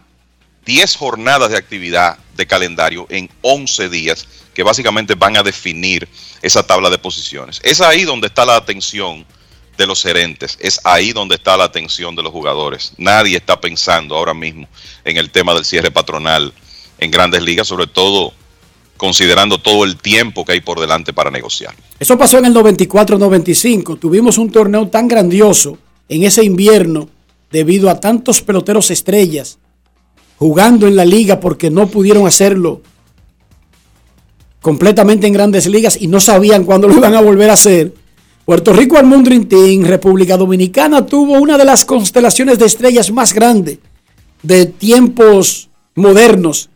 [0.64, 6.08] 10 jornadas de actividad de calendario en 11 días que básicamente van a definir
[6.40, 7.60] esa tabla de posiciones.
[7.62, 9.24] Es ahí donde está la atención
[9.76, 12.92] de los gerentes, es ahí donde está la atención de los jugadores.
[12.98, 14.68] Nadie está pensando ahora mismo
[15.04, 16.52] en el tema del cierre patronal
[16.98, 18.32] en grandes ligas, sobre todo
[18.96, 21.74] considerando todo el tiempo que hay por delante para negociar.
[21.98, 23.98] Eso pasó en el 94-95.
[23.98, 25.78] Tuvimos un torneo tan grandioso
[26.08, 27.08] en ese invierno
[27.50, 29.58] debido a tantos peloteros estrellas
[30.42, 32.80] jugando en la liga porque no pudieron hacerlo
[34.60, 37.94] completamente en grandes ligas y no sabían cuándo lo iban a volver a hacer.
[38.44, 43.78] Puerto Rico Almundrin Team, República Dominicana, tuvo una de las constelaciones de estrellas más grandes
[44.42, 46.70] de tiempos modernos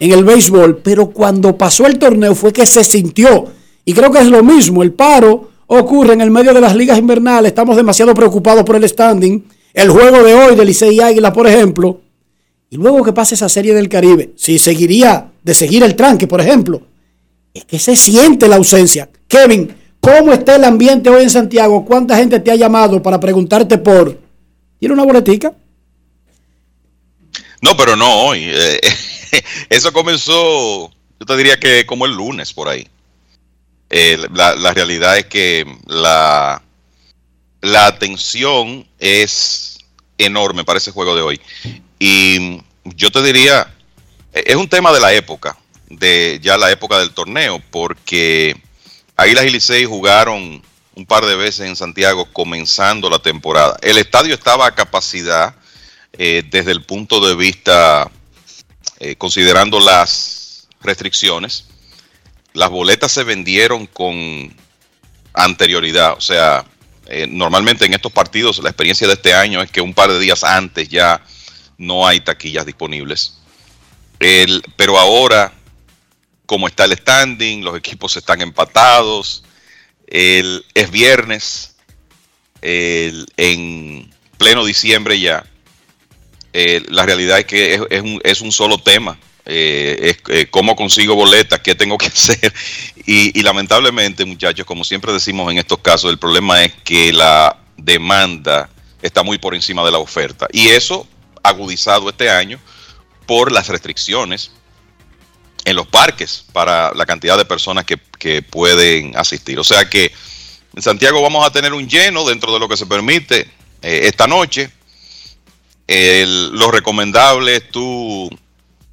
[0.00, 3.44] en el béisbol, pero cuando pasó el torneo fue que se sintió.
[3.84, 6.98] Y creo que es lo mismo, el paro ocurre en el medio de las ligas
[6.98, 9.44] invernales, estamos demasiado preocupados por el standing,
[9.74, 12.00] el juego de hoy de Licey Águila, por ejemplo,
[12.72, 16.40] y luego que pase esa serie del Caribe, si seguiría de seguir el tranque, por
[16.40, 16.80] ejemplo,
[17.52, 19.10] es que se siente la ausencia.
[19.28, 21.84] Kevin, ¿cómo está el ambiente hoy en Santiago?
[21.84, 24.18] ¿Cuánta gente te ha llamado para preguntarte por...
[24.78, 25.52] ¿Tiene una boletica?
[27.60, 28.50] No, pero no hoy.
[29.34, 32.86] Eh, eso comenzó, yo te diría que como el lunes por ahí.
[33.88, 36.62] Eh, la, la, realidad es que la,
[37.62, 39.78] la atención es
[40.18, 41.40] enorme para ese juego de hoy.
[42.04, 43.72] Y yo te diría,
[44.32, 45.56] es un tema de la época
[45.88, 48.60] de ya la época del torneo, porque
[49.16, 50.60] Águilas y Licey jugaron
[50.96, 53.78] un par de veces en Santiago comenzando la temporada.
[53.82, 55.54] El estadio estaba a capacidad
[56.14, 58.10] eh, desde el punto de vista,
[58.98, 61.66] eh, considerando las restricciones.
[62.52, 64.52] Las boletas se vendieron con
[65.34, 66.64] anterioridad, o sea,
[67.06, 70.18] eh, normalmente en estos partidos la experiencia de este año es que un par de
[70.18, 71.22] días antes ya
[71.78, 73.38] no hay taquillas disponibles.
[74.18, 75.52] El, pero ahora
[76.46, 79.42] cómo está el standing, los equipos están empatados.
[80.06, 81.76] El, es viernes,
[82.60, 85.44] en pleno diciembre ya.
[86.52, 89.18] la realidad es que es, un, es un, solo tema.
[89.46, 92.52] Eh, eh, cómo consigo boletas, qué tengo que hacer.
[93.06, 97.56] Y, y, lamentablemente, muchachos, como siempre decimos en estos casos, el problema es que la
[97.76, 98.68] demanda
[99.00, 100.46] está muy por encima de la oferta.
[100.52, 101.08] Y eso
[101.42, 102.58] agudizado este año
[103.26, 104.50] por las restricciones
[105.64, 107.98] en los parques para la cantidad de personas que,
[108.42, 109.58] pueden asistir.
[109.58, 110.12] O sea que
[110.76, 113.50] en Santiago vamos a tener un lleno dentro de lo que se permite
[113.82, 114.70] eh, esta noche.
[115.88, 118.30] Lo recomendable es tú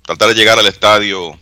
[0.02, 1.38] tratar de llegar al estadio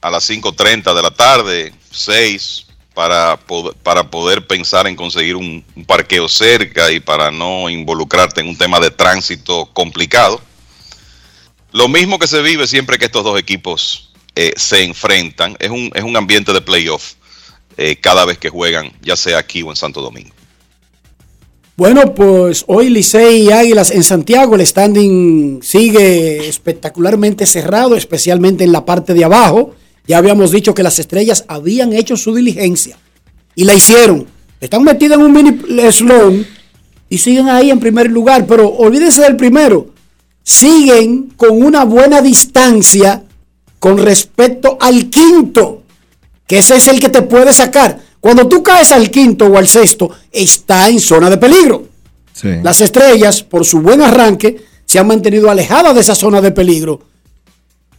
[0.00, 2.66] a las 5.30 de la tarde, 6,
[3.00, 3.38] para,
[3.82, 8.58] para poder pensar en conseguir un, un parqueo cerca y para no involucrarte en un
[8.58, 10.38] tema de tránsito complicado.
[11.72, 15.56] Lo mismo que se vive siempre que estos dos equipos eh, se enfrentan.
[15.60, 17.14] Es un, es un ambiente de playoff
[17.78, 20.34] eh, cada vez que juegan, ya sea aquí o en Santo Domingo.
[21.76, 28.72] Bueno, pues hoy Licey y Águilas en Santiago, el standing sigue espectacularmente cerrado, especialmente en
[28.72, 29.74] la parte de abajo.
[30.10, 32.98] Ya habíamos dicho que las estrellas habían hecho su diligencia
[33.54, 34.26] y la hicieron.
[34.60, 36.44] Están metidas en un mini slow
[37.08, 39.90] y siguen ahí en primer lugar, pero olvídense del primero.
[40.42, 43.22] Siguen con una buena distancia
[43.78, 45.84] con respecto al quinto,
[46.44, 48.00] que ese es el que te puede sacar.
[48.18, 51.84] Cuando tú caes al quinto o al sexto, está en zona de peligro.
[52.64, 57.00] Las estrellas, por su buen arranque, se han mantenido alejadas de esa zona de peligro.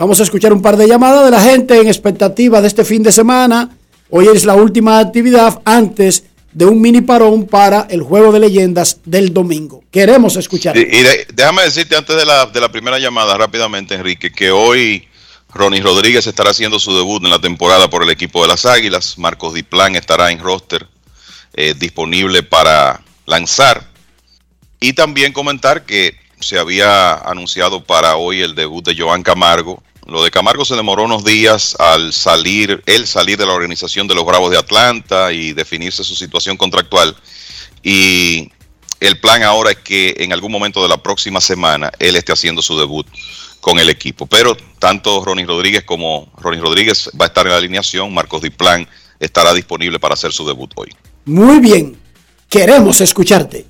[0.01, 3.03] Vamos a escuchar un par de llamadas de la gente en expectativa de este fin
[3.03, 3.69] de semana.
[4.09, 6.23] Hoy es la última actividad antes
[6.53, 9.83] de un mini parón para el juego de leyendas del domingo.
[9.91, 10.75] Queremos escuchar.
[10.75, 10.87] Y,
[11.35, 15.07] déjame decirte antes de la, de la primera llamada rápidamente, Enrique, que hoy
[15.53, 19.19] Ronnie Rodríguez estará haciendo su debut en la temporada por el equipo de las Águilas.
[19.19, 20.87] Marcos Diplán estará en roster
[21.53, 23.87] eh, disponible para lanzar.
[24.79, 29.83] Y también comentar que se había anunciado para hoy el debut de Joan Camargo.
[30.07, 34.15] Lo de Camargo se demoró unos días al salir, él salir de la organización de
[34.15, 37.15] los Bravos de Atlanta y definirse su situación contractual.
[37.83, 38.51] Y
[38.99, 42.61] el plan ahora es que en algún momento de la próxima semana él esté haciendo
[42.61, 43.07] su debut
[43.61, 44.25] con el equipo.
[44.25, 48.87] Pero tanto Ronnie Rodríguez como Ronnie Rodríguez va a estar en la alineación, Marcos Diplan
[49.19, 50.89] estará disponible para hacer su debut hoy.
[51.25, 51.97] Muy bien.
[52.49, 53.65] Queremos escucharte.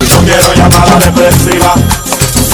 [0.00, 1.74] No quiero llamada depresiva.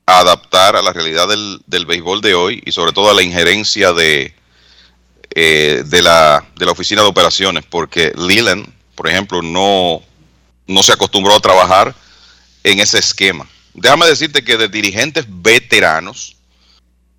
[0.07, 3.93] a adaptar a la realidad del, béisbol de hoy y sobre todo a la injerencia
[3.93, 4.35] de,
[5.35, 10.01] eh, de, la, de la oficina de operaciones, porque Leland, por ejemplo, no,
[10.67, 11.95] no se acostumbró a trabajar
[12.65, 13.47] en ese esquema.
[13.75, 16.35] Déjame decirte que de dirigentes veteranos,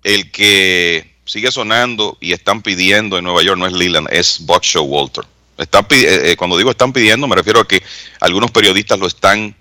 [0.02, 4.64] el que sigue sonando y están pidiendo en Nueva York no es Leland, es Buck
[4.74, 5.24] Walter.
[5.60, 7.82] Eh, eh, cuando digo están pidiendo, me refiero a que
[8.20, 9.54] algunos periodistas lo están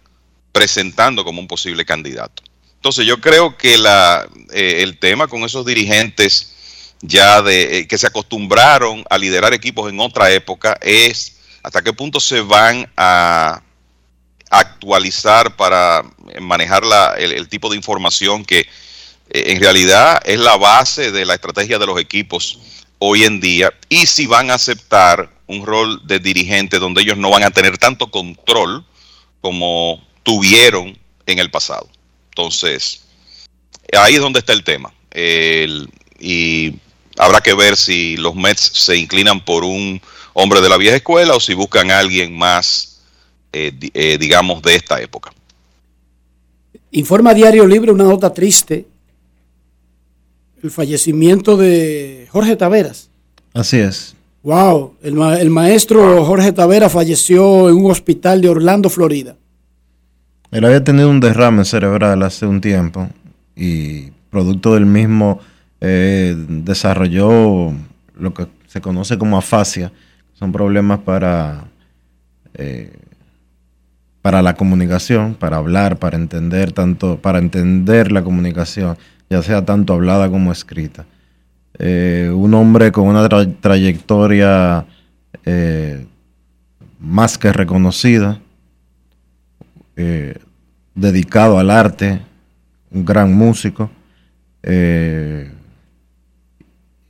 [0.52, 2.42] presentando como un posible candidato.
[2.76, 6.54] Entonces yo creo que la, eh, el tema con esos dirigentes
[7.02, 12.20] ya de que se acostumbraron a liderar equipos en otra época es hasta qué punto
[12.20, 13.62] se van a
[14.50, 16.04] actualizar para
[16.42, 18.68] manejar la, el, tipo de información que
[19.30, 22.60] en realidad es la base de la estrategia de los equipos
[23.00, 27.30] hoy en día y si van a aceptar un rol de dirigente donde ellos no
[27.30, 28.86] van a tener tanto control
[29.42, 31.90] como tuvieron en el pasado.
[32.30, 33.02] Entonces,
[33.98, 34.94] ahí es donde está el tema.
[36.22, 36.76] y
[37.18, 40.02] habrá que ver si los Mets se inclinan por un
[40.34, 43.02] hombre de la vieja escuela o si buscan a alguien más,
[43.52, 45.32] eh, eh, digamos, de esta época.
[46.92, 48.88] Informa Diario Libre una nota triste.
[50.62, 53.10] El fallecimiento de Jorge Taveras.
[53.54, 54.16] Así es.
[54.42, 59.36] Wow, el, maestro Jorge Tavera falleció en un hospital de Orlando, Florida.
[60.52, 63.10] Él había tenido un derrame cerebral hace un tiempo
[63.56, 65.40] y producto del mismo
[65.82, 67.74] eh, desarrolló
[68.18, 69.92] lo que se conoce como afasia,
[70.34, 71.66] son problemas para,
[72.54, 72.94] eh,
[74.22, 78.98] para la comunicación, para hablar, para entender tanto, para entender la comunicación,
[79.30, 81.06] ya sea tanto hablada como escrita.
[81.78, 84.86] Eh, un hombre con una trayectoria
[85.46, 86.06] eh,
[87.00, 88.42] más que reconocida,
[89.96, 90.38] eh,
[90.96, 92.22] dedicado al arte,
[92.92, 93.90] un gran músico,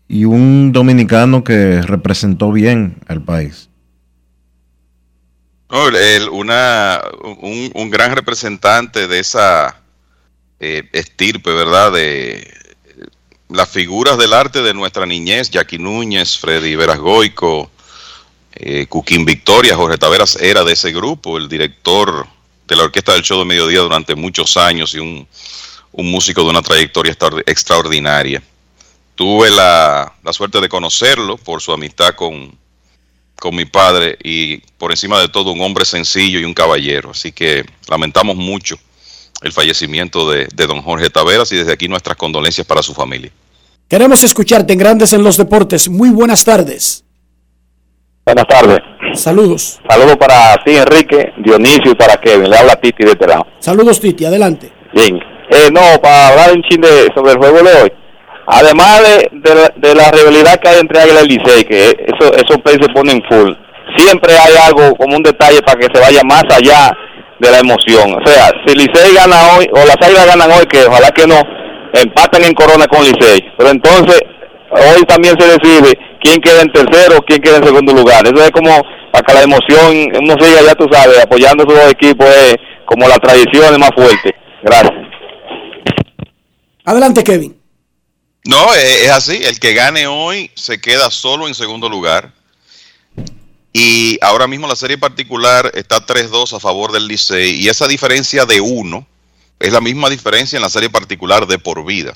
[0.08, 3.70] y un dominicano que representó bien al país.
[6.32, 7.02] una,
[7.74, 9.82] un, gran representante de esa
[10.60, 11.94] estirpe, ¿verdad?
[11.94, 12.60] De,
[13.50, 17.72] las figuras del arte de nuestra niñez, Jackie Núñez, Freddy Verasgoico,
[18.54, 22.28] eh, Cuquín Victoria, Jorge Taveras era de ese grupo, el director
[22.68, 25.28] de la Orquesta del Show de Mediodía durante muchos años y un,
[25.92, 28.42] músico de una trayectoria extraordinaria.
[29.16, 32.56] Tuve la, suerte de conocerlo por su amistad con,
[33.36, 37.12] con mi padre y por encima de todo un hombre sencillo y un caballero.
[37.12, 38.80] Así que lamentamos mucho
[39.42, 43.32] el fallecimiento de, don Jorge Taveras y desde aquí nuestras condolencias para su familia.
[43.88, 45.90] Queremos escucharte en Grandes en los Deportes.
[45.90, 47.04] Muy buenas tardes.
[48.26, 48.80] Buenas tardes.
[49.14, 49.80] Saludos.
[49.90, 52.50] Saludos para ti, Enrique, Dionisio y para Kevin.
[52.50, 53.48] Le habla Titi de este lado.
[53.60, 54.26] Saludos, Titi.
[54.26, 54.72] Adelante.
[54.94, 55.20] Bien.
[55.50, 56.84] Eh, no, para hablar un chin
[57.16, 57.92] sobre el juego de hoy.
[58.46, 62.94] Además de, de, la rivalidad que hay entre Águila y Licey, que eso, esos se
[62.94, 63.52] ponen full,
[63.96, 66.92] siempre hay algo como un detalle para que se vaya más allá
[67.40, 68.16] de la emoción.
[68.16, 71.42] O sea, si Licey gana hoy, o las Águilas ganan hoy, que ojalá que no,
[71.94, 73.40] empatan en Corona con Licey.
[73.58, 74.20] Pero entonces,
[74.72, 78.26] hoy también se decide quién queda en tercero, quién queda en segundo lugar.
[78.26, 81.84] Eso es como para que la emoción, uno siga, ya tú sabes, apoyando a esos
[81.84, 82.56] dos equipos, es
[82.86, 84.36] como la tradición es más fuerte.
[84.64, 84.94] Gracias.
[86.86, 87.60] Adelante, Kevin.
[88.46, 89.44] No, es así.
[89.44, 92.32] El que gane hoy se queda solo en segundo lugar
[93.72, 97.62] y ahora mismo la serie particular está 3-2 a favor del Licey.
[97.62, 99.06] Y esa diferencia de uno
[99.60, 102.14] es la misma diferencia en la serie particular de por vida.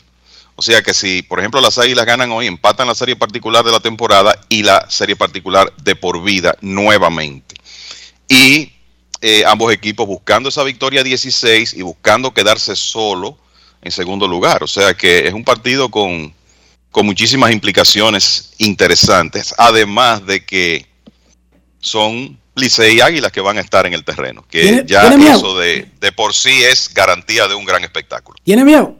[0.56, 3.72] O sea que si, por ejemplo, las Águilas ganan hoy, empatan la serie particular de
[3.72, 7.56] la temporada y la serie particular de por vida nuevamente.
[8.28, 8.72] Y
[9.22, 13.38] eh, ambos equipos buscando esa victoria 16 y buscando quedarse solo
[13.82, 14.64] en segundo lugar.
[14.64, 16.34] O sea que es un partido con,
[16.92, 20.93] con muchísimas implicaciones interesantes, además de que
[21.84, 25.32] son Licey y Águilas que van a estar en el terreno, que ¿Tiene- ya tiene
[25.32, 28.38] eso de, de por sí es garantía de un gran espectáculo.
[28.44, 28.96] ¿Tiene miedo?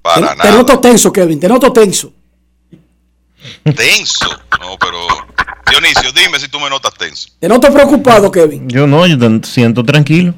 [0.00, 0.50] Para Te nada.
[0.56, 2.12] noto tenso, Kevin, te noto tenso.
[3.74, 4.28] Tenso.
[4.60, 5.06] No, pero
[5.70, 7.28] Dionisio, dime si tú me notas tenso.
[7.38, 8.68] Te noto preocupado, Kevin.
[8.68, 10.34] Yo no, yo te siento tranquilo.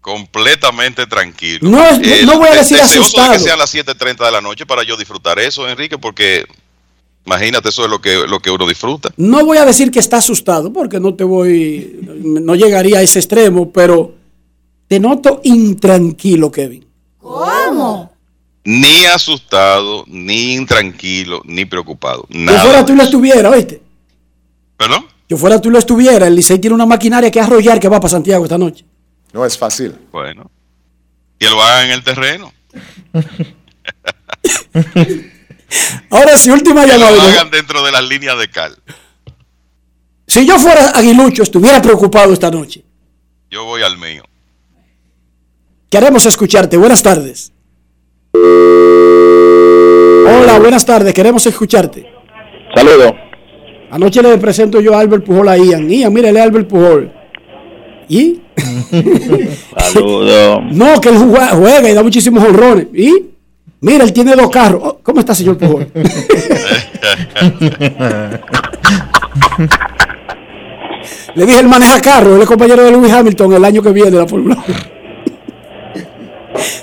[0.00, 1.68] Completamente tranquilo.
[1.68, 1.78] No
[2.24, 3.32] no voy a de- decir asustado.
[3.32, 6.46] de que sean las 7.30 de la noche para yo disfrutar eso, Enrique, porque
[7.24, 9.10] imagínate, eso es lo que, lo que uno disfruta.
[9.16, 13.18] No voy a decir que está asustado, porque no te voy, no llegaría a ese
[13.18, 14.14] extremo, pero
[14.88, 16.84] te noto intranquilo, Kevin.
[17.18, 18.12] ¿Cómo?
[18.64, 22.26] Ni asustado, ni intranquilo, ni preocupado.
[22.28, 22.62] Yo Nada.
[22.62, 23.80] fuera tú lo estuviera, ¿oíste?
[24.76, 25.06] ¿Perdón?
[25.28, 26.26] Yo fuera tú lo estuviera.
[26.26, 28.84] El Licey tiene una maquinaria que arrollar que va para Santiago esta noche.
[29.32, 29.94] No es fácil.
[30.10, 30.50] Bueno.
[31.38, 32.52] Y lo hagan en el terreno.
[36.10, 37.24] Ahora sí, última Que lo llamada.
[37.32, 38.76] hagan dentro de las líneas de cal.
[40.26, 42.84] Si yo fuera aguilucho, estuviera preocupado esta noche.
[43.50, 44.22] Yo voy al mío.
[45.88, 46.76] Queremos escucharte.
[46.76, 47.52] Buenas tardes.
[50.26, 51.12] Hola, buenas tardes.
[51.12, 52.06] Queremos escucharte.
[52.74, 53.12] Saludos.
[53.90, 55.90] Anoche le presento yo a Albert Pujol a Ian.
[55.90, 57.12] Ian, mírele a Albert Pujol.
[58.08, 58.40] ¿Y?
[59.76, 60.60] Saludos.
[60.70, 62.86] No, que él juega, juega y da muchísimos honrones.
[62.94, 63.30] ¿Y?
[63.82, 64.82] Mira, él tiene dos carros.
[64.84, 65.86] Oh, ¿Cómo está, señor Pujol?
[71.34, 72.36] Le dije, él maneja carro.
[72.36, 74.76] Él es compañero de Lewis Hamilton el año que viene de la Fórmula 1.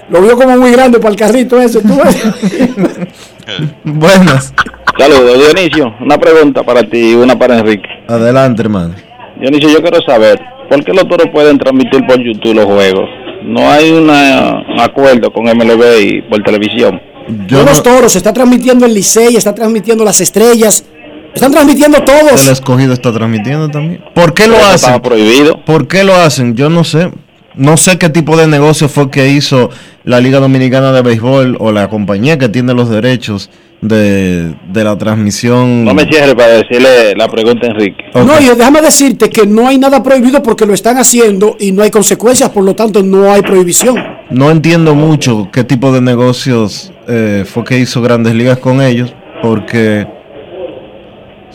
[0.09, 1.81] Lo vio como muy grande para el carrito ese.
[1.81, 2.17] ¿tú ves?
[3.83, 4.53] Buenas.
[4.97, 5.93] Saludos, Dionisio.
[6.01, 7.87] Una pregunta para ti y una para Enrique.
[8.07, 8.95] Adelante, hermano.
[9.39, 13.07] Dionisio, yo quiero saber, ¿por qué los toros pueden transmitir por YouTube los juegos?
[13.43, 16.99] No hay una- un acuerdo con MLB y por televisión.
[17.47, 20.85] Todos los toros, se está transmitiendo el Licey, está transmitiendo las estrellas,
[21.33, 22.45] están transmitiendo todos.
[22.47, 24.01] El escogido está transmitiendo también.
[24.13, 24.75] ¿Por qué lo hacen?
[24.75, 25.63] estaba prohibido.
[25.65, 26.55] ¿Por qué lo hacen?
[26.55, 27.11] Yo no sé.
[27.55, 29.69] No sé qué tipo de negocio fue que hizo
[30.03, 33.49] la Liga Dominicana de Béisbol o la compañía que tiene los derechos
[33.81, 35.85] de, de la transmisión.
[35.85, 38.03] No me cierres para decirle la pregunta a Enrique.
[38.13, 41.83] No, y déjame decirte que no hay nada prohibido porque lo están haciendo y no
[41.83, 43.95] hay consecuencias, por lo tanto no hay prohibición.
[44.29, 49.13] No entiendo mucho qué tipo de negocios eh, fue que hizo Grandes Ligas con ellos,
[49.41, 50.07] porque,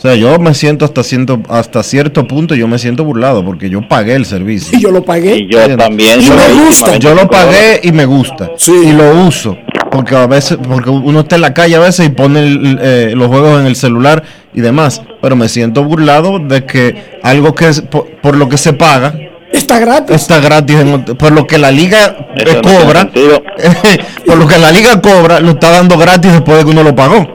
[0.03, 3.87] sea, yo me siento hasta cierto, hasta cierto punto, yo me siento burlado, porque yo
[3.87, 4.77] pagué el servicio.
[4.77, 5.37] Y yo lo pagué.
[5.37, 6.21] Y yo también.
[6.21, 6.97] Y me gusta.
[6.97, 8.51] Yo lo 25 pagué y me gusta.
[8.67, 9.57] Y lo uso.
[9.91, 13.13] Porque a veces, porque uno está en la calle a veces y pone el- eh,
[13.15, 14.23] los juegos en el celular
[14.53, 15.01] y demás.
[15.21, 19.13] Pero me siento burlado de que algo que es por, por lo que se paga
[19.51, 20.15] está gratis.
[20.15, 20.77] Está gratis
[21.17, 23.09] por lo que la liga eh, no cobra.
[24.25, 26.95] por lo que la liga cobra, lo está dando gratis después de que uno lo
[26.95, 27.25] pagó.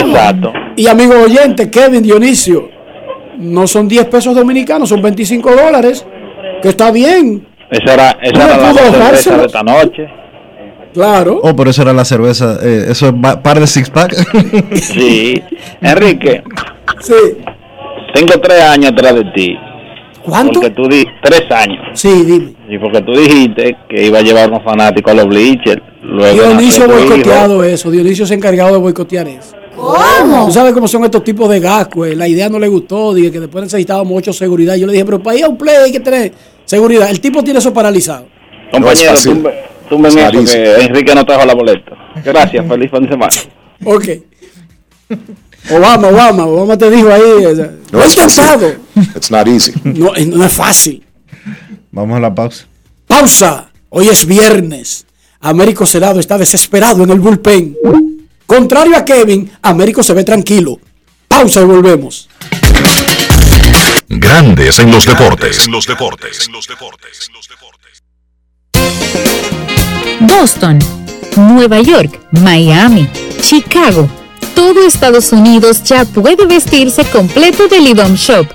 [0.00, 0.52] Exacto.
[0.78, 2.70] Y amigo oyente, Kevin Dionisio,
[3.36, 6.06] no son 10 pesos dominicanos, son 25 dólares,
[6.62, 7.44] que está bien.
[7.68, 10.06] Esa era, esa era la cerveza de esta noche.
[10.94, 11.40] Claro.
[11.42, 14.14] Oh, pero eso era la cerveza, eh, eso es par de six pack.
[14.76, 15.42] Sí.
[15.80, 16.44] Enrique.
[17.00, 17.12] Sí.
[18.14, 19.56] Tengo tres años atrás de ti.
[20.22, 20.60] ¿Cuánto?
[20.60, 21.88] Porque tú di tres años.
[21.94, 22.52] Sí, dime.
[22.68, 25.82] Y porque tú dijiste que iba a llevar unos fanáticos a los bleachers.
[26.04, 27.00] Luego Dionisio tu hijo.
[27.08, 29.57] boicoteado eso, Dionisio se ha encargado de boicotear eso.
[29.78, 30.46] ¿Cómo?
[30.46, 33.30] Tú sabes cómo son estos tipos de gas, pues la idea no le gustó, dije
[33.32, 34.74] que después necesitábamos mucho seguridad.
[34.76, 36.32] Yo le dije, pero para ir a un play hay que tener
[36.64, 37.08] seguridad.
[37.10, 38.26] El tipo tiene eso paralizado.
[38.72, 39.34] Compañero, fácil.
[39.34, 39.54] tumbe,
[39.88, 40.52] tumbe Es eso carísimo.
[40.64, 41.92] que Enrique no trajo la boleta.
[42.24, 43.32] Gracias, feliz fin de semana.
[43.84, 44.04] Ok.
[45.70, 47.44] Obama, Obama, Obama te dijo ahí.
[47.46, 48.72] o sea, No es intentado.
[49.16, 49.72] It's not easy.
[49.84, 51.04] No, no es fácil.
[51.90, 52.66] Vamos a la pausa.
[53.06, 53.70] Pausa.
[53.90, 55.06] Hoy es viernes.
[55.40, 57.76] Américo Celado está desesperado en el bullpen.
[58.48, 60.80] Contrario a Kevin, Américo se ve tranquilo.
[61.28, 62.30] Pausa y volvemos.
[64.08, 65.66] Grandes en los deportes.
[65.66, 66.48] En los deportes.
[70.20, 70.78] Boston,
[71.36, 73.06] Nueva York, Miami,
[73.42, 74.08] Chicago.
[74.54, 78.46] Todo Estados Unidos ya puede vestirse completo del IDOM Shop.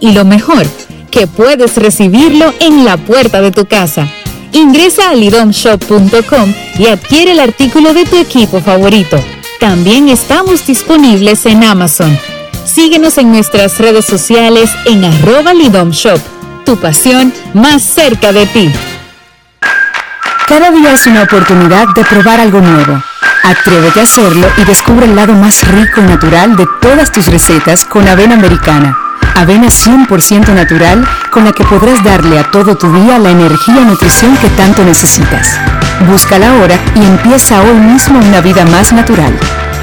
[0.00, 0.66] Y lo mejor,
[1.10, 4.10] que puedes recibirlo en la puerta de tu casa.
[4.54, 9.18] Ingresa a lidomshop.com y adquiere el artículo de tu equipo favorito.
[9.62, 12.18] También estamos disponibles en Amazon.
[12.64, 16.18] Síguenos en nuestras redes sociales en arroba Lidom Shop.
[16.66, 18.72] Tu pasión más cerca de ti.
[20.48, 23.00] Cada día es una oportunidad de probar algo nuevo.
[23.44, 27.84] Atrévete a hacerlo y descubre el lado más rico y natural de todas tus recetas
[27.84, 28.98] con avena americana.
[29.36, 33.84] Avena 100% natural con la que podrás darle a todo tu día la energía y
[33.84, 35.56] nutrición que tanto necesitas.
[36.10, 39.38] Búscala ahora y empieza hoy mismo una vida más natural.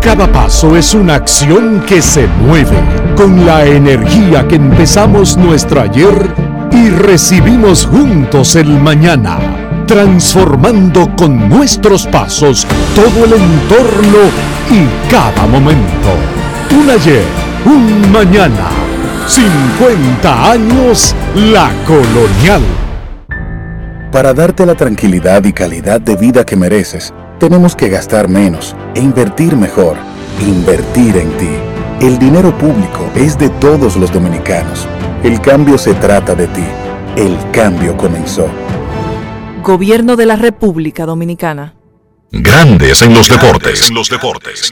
[0.00, 2.78] Cada paso es una acción que se mueve
[3.16, 6.34] con la energía que empezamos nuestro ayer
[6.72, 9.38] y recibimos juntos el mañana,
[9.86, 14.18] transformando con nuestros pasos todo el entorno
[14.70, 16.08] y cada momento.
[16.80, 17.24] Un ayer,
[17.66, 18.70] un mañana,
[19.26, 22.62] 50 años la colonial.
[24.10, 29.00] Para darte la tranquilidad y calidad de vida que mereces, tenemos que gastar menos e
[29.00, 29.96] invertir mejor.
[30.40, 31.48] Invertir en ti.
[32.00, 34.86] El dinero público es de todos los dominicanos.
[35.24, 36.64] El cambio se trata de ti.
[37.16, 38.46] El cambio comenzó.
[39.64, 41.74] Gobierno de la República Dominicana.
[42.30, 43.88] Grandes en los deportes.
[43.88, 44.70] En los deportes.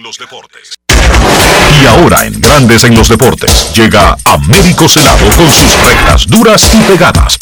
[1.83, 6.79] Y ahora en Grandes en los deportes llega Américo Celado con sus rectas duras y
[6.83, 7.39] pegadas.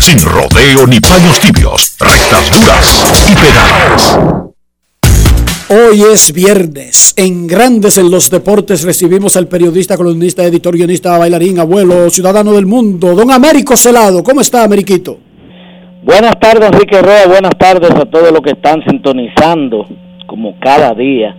[0.00, 4.18] Sin rodeo ni paños tibios, rectas duras y pegadas.
[5.68, 7.12] Hoy es viernes.
[7.18, 12.64] En Grandes en los Deportes recibimos al periodista, columnista, editor, guionista, bailarín, abuelo, ciudadano del
[12.64, 14.22] mundo, don Américo Celado.
[14.24, 15.18] ¿Cómo está, Ameriquito?
[16.02, 17.26] Buenas tardes, Enrique Roa.
[17.28, 19.86] Buenas tardes a todos los que están sintonizando,
[20.26, 21.36] como cada día,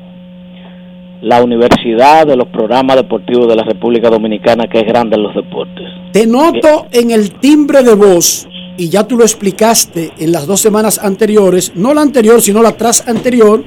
[1.21, 5.35] la Universidad de los Programas Deportivos de la República Dominicana, que es grande en los
[5.35, 5.85] deportes.
[6.13, 8.47] Te noto en el timbre de voz,
[8.81, 12.71] y ya tú lo explicaste en las dos semanas anteriores, no la anterior, sino la
[12.71, 13.63] tras anterior,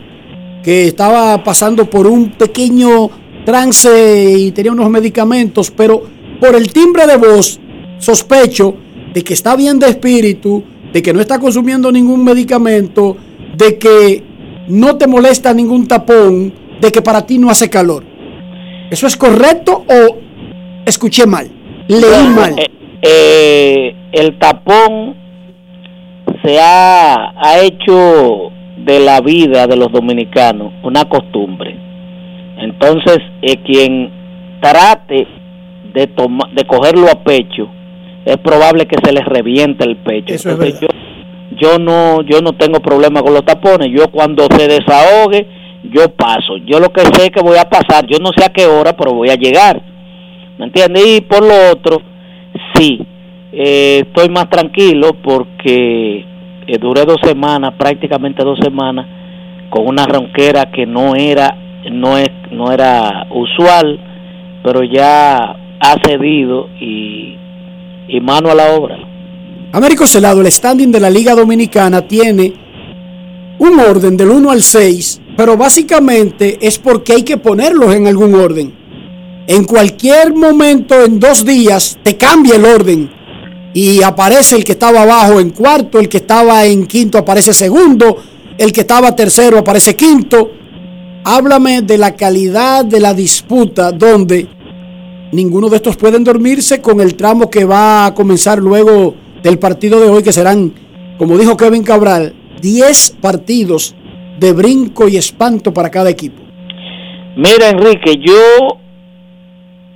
[0.61, 3.11] que estaba pasando por un pequeño
[3.47, 6.03] trance y tenía unos medicamentos, pero
[6.41, 7.61] por el timbre de voz
[8.01, 8.75] sospecho
[9.15, 13.17] de que está bien de espíritu, de que no está consumiendo ningún medicamento,
[13.57, 14.21] de que
[14.67, 18.03] no te molesta ningún tapón, de que para ti no hace calor.
[18.91, 20.17] ¿Eso es correcto o
[20.85, 21.49] escuché mal?
[21.87, 22.57] Leí mal.
[23.07, 25.15] Eh, el tapón
[26.43, 31.77] se ha, ha hecho de la vida de los dominicanos una costumbre.
[32.59, 34.11] Entonces, eh, quien
[34.61, 35.27] trate
[35.93, 37.69] de, toma, de cogerlo a pecho,
[38.25, 40.35] es probable que se les reviente el pecho.
[40.35, 40.89] Eso es Entonces, yo,
[41.61, 43.89] yo no yo no tengo problema con los tapones.
[43.95, 45.47] Yo cuando se desahogue,
[45.93, 46.57] yo paso.
[46.65, 48.07] Yo lo que sé es que voy a pasar.
[48.07, 49.83] Yo no sé a qué hora, pero voy a llegar.
[50.59, 51.05] ¿Me entiendes?
[51.07, 52.01] Y por lo otro,
[52.75, 52.99] sí,
[53.53, 56.25] eh, estoy más tranquilo porque
[56.67, 59.07] eh, duré dos semanas, prácticamente dos semanas,
[59.71, 61.57] con una ronquera que no era,
[61.91, 64.01] no es, no era usual,
[64.63, 67.37] pero ya ha cedido y,
[68.23, 68.97] mano a la obra.
[69.73, 72.53] Américo Celado, el standing de la Liga Dominicana tiene
[73.59, 78.35] un orden del 1 al 6, pero básicamente es porque hay que ponerlos en algún
[78.35, 78.84] orden.
[79.47, 83.11] En cualquier momento, en dos días, te cambia el orden
[83.75, 88.17] y aparece el que estaba abajo en cuarto, el que estaba en quinto aparece segundo,
[88.57, 90.51] el que estaba tercero aparece quinto.
[91.25, 94.49] Háblame de la calidad de la disputa donde
[95.33, 100.01] ninguno de estos pueden dormirse con el tramo que va a comenzar luego del partido
[100.01, 100.73] de hoy, que serán,
[101.19, 103.95] como dijo Kevin Cabral, 10 partidos
[104.41, 106.43] de brinco y espanto para cada equipo.
[107.37, 108.79] Mira, Enrique, yo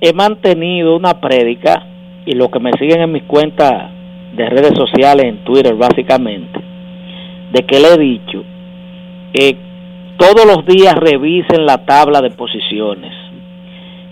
[0.01, 1.85] he mantenido una prédica
[2.25, 3.91] y los que me siguen en mis cuentas
[4.35, 6.59] de redes sociales, en Twitter básicamente,
[7.51, 8.43] de que le he dicho,
[9.33, 9.57] que
[10.17, 13.13] todos los días revisen la tabla de posiciones,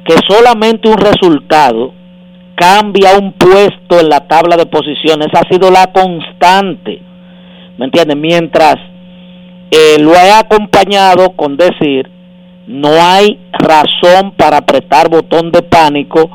[0.05, 1.93] que solamente un resultado
[2.55, 7.01] cambia un puesto en la tabla de posiciones, ha sido la constante,
[7.77, 8.17] ¿me entiendes?
[8.17, 8.75] Mientras
[9.69, 12.09] eh, lo he acompañado con decir,
[12.67, 16.29] no hay razón para apretar botón de pánico,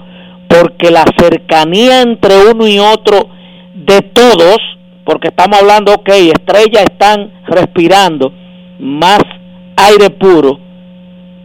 [0.48, 3.28] porque la cercanía entre uno y otro
[3.74, 4.58] de todos,
[5.04, 8.32] porque estamos hablando, ok, estrellas están respirando
[8.78, 9.20] más
[9.76, 10.58] aire puro,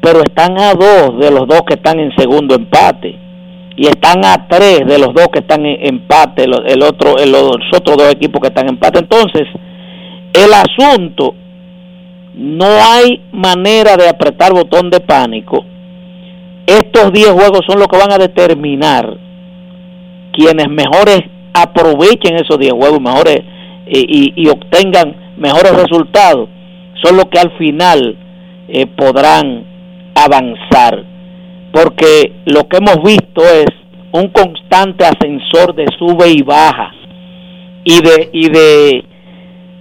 [0.01, 3.17] pero están a dos de los dos que están en segundo empate
[3.75, 7.57] y están a tres de los dos que están en empate, el otro, el, los
[7.75, 8.99] otros dos equipos que están en empate.
[8.99, 9.43] Entonces,
[10.33, 11.35] el asunto
[12.37, 15.65] no hay manera de apretar botón de pánico.
[16.67, 19.17] Estos 10 juegos son los que van a determinar
[20.33, 21.21] quienes mejores
[21.53, 23.39] aprovechen esos 10 juegos mejores
[23.87, 26.49] y, y, obtengan mejores resultados
[27.01, 28.17] son los que al final
[28.67, 29.63] eh, podrán
[30.13, 31.05] avanzar
[31.71, 33.67] porque lo que hemos visto es
[34.11, 36.91] un constante ascensor de sube y baja
[37.85, 39.03] y de y de,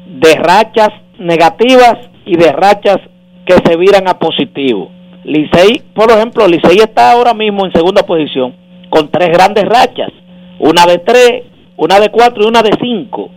[0.07, 1.97] de rachas negativas
[2.27, 2.99] y de rachas
[3.47, 4.91] que se viran a positivo.
[5.25, 8.55] Licey, por ejemplo, Licey está ahora mismo en segunda posición
[8.91, 10.11] con tres grandes rachas,
[10.59, 11.43] una de tres,
[11.77, 13.31] una de cuatro y una de cinco.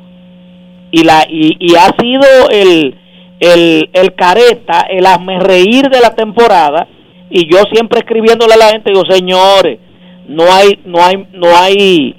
[0.91, 2.95] Y la y, y ha sido el,
[3.40, 6.88] el, el careta, el hazme reír de la temporada
[7.30, 9.80] y yo siempre escribiéndole a la gente digo señores
[10.28, 12.16] no hay no hay no hay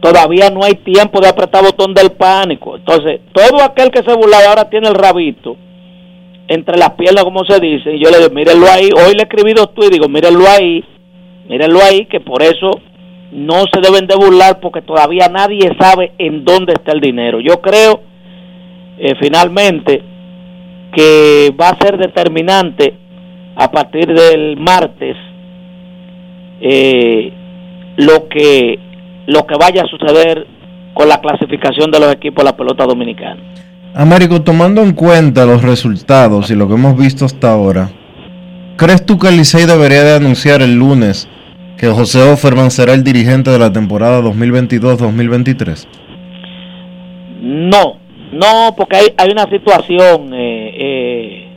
[0.00, 4.48] todavía no hay tiempo de apretar botón del pánico entonces todo aquel que se burlaba
[4.48, 5.56] ahora tiene el rabito
[6.48, 9.66] entre las piernas como se dice y yo le digo mírenlo ahí hoy le escribido
[9.68, 10.82] tú y digo mírenlo ahí
[11.48, 12.70] mírenlo ahí que por eso
[13.32, 17.60] no se deben de burlar porque todavía nadie sabe en dónde está el dinero yo
[17.60, 18.00] creo
[18.98, 20.02] eh, finalmente
[20.92, 22.94] que va a ser determinante
[23.54, 25.16] a partir del martes
[26.60, 27.32] eh,
[27.96, 28.78] lo que
[29.26, 30.46] lo que vaya a suceder
[30.94, 33.40] con la clasificación de los equipos de la pelota dominicana.
[33.98, 37.90] Américo, tomando en cuenta los resultados y lo que hemos visto hasta ahora,
[38.76, 41.28] ¿crees tú que el debería de anunciar el lunes
[41.76, 45.88] que José Offerman será el dirigente de la temporada 2022-2023?
[47.42, 47.96] No,
[48.30, 51.48] no, porque hay, hay una situación eh, eh,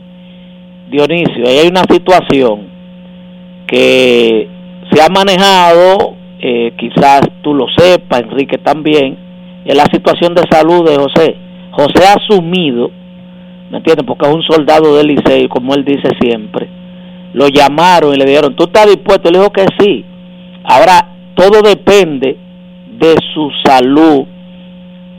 [0.90, 2.66] Dionisio, hay una situación
[3.68, 4.48] que
[4.90, 9.16] se ha manejado, eh, quizás tú lo sepas, Enrique también,
[9.64, 11.51] es la situación de salud de José.
[11.72, 12.90] José ha asumido,
[13.70, 14.06] ¿me entiendes?
[14.06, 16.68] Porque es un soldado del Liceo, como él dice siempre.
[17.32, 19.28] Lo llamaron y le dijeron, ¿tú estás dispuesto?
[19.28, 20.04] Él dijo que sí.
[20.64, 22.36] Ahora, todo depende
[22.98, 24.26] de su salud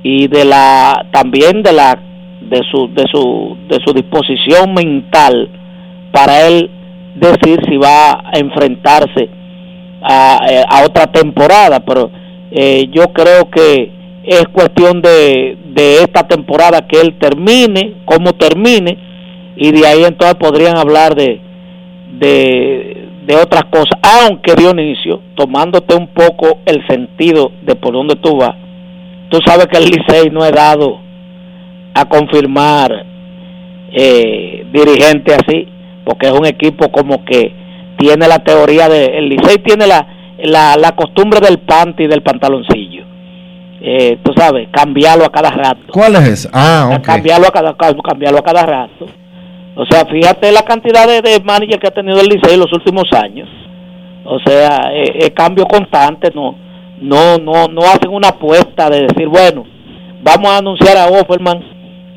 [0.03, 1.99] y de la también de la
[2.41, 5.49] de su de su de su disposición mental
[6.11, 6.69] para él
[7.15, 9.29] decir si va a enfrentarse
[10.01, 12.11] a, eh, a otra temporada, pero
[12.51, 13.91] eh, yo creo que
[14.23, 18.97] es cuestión de, de esta temporada que él termine, cómo termine,
[19.55, 21.41] y de ahí entonces podrían hablar de,
[22.19, 28.37] de, de otras cosas, aunque Dionisio, tomándote un poco el sentido de por dónde tú
[28.37, 28.55] vas,
[29.29, 30.99] tú sabes que el Licey no he dado
[31.93, 33.05] a confirmar
[33.91, 35.67] eh, dirigente así,
[36.05, 37.53] porque es un equipo como que
[37.97, 40.07] tiene la teoría de el Licey tiene la,
[40.43, 43.12] la, la costumbre del panty y del pantaloncillo
[43.83, 46.49] eh, tú sabes cambiarlo a cada rato ¿cuál es esa?
[46.53, 49.05] ah ok cambiarlo a cada cambiarlo a cada rato
[49.75, 52.71] o sea fíjate la cantidad de, de manager que ha tenido el Licey en los
[52.71, 53.49] últimos años
[54.25, 56.55] o sea es, cambio constante no
[57.01, 59.65] no no no hacen una apuesta de decir bueno
[60.23, 61.59] vamos a anunciar a Offerman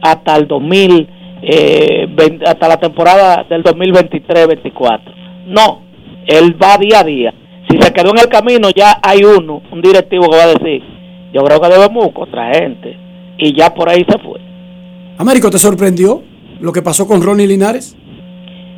[0.01, 2.09] hasta el 2000 eh,
[2.45, 5.01] hasta la temporada del 2023-24.
[5.47, 5.83] No,
[6.27, 7.35] él va día a día.
[7.69, 10.83] Si se quedó en el camino, ya hay uno, un directivo que va a decir,
[11.37, 12.97] yo creo que debemos otra gente.
[13.37, 14.41] Y ya por ahí se fue.
[15.19, 16.23] Américo, ¿te sorprendió
[16.61, 17.95] lo que pasó con Ronnie Linares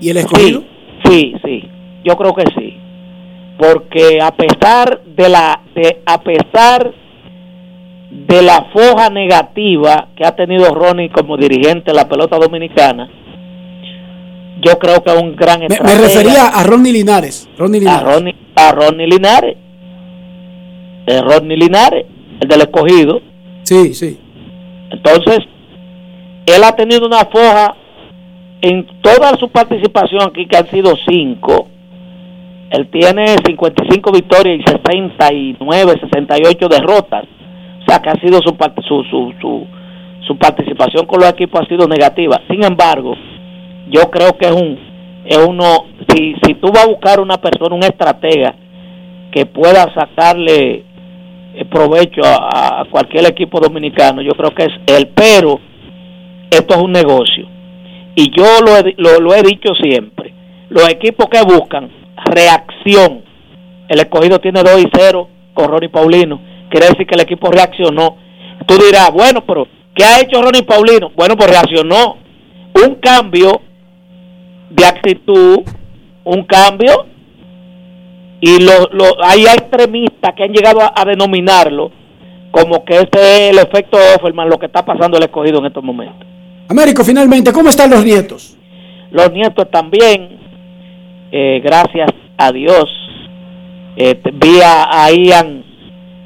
[0.00, 0.64] y el escogido?
[1.04, 1.68] Sí, sí, sí,
[2.04, 2.76] yo creo que sí.
[3.58, 6.92] Porque a pesar de la, de, a pesar
[8.10, 13.08] de la foja negativa que ha tenido Ronnie como dirigente de la pelota dominicana,
[14.62, 17.48] yo creo que es un gran me, me, refería a Ronnie Linares.
[17.56, 18.02] Ronnie Linares.
[18.02, 19.56] A, Ronnie, a Ronnie Linares.
[21.06, 22.04] El Ronnie Linares,
[22.40, 23.20] el del escogido.
[23.62, 24.18] Sí, sí.
[24.90, 25.40] Entonces,
[26.46, 27.74] él ha tenido una foja
[28.60, 31.68] en toda su participación aquí, que han sido cinco,
[32.70, 37.24] él tiene 55 victorias y 69, 68 derrotas.
[37.80, 38.54] O sea, que ha sido su,
[38.86, 39.66] su, su, su,
[40.26, 42.40] su participación con los equipos ha sido negativa.
[42.48, 43.14] Sin embargo,
[43.90, 44.88] yo creo que es un
[45.24, 48.54] es uno si si tú vas a buscar una persona un estratega
[49.30, 50.84] que pueda sacarle
[51.64, 55.60] provecho a, a cualquier equipo dominicano yo creo que es él pero
[56.50, 57.46] esto es un negocio.
[58.14, 60.34] Y yo lo he, lo, lo he dicho siempre
[60.70, 61.90] los equipos que buscan
[62.24, 63.22] reacción
[63.88, 68.16] el escogido tiene 2 y 0 con Ronnie Paulino quiere decir que el equipo reaccionó.
[68.66, 71.10] Tú dirás bueno pero ¿qué ha hecho Ronnie Paulino?
[71.16, 72.16] bueno pues reaccionó.
[72.84, 73.62] Un cambio
[74.70, 75.60] de actitud,
[76.24, 77.06] un cambio,
[78.40, 81.90] y lo, lo, hay extremistas que han llegado a, a denominarlo
[82.50, 85.84] como que este es el efecto Offerman, lo que está pasando el escogido en estos
[85.84, 86.26] momentos.
[86.68, 88.56] Américo, finalmente, ¿cómo están los nietos?
[89.10, 90.38] Los nietos también,
[91.32, 92.84] eh, gracias a Dios.
[93.96, 95.64] Eh, vi a, a Ian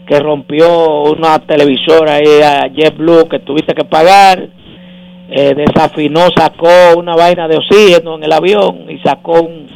[0.06, 4.48] que rompió una televisora ahí a JetBlue que tuviste que pagar.
[5.30, 9.66] Eh, desafinó, sacó una vaina de oxígeno en el avión y sacó un,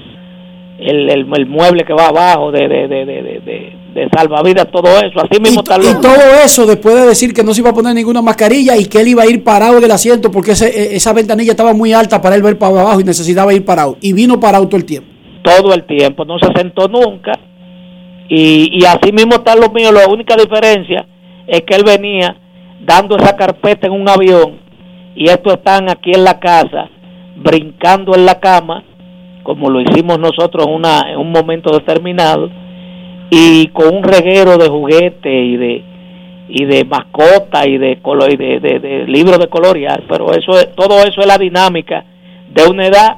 [0.79, 4.67] el, el, el mueble que va abajo de, de, de, de, de, de- de salvavidas,
[4.71, 5.21] todo eso.
[5.25, 7.95] Así mismo está Y todo eso después de decir que no se iba a poner
[7.95, 11.15] ninguna mascarilla y que él iba a ir parado del asiento porque ese- e- esa
[11.15, 13.97] ventanilla estaba muy alta para él ver para abajo y necesitaba ir parado.
[14.03, 15.09] Y vino parado todo el tiempo.
[15.43, 17.33] todo el tiempo, no se sentó nunca.
[18.29, 19.93] Y, y así mismo están los míos.
[19.95, 21.07] La única diferencia
[21.47, 22.37] es que él venía
[22.85, 24.59] dando esa carpeta en un avión
[25.15, 26.91] y estos están aquí en la casa
[27.37, 28.85] brincando en la cama,
[29.47, 32.51] como lo hicimos nosotros en, una, en un momento determinado,
[33.31, 35.85] y con un reguero de juguetes y de
[36.49, 40.53] y de mascota y de color y de, de- de libros de colorear, pero eso
[40.59, 42.05] es, todo eso es la dinámica
[42.55, 43.17] de una edad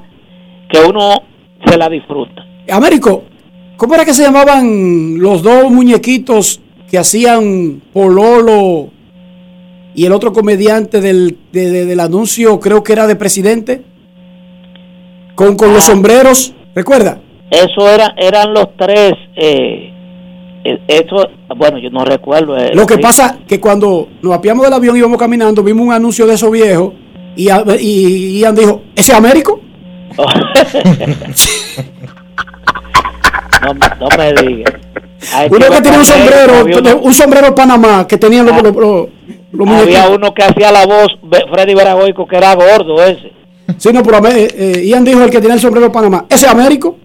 [0.71, 1.23] que uno
[1.67, 2.47] se la disfruta.
[2.71, 3.25] Américo,
[3.77, 6.61] ¿cómo era que se llamaban los dos muñequitos
[6.91, 8.89] que hacían Pololo
[9.95, 13.83] y el otro comediante del, de- de- del anuncio, creo que era de presidente?
[15.39, 17.21] Con, con los sombreros, ¿recuerda?
[17.49, 19.13] Eso era, eran los tres.
[19.37, 19.93] Eh,
[20.65, 22.57] eh, eso, bueno, yo no recuerdo.
[22.59, 23.01] eh, Lo que sí.
[23.01, 26.51] pasa que cuando nos apiamos del avión y íbamos caminando, vimos un anuncio de esos
[26.51, 26.93] viejos
[27.37, 27.49] y,
[27.79, 29.61] y Ian dijo, ¿ese es Américo?
[33.63, 34.75] no, me- no me digas.
[35.51, 39.09] Uno que tenía un sombrero, uno- un sombrero Panamá que tenían los, los, los-
[39.53, 40.17] los Había muñequitos.
[40.17, 41.09] uno que hacía la voz,
[41.53, 43.33] Freddy Veragoico, que era gordo ese.
[43.77, 46.27] Sí, no, pero eh, eh, Ian dijo el que tenía el sombrero Panamá.
[46.29, 46.99] ¿Ese es Américo?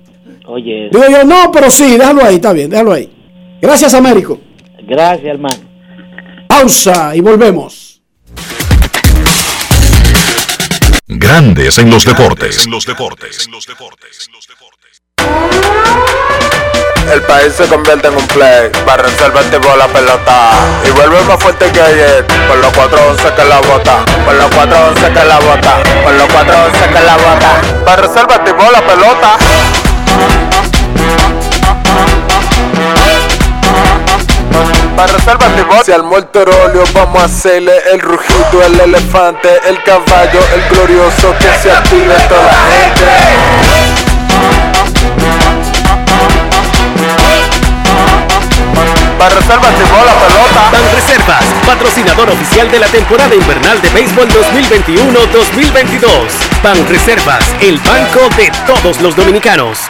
[0.47, 3.11] Oye, Digo yo, no, pero sí, déjalo ahí, está bien, déjalo ahí.
[3.61, 4.39] Gracias, Américo.
[4.87, 5.55] gracias, hermano.
[6.47, 8.01] Pausa y volvemos.
[11.07, 12.67] Grandes en los deportes.
[17.11, 18.69] El país se convierte en un play.
[18.85, 20.51] Para reservarte por la pelota.
[20.87, 22.25] Y vuelve más fuerte que ayer.
[22.47, 24.05] Por los 411 que la bota.
[24.25, 25.73] Por los 411 que la bota.
[26.03, 27.85] Por los 411 que la bota.
[27.85, 29.37] Para reservarte por la pelota.
[34.95, 40.69] Para Se armó el torolio, vamos a hacerle el rugido, el elefante, el caballo, el
[40.69, 43.82] glorioso que se active toda la gente.
[49.23, 50.69] Para reservas y la pelota.
[50.69, 56.09] Banreservas, patrocinador oficial de la temporada invernal de béisbol 2021-2022.
[56.61, 59.89] Banreservas, el banco de todos los dominicanos.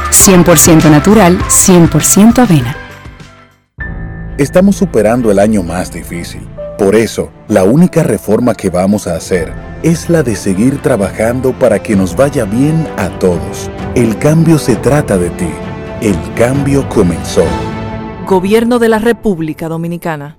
[0.21, 2.75] 100% natural, 100% avena.
[4.37, 6.47] Estamos superando el año más difícil.
[6.77, 9.51] Por eso, la única reforma que vamos a hacer
[9.83, 13.69] es la de seguir trabajando para que nos vaya bien a todos.
[13.95, 15.49] El cambio se trata de ti.
[16.01, 17.43] El cambio comenzó.
[18.27, 20.37] Gobierno de la República Dominicana.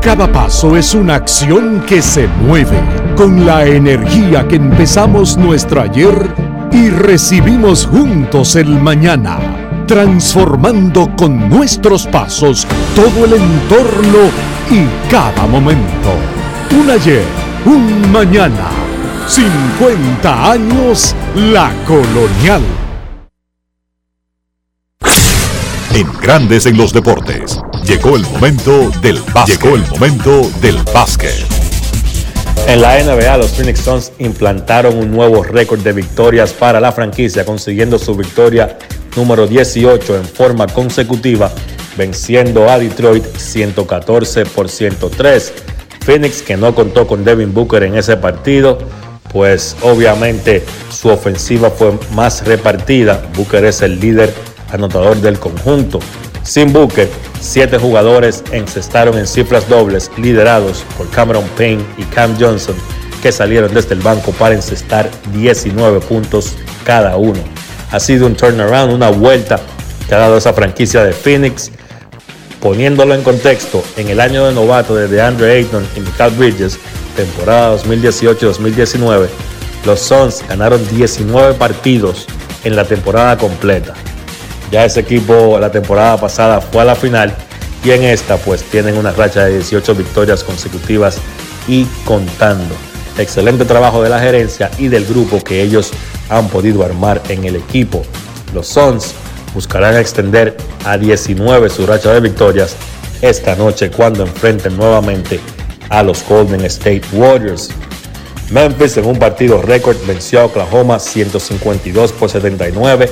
[0.00, 2.80] Cada paso es una acción que se mueve
[3.16, 6.39] con la energía que empezamos nuestro ayer
[6.72, 9.38] y recibimos juntos el mañana,
[9.86, 14.18] transformando con nuestros pasos todo el entorno
[14.70, 16.14] y cada momento.
[16.80, 17.24] Un ayer,
[17.64, 18.70] un mañana,
[19.26, 22.62] 50 años la colonial.
[25.92, 27.60] En Grandes en los Deportes.
[27.84, 29.60] Llegó el momento del básquet.
[29.60, 31.59] Llegó el momento del básquet.
[32.66, 37.44] En la NBA, los Phoenix Suns implantaron un nuevo récord de victorias para la franquicia,
[37.44, 38.78] consiguiendo su victoria
[39.16, 41.50] número 18 en forma consecutiva,
[41.96, 45.52] venciendo a Detroit 114 por 103.
[46.00, 48.78] Phoenix, que no contó con Devin Booker en ese partido,
[49.32, 53.22] pues obviamente su ofensiva fue más repartida.
[53.36, 54.32] Booker es el líder
[54.72, 56.00] anotador del conjunto.
[56.50, 57.08] Sin Booker,
[57.40, 62.74] siete jugadores encestaron en cifras dobles, liderados por Cameron Payne y Cam Johnson,
[63.22, 67.38] que salieron desde el banco para encestar 19 puntos cada uno.
[67.92, 69.60] Ha sido un turnaround, una vuelta
[70.08, 71.70] que ha dado esa franquicia de Phoenix.
[72.60, 76.80] Poniéndolo en contexto, en el año de novato de DeAndre Ayton y Michael Bridges,
[77.14, 79.28] temporada 2018-2019,
[79.86, 82.26] los Suns ganaron 19 partidos
[82.64, 83.94] en la temporada completa.
[84.70, 87.34] Ya ese equipo la temporada pasada fue a la final
[87.84, 91.18] y en esta pues tienen una racha de 18 victorias consecutivas
[91.66, 92.74] y contando.
[93.18, 95.90] Excelente trabajo de la gerencia y del grupo que ellos
[96.28, 98.02] han podido armar en el equipo.
[98.54, 99.14] Los Suns
[99.54, 102.76] buscarán extender a 19 su racha de victorias
[103.20, 105.40] esta noche cuando enfrenten nuevamente
[105.88, 107.70] a los Golden State Warriors.
[108.50, 113.10] Memphis en un partido récord venció a Oklahoma 152 por 79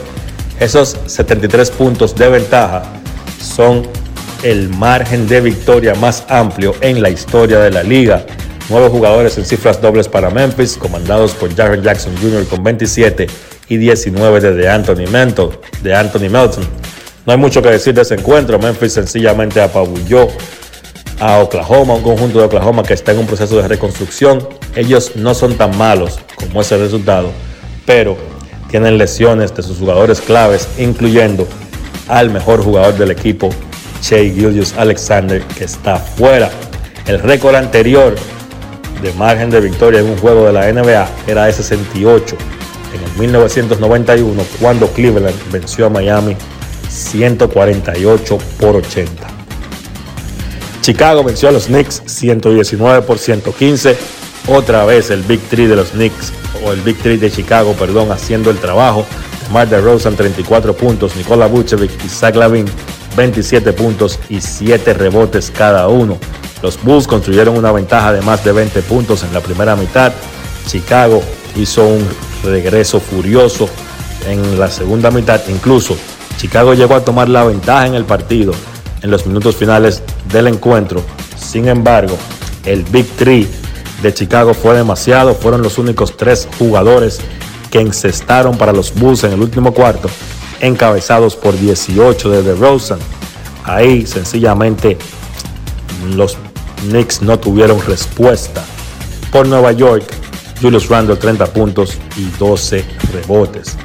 [0.60, 2.82] esos 73 puntos de ventaja
[3.40, 3.86] son
[4.42, 8.24] el margen de victoria más amplio en la historia de la liga.
[8.68, 12.44] Nueve jugadores en cifras dobles para Memphis, comandados por Jaren Jackson Jr.
[12.46, 13.26] con 27
[13.68, 15.06] y 19 de Anthony,
[15.82, 16.64] de Anthony Melton.
[17.24, 18.58] No hay mucho que decir de ese encuentro.
[18.58, 20.28] Memphis sencillamente apabulló
[21.20, 24.46] a Oklahoma, un conjunto de Oklahoma que está en un proceso de reconstrucción.
[24.74, 27.30] Ellos no son tan malos como ese resultado,
[27.86, 28.16] pero
[28.70, 31.46] tienen lesiones de sus jugadores claves, incluyendo
[32.08, 33.50] al mejor jugador del equipo,
[34.02, 36.50] Shea Gillius Alexander, que está fuera.
[37.06, 38.14] El récord anterior
[39.02, 42.36] de margen de victoria en un juego de la NBA era de 68
[42.94, 46.36] en el 1991 cuando Cleveland venció a Miami
[46.88, 49.26] 148 por 80.
[50.80, 53.96] Chicago venció a los Knicks 119 por 115.
[54.48, 56.32] Otra vez el Big Three de los Knicks
[56.64, 59.04] o el Big Three de Chicago, perdón, haciendo el trabajo.
[59.52, 62.66] Mar Rosen 34 puntos, Nikola Vucevic y Zach Lavin
[63.16, 66.18] 27 puntos y 7 rebotes cada uno.
[66.62, 70.12] Los Bulls construyeron una ventaja de más de 20 puntos en la primera mitad.
[70.66, 71.22] Chicago
[71.56, 72.06] hizo un
[72.42, 73.68] regreso furioso
[74.26, 75.40] en la segunda mitad.
[75.48, 75.96] Incluso
[76.38, 78.52] Chicago llegó a tomar la ventaja en el partido
[79.02, 80.02] en los minutos finales
[80.32, 81.02] del encuentro.
[81.36, 82.16] Sin embargo,
[82.64, 83.48] el Big Three
[84.02, 85.34] de Chicago fue demasiado.
[85.34, 87.20] Fueron los únicos tres jugadores
[87.70, 90.08] que encestaron para los Bulls en el último cuarto,
[90.60, 92.98] encabezados por 18 de DeRozan.
[93.64, 94.96] Ahí sencillamente
[96.14, 96.38] los
[96.88, 98.64] Knicks no tuvieron respuesta.
[99.30, 100.04] Por Nueva York,
[100.60, 103.76] Julius Randle 30 puntos y 12 rebotes.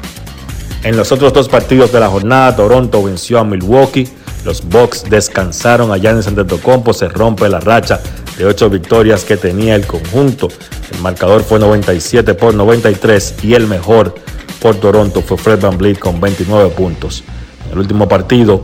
[0.83, 4.07] En los otros dos partidos de la jornada, Toronto venció a Milwaukee.
[4.45, 8.01] Los Bucks descansaron a Giannis Antetokounmpo, se rompe la racha
[8.37, 10.47] de ocho victorias que tenía el conjunto.
[10.91, 14.15] El marcador fue 97 por 93 y el mejor
[14.61, 17.23] por Toronto fue Fred Van Vliet con 29 puntos.
[17.65, 18.63] En el último partido,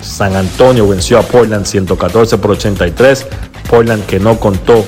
[0.00, 3.26] San Antonio venció a Portland 114 por 83.
[3.68, 4.84] Portland que no contó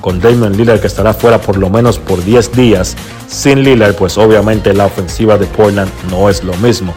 [0.00, 2.96] con Damon Lillard que estará fuera por lo menos por 10 días.
[3.28, 6.94] Sin Lillard, pues obviamente la ofensiva de Portland no es lo mismo.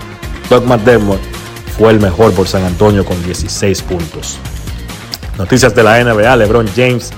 [0.50, 1.20] Doug McDermott
[1.78, 4.38] fue el mejor por San Antonio con 16 puntos.
[5.38, 7.12] Noticias de la NBA, LeBron James,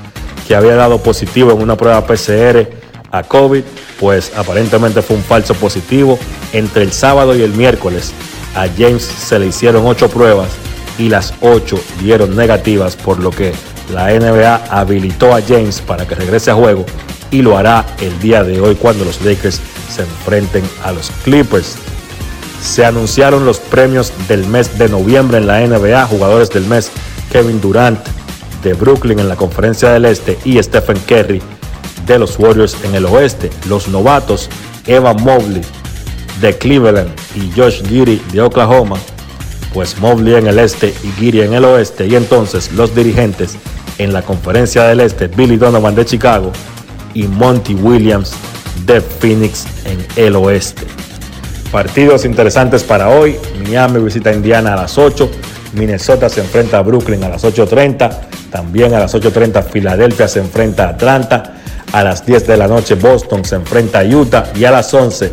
[0.48, 2.68] que había dado positivo en una prueba PCR
[3.12, 3.64] a COVID,
[4.00, 6.18] pues aparentemente fue un falso positivo.
[6.52, 8.14] Entre el sábado y el miércoles
[8.56, 10.50] a James se le hicieron ocho pruebas
[10.98, 13.54] y las ocho dieron negativas, por lo que
[13.92, 16.86] la NBA habilitó a James para que regrese a juego
[17.32, 19.60] y lo hará el día de hoy cuando los Lakers
[19.90, 21.76] se enfrenten a los Clippers.
[22.62, 26.92] Se anunciaron los premios del mes de noviembre en la NBA, jugadores del mes
[27.34, 28.00] Kevin Durant
[28.64, 31.42] de Brooklyn en la Conferencia del Este y Stephen Curry
[32.06, 33.50] de los Warriors en el oeste.
[33.68, 34.50] Los novatos
[34.86, 35.64] Evan Mobley
[36.40, 38.98] de Cleveland y Josh Giri de Oklahoma.
[39.74, 42.06] Pues Mobley en el este y Giri en el oeste.
[42.06, 43.58] Y entonces los dirigentes
[43.98, 46.52] en la conferencia del este, Billy Donovan de Chicago
[47.16, 48.34] y Monty Williams
[48.86, 50.86] de Phoenix en el oeste.
[51.72, 53.38] Partidos interesantes para hoy.
[53.64, 55.30] Miami visita a Indiana a las 8.
[55.74, 58.12] Minnesota se enfrenta a Brooklyn a las 8.30.
[58.52, 61.56] También a las 8.30 Filadelfia se enfrenta a Atlanta.
[61.92, 64.46] A las 10 de la noche Boston se enfrenta a Utah.
[64.56, 65.32] Y a las 11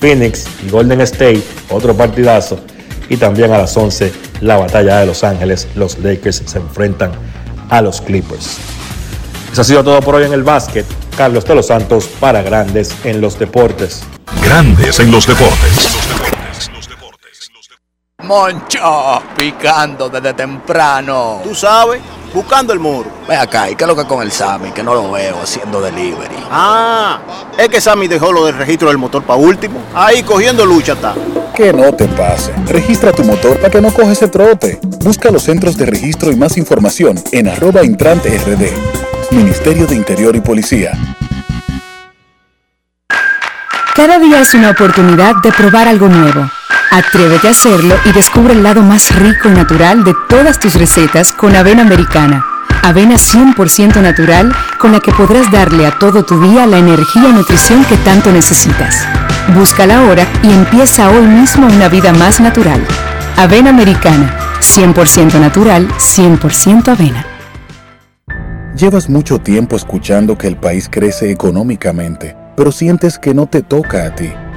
[0.00, 2.60] Phoenix y Golden State, otro partidazo.
[3.08, 5.68] Y también a las 11 la batalla de Los Ángeles.
[5.74, 7.12] Los Lakers se enfrentan
[7.70, 8.58] a los Clippers.
[9.52, 10.84] Eso ha sido todo por hoy en el básquet.
[11.16, 14.02] Carlos de los Santos para Grandes en los Deportes.
[14.42, 15.95] Grandes en los deportes.
[18.26, 21.40] Moncho, picando desde temprano.
[21.44, 22.02] Tú sabes,
[22.34, 23.08] buscando el muro.
[23.28, 24.72] Ve acá, ¿y qué es lo que con el Sammy?
[24.72, 26.34] Que no lo veo haciendo delivery.
[26.50, 27.20] Ah,
[27.56, 29.80] es que Sammy dejó lo del registro del motor para último.
[29.94, 31.14] Ahí cogiendo lucha está.
[31.54, 32.52] Que no te pase.
[32.66, 34.80] Registra tu motor para que no coges ese trote.
[35.04, 38.70] Busca los centros de registro y más información en arroba intrante rd.
[39.30, 40.92] Ministerio de Interior y Policía.
[43.94, 46.50] Cada día es una oportunidad de probar algo nuevo.
[46.90, 51.32] Atrévete a hacerlo y descubre el lado más rico y natural de todas tus recetas
[51.32, 52.44] con avena americana.
[52.82, 57.32] Avena 100% natural con la que podrás darle a todo tu día la energía y
[57.32, 59.04] nutrición que tanto necesitas.
[59.54, 62.80] Búscala ahora y empieza hoy mismo una vida más natural.
[63.36, 67.26] Avena americana, 100% natural, 100% avena.
[68.76, 74.04] Llevas mucho tiempo escuchando que el país crece económicamente, pero sientes que no te toca
[74.06, 74.30] a ti.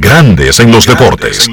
[0.00, 1.48] Grandes en los deportes.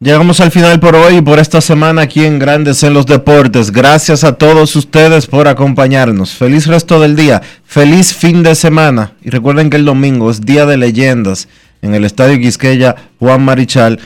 [0.00, 3.70] Llegamos al final por hoy y por esta semana aquí en Grandes en los Deportes.
[3.70, 6.32] Gracias a todos ustedes por acompañarnos.
[6.32, 7.42] Feliz resto del día.
[7.64, 9.12] Feliz fin de semana.
[9.22, 11.48] Y recuerden que el domingo es Día de Leyendas
[11.82, 14.00] en el Estadio Quisqueya Juan Marichal.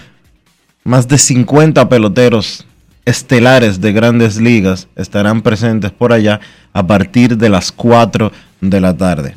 [0.82, 2.66] Más de 50 peloteros
[3.04, 6.40] estelares de grandes ligas estarán presentes por allá
[6.72, 9.36] a partir de las 4 de la tarde.